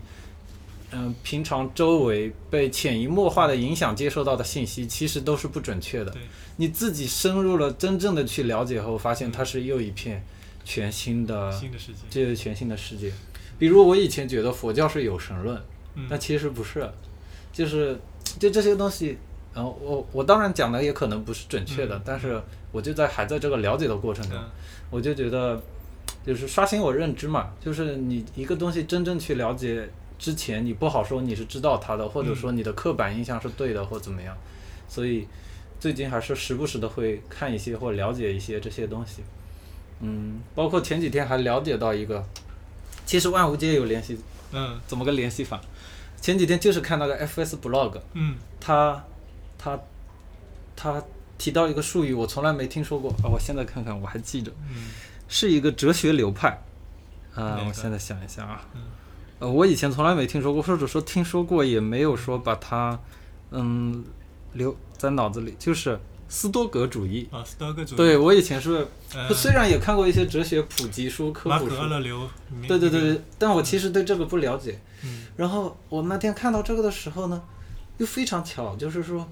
[0.93, 6.11] 嗯、平常周围被潜移默化的影响接受到的信息，其实都是不准确的。
[6.11, 6.21] 对，
[6.57, 10.23] 你自己深入了真正的去了解后，发现它是又一片
[10.63, 11.99] 全新的新的世界。
[12.09, 13.11] 这是全新的世界。
[13.57, 15.59] 比如我以前觉得佛教是有神论，
[15.95, 16.89] 嗯但其实不是，
[17.51, 17.99] 就是
[18.39, 19.17] 就这些东西，
[19.53, 22.41] 然后我我当然讲的也可能不是准确的，嗯但是
[22.71, 24.49] 我就在还在这个了解的过程中，嗯
[24.89, 25.61] 我就觉得
[26.25, 29.89] 就是刷新我认知嘛，就是你一个东西真正去了解
[30.23, 34.33] 之前，你不好说你是知道他的，或者说你的刻板印象是对的或怎么样，
[34.87, 35.27] 所以
[35.81, 39.21] 最近还是时不时的会看一些或了解一些这些东西，
[39.99, 42.23] 嗯，包括前几天还了解到一个，
[43.05, 44.17] 其实万物皆有联系，
[44.53, 45.59] 嗯怎么个联系法？
[46.21, 48.37] 前几天就是看那个 FS blog，嗯。
[48.61, 49.03] 他
[49.57, 49.77] 他
[50.73, 51.03] 他
[51.37, 53.27] 提到一个术语，我从来没听说过啊！
[53.29, 54.87] 我现在看看，我还记着，嗯。
[55.27, 56.63] 是一个哲学流派。
[57.35, 58.81] 啊、我现在想一下啊，嗯
[59.43, 62.97] 呃，我以前从来没听说过，或者说听说过，也没有说把它
[63.51, 64.01] 嗯
[64.53, 65.99] 留在脑子里，就是
[66.29, 67.27] 斯多格主义。
[67.29, 67.97] 啊，斯多格主义。
[67.97, 71.75] 对我以前是，呃，虽然也看过一些哲学普及书、科普书。
[72.69, 74.79] 对对对对，但我其实对这个不了解。
[75.03, 77.43] 嗯然后我那天看到这个的时候呢，
[77.97, 79.29] 又非常巧，就是说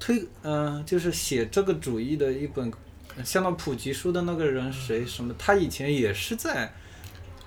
[0.00, 2.72] 推嗯、就是写这个主义的一本
[3.22, 6.72] 相当普及书的那个人谁什么，他以前也是在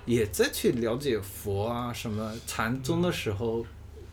[0.08, 3.64] 也在去了解佛啊什么禅宗的时候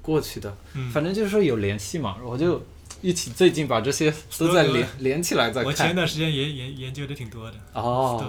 [0.02, 2.62] 过去的，嗯，反正就是说有联系嘛，我就
[3.00, 5.94] 一起最近把这些都在连连起来再我前看。
[5.94, 7.56] 段时间也研研究的挺多的。
[7.72, 8.22] 哦，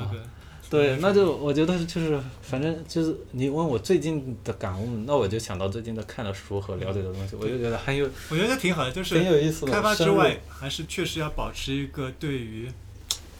[0.70, 9.72] 对，那就我觉得就是，反正就是你问我最近的感悟，那我就想到最近的看的书和了解的东西，我就觉得很有我觉得挺好的，就是很有意思的。
[9.72, 12.70] 开发之外，还是确实要保持一个对于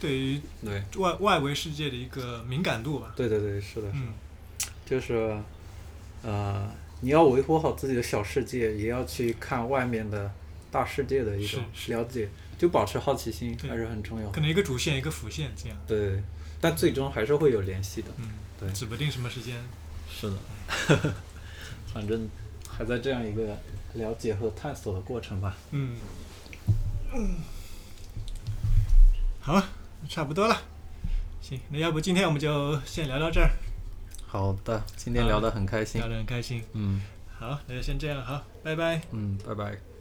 [0.00, 3.12] 对于对外外围世界的一个敏感度吧。
[3.16, 4.12] 对对对，是的，嗯
[4.84, 5.36] 就是
[6.22, 6.70] 呃，
[7.00, 10.30] 你要维护好自己的小世界，也要去看外面的
[10.70, 12.28] 大世界的一种是是了解，
[12.58, 14.40] 就保持好奇心还是很重要可。
[14.40, 15.78] 能一个主线一个辅线这样。
[15.86, 16.22] 对，
[16.60, 18.08] 但最终还是会有联系的。
[18.18, 18.28] 嗯，
[18.60, 19.56] 对指不定什么时间。
[20.08, 20.36] 是的，
[21.92, 22.28] 反正
[22.68, 23.58] 还在这样一个
[23.94, 25.56] 了解和探索的过程吧。
[25.72, 25.96] 嗯
[27.12, 27.36] 嗯，
[29.40, 29.62] 好，
[30.08, 30.62] 差不多了。
[31.40, 33.50] 行，那要不今天我们就先聊到这儿，
[34.26, 36.08] 好的，今天聊得很开心聊。
[36.08, 36.62] 得很开心。
[36.72, 37.00] 嗯
[37.38, 39.00] 好，那就先这样，好，拜拜。
[39.12, 39.95] 嗯，拜拜。